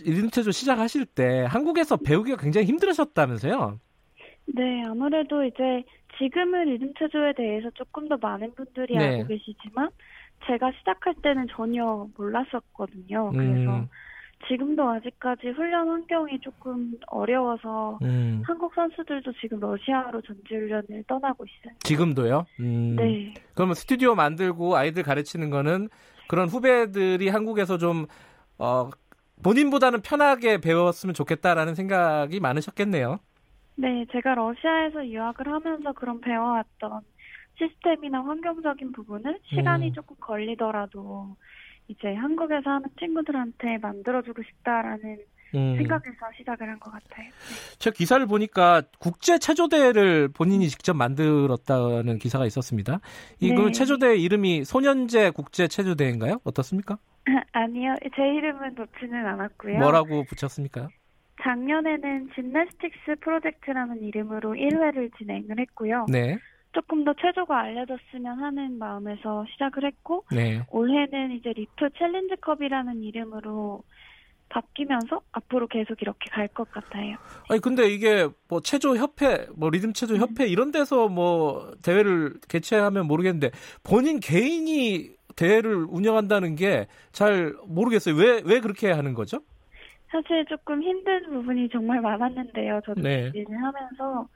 리듬체조 0.03 0.51
시작하실 0.51 1.05
때 1.05 1.45
한국에서 1.47 1.97
배우기가 1.97 2.37
굉장히 2.37 2.67
힘들으셨다면서요? 2.67 3.79
네, 4.45 4.83
아무래도 4.85 5.43
이제 5.43 5.83
지금은 6.17 6.65
리듬 6.65 6.93
체조에 6.97 7.33
대해서 7.33 7.69
조금 7.71 8.07
더 8.07 8.17
많은 8.17 8.53
분들이 8.55 8.95
네. 8.97 9.17
알고 9.17 9.27
계시지만 9.27 9.89
제가 10.45 10.71
시작할 10.79 11.15
때는 11.21 11.47
전혀 11.55 12.07
몰랐었거든요. 12.17 13.31
그래서 13.31 13.77
음. 13.77 13.87
지금도 14.47 14.89
아직까지 14.89 15.47
훈련 15.49 15.87
환경이 15.87 16.39
조금 16.41 16.93
어려워서 17.07 17.97
음. 18.01 18.43
한국 18.45 18.73
선수들도 18.75 19.31
지금 19.39 19.59
러시아로 19.59 20.21
전지훈련을 20.21 21.05
떠나고 21.07 21.45
있어요. 21.45 21.73
지금도요? 21.83 22.45
음. 22.59 22.95
네. 22.97 23.33
그러면 23.53 23.75
스튜디오 23.75 24.15
만들고 24.15 24.75
아이들 24.75 25.03
가르치는 25.03 25.49
거는 25.49 25.87
그런 26.27 26.49
후배들이 26.49 27.29
한국에서 27.29 27.77
좀 27.77 28.05
어, 28.57 28.89
본인보다는 29.43 30.01
편하게 30.01 30.59
배웠으면 30.59 31.13
좋겠다라는 31.13 31.75
생각이 31.75 32.39
많으셨겠네요. 32.39 33.19
네, 33.75 34.05
제가 34.11 34.35
러시아에서 34.35 35.07
유학을 35.07 35.47
하면서 35.47 35.91
그런 35.93 36.21
배워왔던 36.21 37.01
시스템이나 37.57 38.23
환경적인 38.23 38.91
부분을 38.93 39.39
시간이 39.43 39.89
음. 39.89 39.93
조금 39.93 40.15
걸리더라도 40.19 41.35
이제 41.87 42.13
한국에서 42.13 42.69
하는 42.69 42.87
친구들한테 42.99 43.77
만들어주고 43.79 44.41
싶다라는 44.43 45.19
음. 45.55 45.75
생각에서 45.77 46.17
시작을 46.37 46.67
한 46.69 46.79
것 46.79 46.91
같아요. 46.91 47.25
네. 47.27 47.77
제가 47.79 47.93
기사를 47.93 48.25
보니까 48.25 48.81
국제 48.99 49.37
체조대회를 49.39 50.29
본인이 50.29 50.67
직접 50.69 50.95
만들었다는 50.95 52.17
기사가 52.19 52.45
있었습니다. 52.45 52.99
이 53.39 53.53
네. 53.53 53.71
체조대회 53.71 54.17
이름이 54.17 54.65
손연재 54.65 55.31
국제 55.31 55.67
체조대회인가요? 55.67 56.39
어떻습니까? 56.43 56.97
아니요, 57.53 57.95
제 58.15 58.21
이름은 58.21 58.75
놓지는 58.75 59.25
않았고요. 59.25 59.79
뭐라고 59.79 60.23
붙였습니까? 60.25 60.89
작년에는 61.41 62.29
Gymnastics 62.35 63.15
Project라는 63.21 64.01
이름으로 64.03 64.53
1회를 64.53 65.15
진행을 65.17 65.59
했고요. 65.59 66.05
네. 66.09 66.37
조금 66.73 67.03
더 67.03 67.13
체조가 67.13 67.59
알려졌으면 67.59 68.39
하는 68.39 68.77
마음에서 68.79 69.45
시작을 69.51 69.85
했고 69.85 70.25
네. 70.31 70.61
올해는 70.71 71.31
이제 71.33 71.53
Leap 71.53 71.89
Challenge 71.97 72.47
Cup이라는 72.47 73.03
이름으로 73.03 73.83
바뀌면서 74.53 75.21
앞으로 75.31 75.67
계속 75.67 76.01
이렇게 76.01 76.29
갈 76.29 76.47
것 76.53 76.69
같아요. 76.71 77.17
아니 77.49 77.59
근데 77.59 77.87
이게 77.89 78.27
뭐 78.47 78.61
체조 78.61 78.95
협회, 78.95 79.47
뭐 79.55 79.69
리듬 79.71 79.93
체조 79.93 80.17
협회 80.17 80.43
음. 80.43 80.49
이런 80.49 80.71
데서 80.71 81.07
뭐 81.07 81.71
대회를 81.83 82.35
개최하면 82.47 83.07
모르겠는데 83.07 83.49
본인 83.83 84.19
개인이 84.19 85.09
대회를 85.35 85.85
운영한다는 85.89 86.55
게 86.55 86.87
잘 87.11 87.55
모르겠어요. 87.65 88.15
왜 88.15 88.41
왜 88.45 88.59
그렇게 88.59 88.91
하는 88.91 89.13
거죠? 89.15 89.39
사실 90.11 90.45
조금 90.45 90.83
힘든 90.83 91.23
부분이 91.31 91.69
정말 91.69 91.99
많았는데요. 92.01 92.81
저도 92.85 93.01
네. 93.01 93.31
일을 93.33 93.55
하면서 93.57 94.27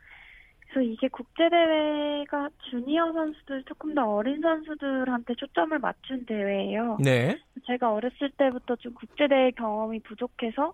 그래서 0.77 0.81
이게 0.81 1.07
국제대회가 1.07 2.49
주니어 2.69 3.11
선수들 3.11 3.63
조금 3.63 3.95
더 3.95 4.05
어린 4.05 4.41
선수들한테 4.41 5.33
초점을 5.35 5.77
맞춘 5.79 6.23
대회예요. 6.25 6.97
네. 7.03 7.35
제가 7.65 7.91
어렸을 7.91 8.29
때부터 8.37 8.75
좀 8.75 8.93
국제대회 8.93 9.51
경험이 9.51 9.99
부족해서 10.01 10.73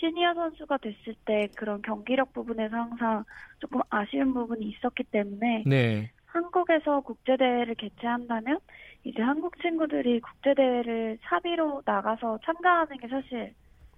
시니어 0.00 0.34
선수가 0.34 0.78
됐을 0.78 1.14
때 1.26 1.48
그런 1.54 1.82
경기력 1.82 2.32
부분에서 2.32 2.74
항상 2.74 3.24
조금 3.58 3.80
아쉬운 3.90 4.32
부분이 4.32 4.64
있었기 4.64 5.04
때문에 5.04 5.64
네. 5.66 6.10
한국에서 6.26 7.00
국제대회를 7.00 7.74
개최한다면 7.74 8.58
이제 9.04 9.20
한국 9.20 9.60
친구들이 9.60 10.20
국제대회를 10.20 11.18
사비로 11.24 11.82
나가서 11.84 12.38
참가하는 12.44 12.96
게 12.96 13.08
사실 13.08 13.52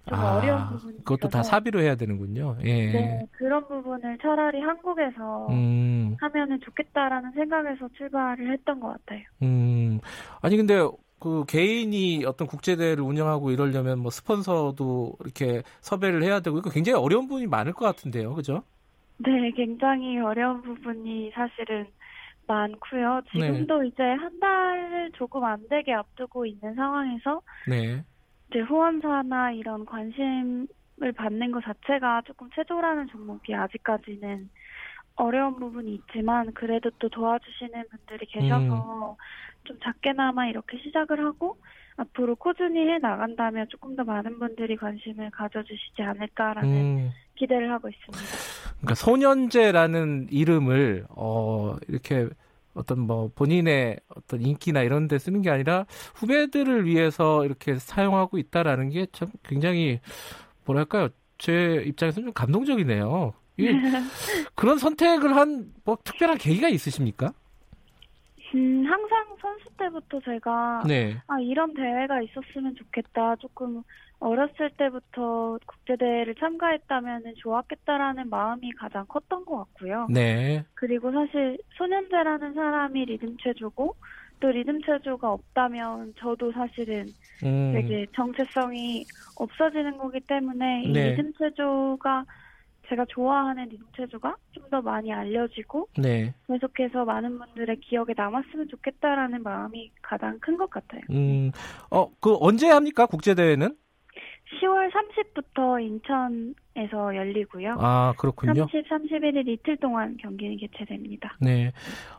좀 0.07 0.19
아, 0.19 0.35
어려운 0.37 0.67
부분이 0.69 0.97
그것도 0.99 1.29
다 1.29 1.41
사비로 1.43 1.81
해야 1.81 1.95
되는군요. 1.95 2.57
예. 2.63 2.91
네, 2.91 3.25
그런 3.31 3.67
부분을 3.67 4.17
차라리 4.21 4.61
한국에서 4.61 5.47
음. 5.49 6.15
하면은 6.19 6.59
좋겠다라는 6.61 7.31
생각에서 7.31 7.89
출발을 7.97 8.51
했던 8.53 8.79
것 8.79 8.89
같아요. 8.89 9.23
음, 9.41 9.99
아니 10.41 10.57
근데 10.57 10.75
그 11.19 11.43
개인이 11.47 12.23
어떤 12.25 12.47
국제 12.47 12.75
대회를 12.75 13.03
운영하고 13.03 13.49
이러려면 13.51 13.99
뭐 13.99 14.11
스폰서도 14.11 15.15
이렇게 15.21 15.63
섭외를 15.81 16.21
해야 16.23 16.39
되고 16.39 16.57
이거 16.59 16.69
굉장히 16.69 16.99
어려운 17.01 17.27
부분이 17.27 17.47
많을 17.47 17.73
것 17.73 17.85
같은데요, 17.85 18.35
그죠? 18.35 18.63
네, 19.17 19.49
굉장히 19.55 20.19
어려운 20.19 20.61
부분이 20.61 21.31
사실은 21.33 21.87
많고요. 22.47 23.21
지금도 23.31 23.81
네. 23.81 23.87
이제 23.87 24.03
한 24.03 24.39
달 24.39 25.09
조금 25.15 25.43
안 25.45 25.67
되게 25.69 25.93
앞두고 25.93 26.45
있는 26.45 26.75
상황에서 26.75 27.41
네. 27.67 28.03
이제 28.49 28.59
후원사나 28.59 29.51
이런 29.51 29.85
관심을 29.85 30.67
받는 31.15 31.51
것 31.51 31.63
자체가 31.63 32.21
조금 32.25 32.49
체조라는 32.55 33.07
종목이 33.07 33.53
아직까지는 33.53 34.49
어려운 35.15 35.55
부분이 35.55 35.93
있지만 35.95 36.53
그래도 36.53 36.89
또 36.99 37.09
도와주시는 37.09 37.85
분들이 37.89 38.25
계셔서 38.27 39.11
음. 39.11 39.15
좀 39.63 39.79
작게나마 39.83 40.47
이렇게 40.47 40.77
시작을 40.77 41.25
하고 41.25 41.57
앞으로 41.97 42.35
꾸준히 42.35 42.87
해 42.87 42.97
나간다면 42.99 43.67
조금 43.69 43.95
더 43.95 44.03
많은 44.03 44.37
분들이 44.37 44.75
관심을 44.75 45.31
가져주시지 45.31 46.01
않을까라는 46.01 46.69
음. 46.69 47.11
기대를 47.35 47.71
하고 47.71 47.89
있습니다. 47.89 48.23
그러니까 48.77 48.95
소년제라는 48.95 50.27
이름을 50.29 51.05
어 51.09 51.77
이렇게 51.87 52.27
어떤 52.75 52.99
뭐 52.99 53.29
본인의 53.33 53.99
어떤 54.15 54.41
인기나 54.41 54.81
이런 54.83 55.07
데 55.07 55.17
쓰는 55.17 55.41
게 55.41 55.49
아니라 55.49 55.85
후배들을 56.15 56.85
위해서 56.85 57.45
이렇게 57.45 57.75
사용하고 57.75 58.37
있다라는 58.37 58.89
게 58.91 59.07
참 59.11 59.29
굉장히 59.43 59.99
뭐랄까요 60.65 61.09
제 61.37 61.83
입장에서는 61.85 62.27
좀 62.27 62.33
감동적이네요. 62.33 63.33
그런 64.55 64.77
선택을 64.77 65.35
한 65.35 65.71
뭐 65.85 65.97
특별한 66.03 66.37
계기가 66.37 66.67
있으십니까? 66.69 67.31
음, 68.53 68.85
항상 68.85 69.25
선수 69.41 69.65
때부터 69.77 70.19
제가 70.21 70.83
네. 70.87 71.17
아 71.27 71.39
이런 71.41 71.73
대회가 71.73 72.21
있었으면 72.21 72.75
좋겠다. 72.75 73.35
조금 73.37 73.83
어렸을 74.25 74.71
때부터 74.77 75.59
국제대회를 75.65 76.35
참가했다면 76.35 77.35
좋았겠다라는 77.37 78.29
마음이 78.29 78.71
가장 78.73 79.05
컸던 79.07 79.45
것 79.45 79.57
같고요. 79.57 80.07
네. 80.09 80.63
그리고 80.73 81.11
사실 81.11 81.57
소년제라는 81.77 82.53
사람이 82.53 83.05
리듬체조고 83.05 83.95
또 84.39 84.47
리듬체조가 84.49 85.31
없다면 85.31 86.13
저도 86.17 86.51
사실은 86.51 87.05
음. 87.43 87.71
되게 87.73 88.05
정체성이 88.15 89.05
없어지는 89.37 89.97
거기 89.97 90.19
때문에 90.19 90.83
네. 90.91 91.07
이 91.07 91.09
리듬체조가 91.11 92.25
제가 92.89 93.05
좋아하는 93.09 93.65
리듬체조가 93.69 94.35
좀 94.51 94.65
더 94.71 94.81
많이 94.81 95.13
알려지고 95.13 95.87
네. 95.95 96.33
계속해서 96.47 97.05
많은 97.05 97.37
분들의 97.37 97.79
기억에 97.81 98.13
남았으면 98.17 98.67
좋겠다라는 98.67 99.43
마음이 99.43 99.91
가장 100.01 100.39
큰 100.39 100.57
것 100.57 100.67
같아요. 100.71 101.01
음, 101.11 101.51
어, 101.91 102.09
그 102.19 102.35
언제 102.39 102.67
합니까 102.67 103.05
국제 103.05 103.35
대회는? 103.35 103.75
10월 104.59 104.91
30부터 104.91 105.81
인천에서 105.81 107.15
열리고요. 107.15 107.77
아, 107.79 108.13
그렇군요. 108.17 108.67
30, 108.71 108.89
31일 108.89 109.47
이틀 109.47 109.77
동안 109.77 110.17
경기는 110.17 110.57
개최됩니다. 110.57 111.37
네. 111.39 111.71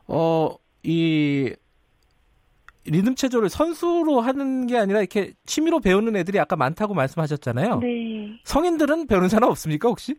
어, 0.08 0.50
이 0.82 1.54
리듬 2.84 3.14
체조를 3.14 3.48
선수로 3.48 4.20
하는 4.20 4.66
게 4.66 4.78
아니라 4.78 5.00
이렇게 5.00 5.32
취미로 5.44 5.80
배우는 5.80 6.16
애들이 6.16 6.38
아까 6.38 6.56
많다고 6.56 6.94
말씀하셨잖아요. 6.94 7.80
네. 7.80 8.40
성인들은 8.44 9.06
배우는 9.08 9.28
사람 9.28 9.50
없습니까, 9.50 9.88
혹시? 9.88 10.14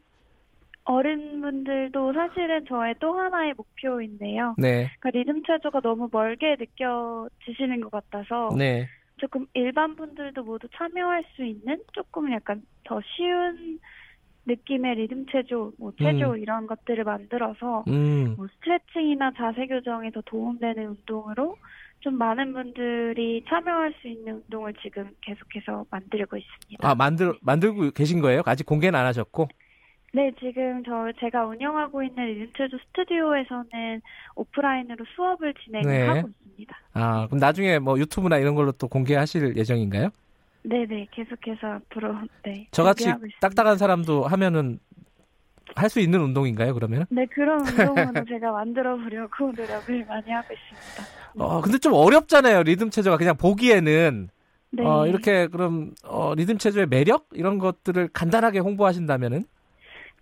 어른분들도 0.87 2.13
사실은 2.13 2.65
저의 2.67 2.95
또 2.99 3.13
하나의 3.13 3.53
목표인데요. 3.57 4.55
네. 4.57 4.89
그러니까 4.99 5.09
리듬 5.11 5.43
체조가 5.43 5.81
너무 5.81 6.07
멀게 6.11 6.55
느껴지시는 6.57 7.81
것 7.81 7.91
같아서 7.91 8.55
네. 8.57 8.87
조금 9.17 9.45
일반 9.53 9.95
분들도 9.95 10.43
모두 10.43 10.67
참여할 10.75 11.23
수 11.35 11.43
있는 11.43 11.81
조금 11.93 12.31
약간 12.31 12.61
더 12.83 13.01
쉬운 13.01 13.79
느낌의 14.45 14.95
리듬 14.95 15.25
체조, 15.27 15.73
뭐 15.77 15.91
체조 15.99 16.31
음. 16.31 16.37
이런 16.39 16.67
것들을 16.67 17.03
만들어서 17.03 17.83
음. 17.87 18.35
뭐 18.37 18.47
스트레칭이나 18.55 19.31
자세 19.35 19.67
교정에 19.67 20.09
더 20.11 20.21
도움되는 20.21 20.87
운동으로 20.87 21.57
좀 21.99 22.17
많은 22.17 22.53
분들이 22.53 23.43
참여할 23.49 23.93
수 24.01 24.07
있는 24.07 24.35
운동을 24.35 24.73
지금 24.81 25.09
계속해서 25.21 25.85
만들고 25.89 26.37
있습니다. 26.37 26.87
아 26.87 26.95
만들 26.95 27.33
만들고 27.41 27.91
계신 27.91 28.21
거예요? 28.21 28.41
아직 28.45 28.65
공개는 28.65 28.97
안 28.97 29.05
하셨고? 29.07 29.49
네, 30.17 30.31
지금 30.39 30.83
저 30.83 31.11
제가 31.19 31.45
운영하고 31.45 32.01
있는 32.01 32.25
리듬체조 32.25 32.79
스튜디오에서는 32.87 34.01
오프라인으로 34.35 35.05
수업을 35.15 35.53
진행하고 35.63 36.27
네. 36.27 36.33
있습니다. 36.41 36.75
아, 36.93 37.27
그럼 37.27 37.39
나중에 37.39 37.77
뭐 37.77 37.99
유튜브나 37.99 38.39
이런 38.39 38.55
걸로 38.55 38.71
또 38.71 38.87
공개하실 38.87 39.55
예정인가요? 39.55 40.09
네, 40.63 40.87
네, 40.87 41.07
계속해서 41.11 41.67
앞으로 41.67 42.15
네. 42.43 42.67
저같이 42.71 43.13
딱딱한 43.41 43.77
사람도 43.77 44.23
하면은 44.23 44.79
할 45.75 45.89
수 45.89 45.99
있는 45.99 46.19
운동인가요, 46.21 46.73
그러면? 46.73 47.05
네, 47.09 47.27
그런 47.27 47.59
운동으로 47.61 48.25
제가 48.25 48.51
만들어 48.53 48.97
보려고 48.97 49.51
노력을 49.51 50.05
많이 50.05 50.31
하고 50.31 50.47
있습니다. 50.51 51.07
어, 51.37 51.61
근데 51.61 51.77
좀 51.77 51.93
어렵잖아요, 51.93 52.63
리듬 52.63 52.89
체조가 52.89 53.17
그냥 53.17 53.37
보기에는. 53.37 54.29
네. 54.71 54.83
어, 54.83 55.05
이렇게 55.05 55.45
그럼 55.45 55.93
어, 56.03 56.33
리듬 56.33 56.57
체조의 56.57 56.87
매력 56.87 57.27
이런 57.33 57.59
것들을 57.59 58.09
간단하게 58.13 58.59
홍보하신다면은 58.59 59.45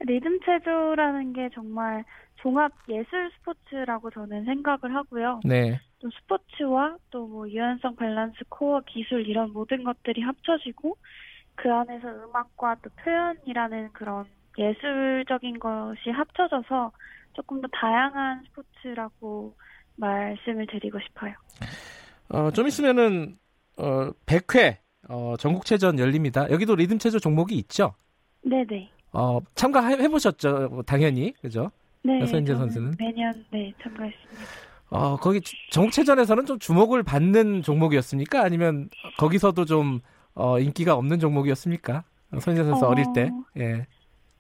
리듬 0.02 0.40
체조라는 0.42 1.34
게 1.34 1.50
정말 1.54 2.04
종합 2.38 2.72
예술 2.90 3.32
스포츠라고 3.40 4.12
저는 4.12 4.46
생각을 4.46 4.94
하고요. 4.96 5.40
네. 5.46 5.80
또 6.00 6.10
스포츠와 6.12 6.98
또 7.12 7.26
뭐 7.28 7.50
유연성 7.50 7.96
밸런스 7.96 8.44
코어 8.50 8.82
기술 8.86 9.28
이런 9.28 9.52
모든 9.54 9.84
것들이 9.84 10.22
합쳐지고 10.22 10.98
그 11.56 11.72
안에서 11.74 12.08
음악과 12.08 12.76
또 12.84 12.90
표현이라는 13.04 13.94
그런 13.94 14.26
예술적인 14.58 15.60
것이 15.60 16.10
합쳐져서 16.10 16.92
조금 17.34 17.62
더 17.62 17.68
다양한 17.72 18.44
스포츠라고 18.46 19.56
말씀을 19.96 20.68
드리고 20.68 21.00
싶어요. 21.00 21.34
어, 22.30 22.52
좀 22.52 22.68
있으면은 22.68 23.38
어, 23.78 24.12
100회 24.26 24.78
어, 25.10 25.36
전국체전 25.38 26.00
열립니다. 26.00 26.50
여기도 26.52 26.76
리듬체조 26.76 27.20
종목이 27.20 27.56
있죠? 27.56 27.96
네네. 28.44 28.92
어, 29.16 29.40
참가해 29.56 30.08
보셨죠? 30.10 30.84
당연히 30.86 31.34
그죠? 31.42 31.72
네. 32.04 32.26
손재 32.26 32.54
선수는 32.54 32.96
매년 33.00 33.34
네 33.50 33.74
참가했습니다. 33.82 34.42
어, 34.90 35.16
거기 35.18 35.40
전국체전에서는 35.72 36.46
좀 36.46 36.60
주목을 36.60 37.02
받는 37.04 37.64
종목이었습니까? 37.64 38.44
아니면 38.44 38.90
거기서도 39.18 39.66
좀 39.66 40.02
어, 40.34 40.60
인기가 40.60 40.96
없는 40.96 41.20
종목이었습니까? 41.20 42.04
손재 42.40 42.64
선수 42.64 42.86
어... 42.86 42.90
어릴 42.90 43.06
때. 43.14 43.32
예. 43.58 43.88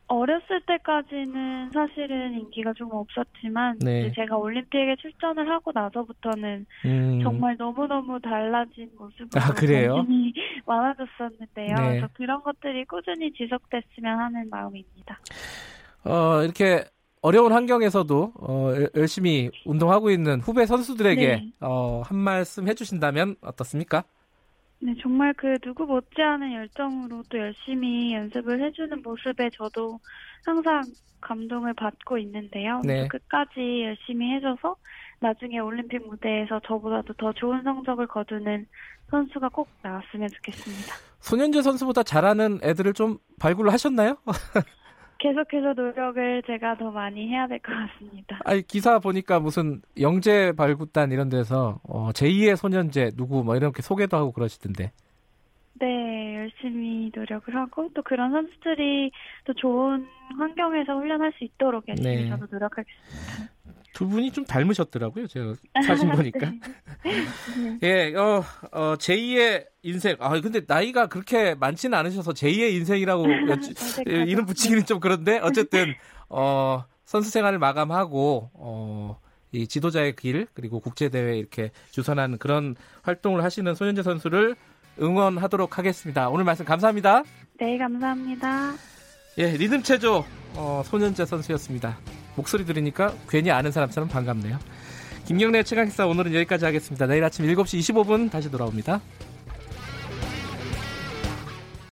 어렸을 0.08 0.62
때까지는 0.68 1.72
사실은 1.72 2.34
인기가 2.34 2.74
좀 2.74 2.90
없었지만 2.92 3.80
네. 3.80 4.12
제가 4.14 4.38
올림픽에 4.38 4.96
출전을 5.00 5.50
하고 5.50 5.72
나서부터는 5.74 6.66
음. 6.86 7.20
정말 7.24 7.56
너무너무 7.58 8.20
달라진 8.20 8.90
모습으로 8.98 9.42
아, 9.42 9.54
그래요? 9.54 10.06
많아졌었는데요. 10.66 11.76
네. 11.76 11.90
그래서 11.90 12.08
그런 12.14 12.44
것들이 12.44 12.86
꾸준히 12.86 13.32
지속됐으면 13.34 14.20
하는 14.20 14.50
마음입니다. 14.50 15.20
어, 16.04 16.44
이렇게 16.44 16.84
어려운 17.22 17.52
환경에서도 17.52 18.34
어, 18.40 18.74
열심히 18.96 19.50
운동하고 19.66 20.12
있는 20.12 20.40
후배 20.40 20.68
선수들에게 20.68 21.28
네. 21.28 21.52
어, 21.62 22.04
한 22.06 22.18
말씀 22.18 22.68
해주신다면 22.68 23.38
어떻습니까? 23.42 24.04
네, 24.86 24.94
정말 25.02 25.34
그 25.34 25.58
누구 25.64 25.88
못지않은 25.88 26.54
열정으로 26.54 27.24
또 27.30 27.40
열심히 27.40 28.14
연습을 28.14 28.64
해주는 28.64 29.02
모습에 29.02 29.50
저도 29.52 30.00
항상 30.46 30.84
감동을 31.22 31.74
받고 31.74 32.20
있는데요. 32.20 32.82
네. 32.84 33.08
끝까지 33.08 33.82
열심히 33.84 34.36
해줘서 34.36 34.76
나중에 35.20 35.58
올림픽 35.58 36.06
무대에서 36.06 36.62
저보다도 36.68 37.14
더 37.14 37.34
좋은 37.34 37.64
성적을 37.64 38.06
거두는 38.06 38.68
선수가 39.10 39.50
꼭 39.50 39.68
나왔으면 39.82 40.30
좋겠습니다. 40.30 40.94
손현재 41.20 41.64
선수보다 41.64 42.04
잘하는 42.04 42.60
애들을 42.62 42.94
좀 42.94 43.18
발굴을 43.40 43.74
하셨나요? 43.74 44.18
계속해서 45.20 45.74
노력을 45.74 46.44
제가 46.46 46.78
더 46.78 46.92
많이 46.92 47.28
해야 47.30 47.48
될 47.48 47.60
것 47.60 47.72
같습니다. 47.74 48.40
아니 48.46 48.62
기사 48.62 49.00
보니까 49.00 49.40
무슨 49.40 49.82
영재 50.00 50.52
발굴단 50.56 51.12
이런 51.12 51.30
데서 51.30 51.80
어, 51.84 52.10
제2의 52.12 52.56
소년제 52.56 53.12
누구 53.16 53.44
뭐 53.44 53.56
이렇게 53.56 53.82
소개도 53.82 54.18
하고 54.18 54.32
그러시던데. 54.32 54.92
네, 55.78 56.36
열심히 56.38 57.12
노력을 57.14 57.54
하고 57.56 57.90
또 57.94 58.02
그런 58.02 58.32
선수들이 58.32 59.12
또 59.46 59.54
좋은 59.54 60.06
환경에서 60.38 60.94
훈련할 60.98 61.34
수 61.38 61.44
있도록 61.44 61.88
열심히 61.88 62.16
네. 62.24 62.30
저도 62.30 62.48
노력하겠습니다. 62.52 63.55
두 63.96 64.10
분이 64.10 64.32
좀 64.32 64.44
닮으셨더라고요. 64.44 65.26
제가 65.28 65.54
사진 65.88 66.12
보니까. 66.12 66.52
네. 67.06 67.80
예, 67.82 68.16
어, 68.16 68.44
어, 68.74 68.96
제2의 68.98 69.68
인생. 69.84 70.18
아, 70.20 70.40
근데 70.42 70.62
나이가 70.68 71.08
그렇게 71.08 71.56
많지는 71.56 71.98
않으셔서 71.98 72.34
제2의 72.34 72.74
인생이라고 72.74 73.26
예, 74.10 74.24
이름 74.28 74.46
붙이기는 74.46 74.86
좀 74.86 75.00
그런데 75.00 75.40
어쨌든 75.42 75.96
어, 76.28 76.84
선수 77.06 77.32
생활을 77.32 77.58
마감하고 77.58 78.52
어, 78.54 79.18
이 79.54 79.66
지도자의 79.66 80.18
길 80.18 80.48
그리고 80.54 80.82
국제 80.82 81.08
대회 81.08 81.38
이렇게 81.38 81.72
주선하는 81.92 82.38
그런 82.38 82.76
활동을 83.04 83.46
하시는 83.46 83.74
소현재 83.74 84.04
선수를 84.04 84.58
응원하도록 85.02 85.78
하겠습니다. 85.78 86.28
오늘 86.28 86.44
말씀 86.44 86.66
감사합니다. 86.66 87.24
네, 87.58 87.78
감사합니다. 87.78 88.74
예, 89.38 89.56
리듬 89.56 89.82
체조 89.84 90.26
어, 90.56 90.82
소년재 90.84 91.26
선수였습니다. 91.26 91.98
목소리 92.36 92.66
들으니까 92.66 93.14
괜히 93.30 93.52
아는 93.52 93.72
사람처럼 93.72 94.10
반갑네요. 94.10 94.60
김경래 95.26 95.64
최강식사 95.64 96.06
오늘은 96.06 96.36
여기까지 96.36 96.66
하겠습니다. 96.66 97.08
내일 97.08 97.24
아침 97.24 97.46
7시 97.46 97.80
25분 97.80 98.30
다시 98.30 98.52
돌아옵니다. 98.52 99.02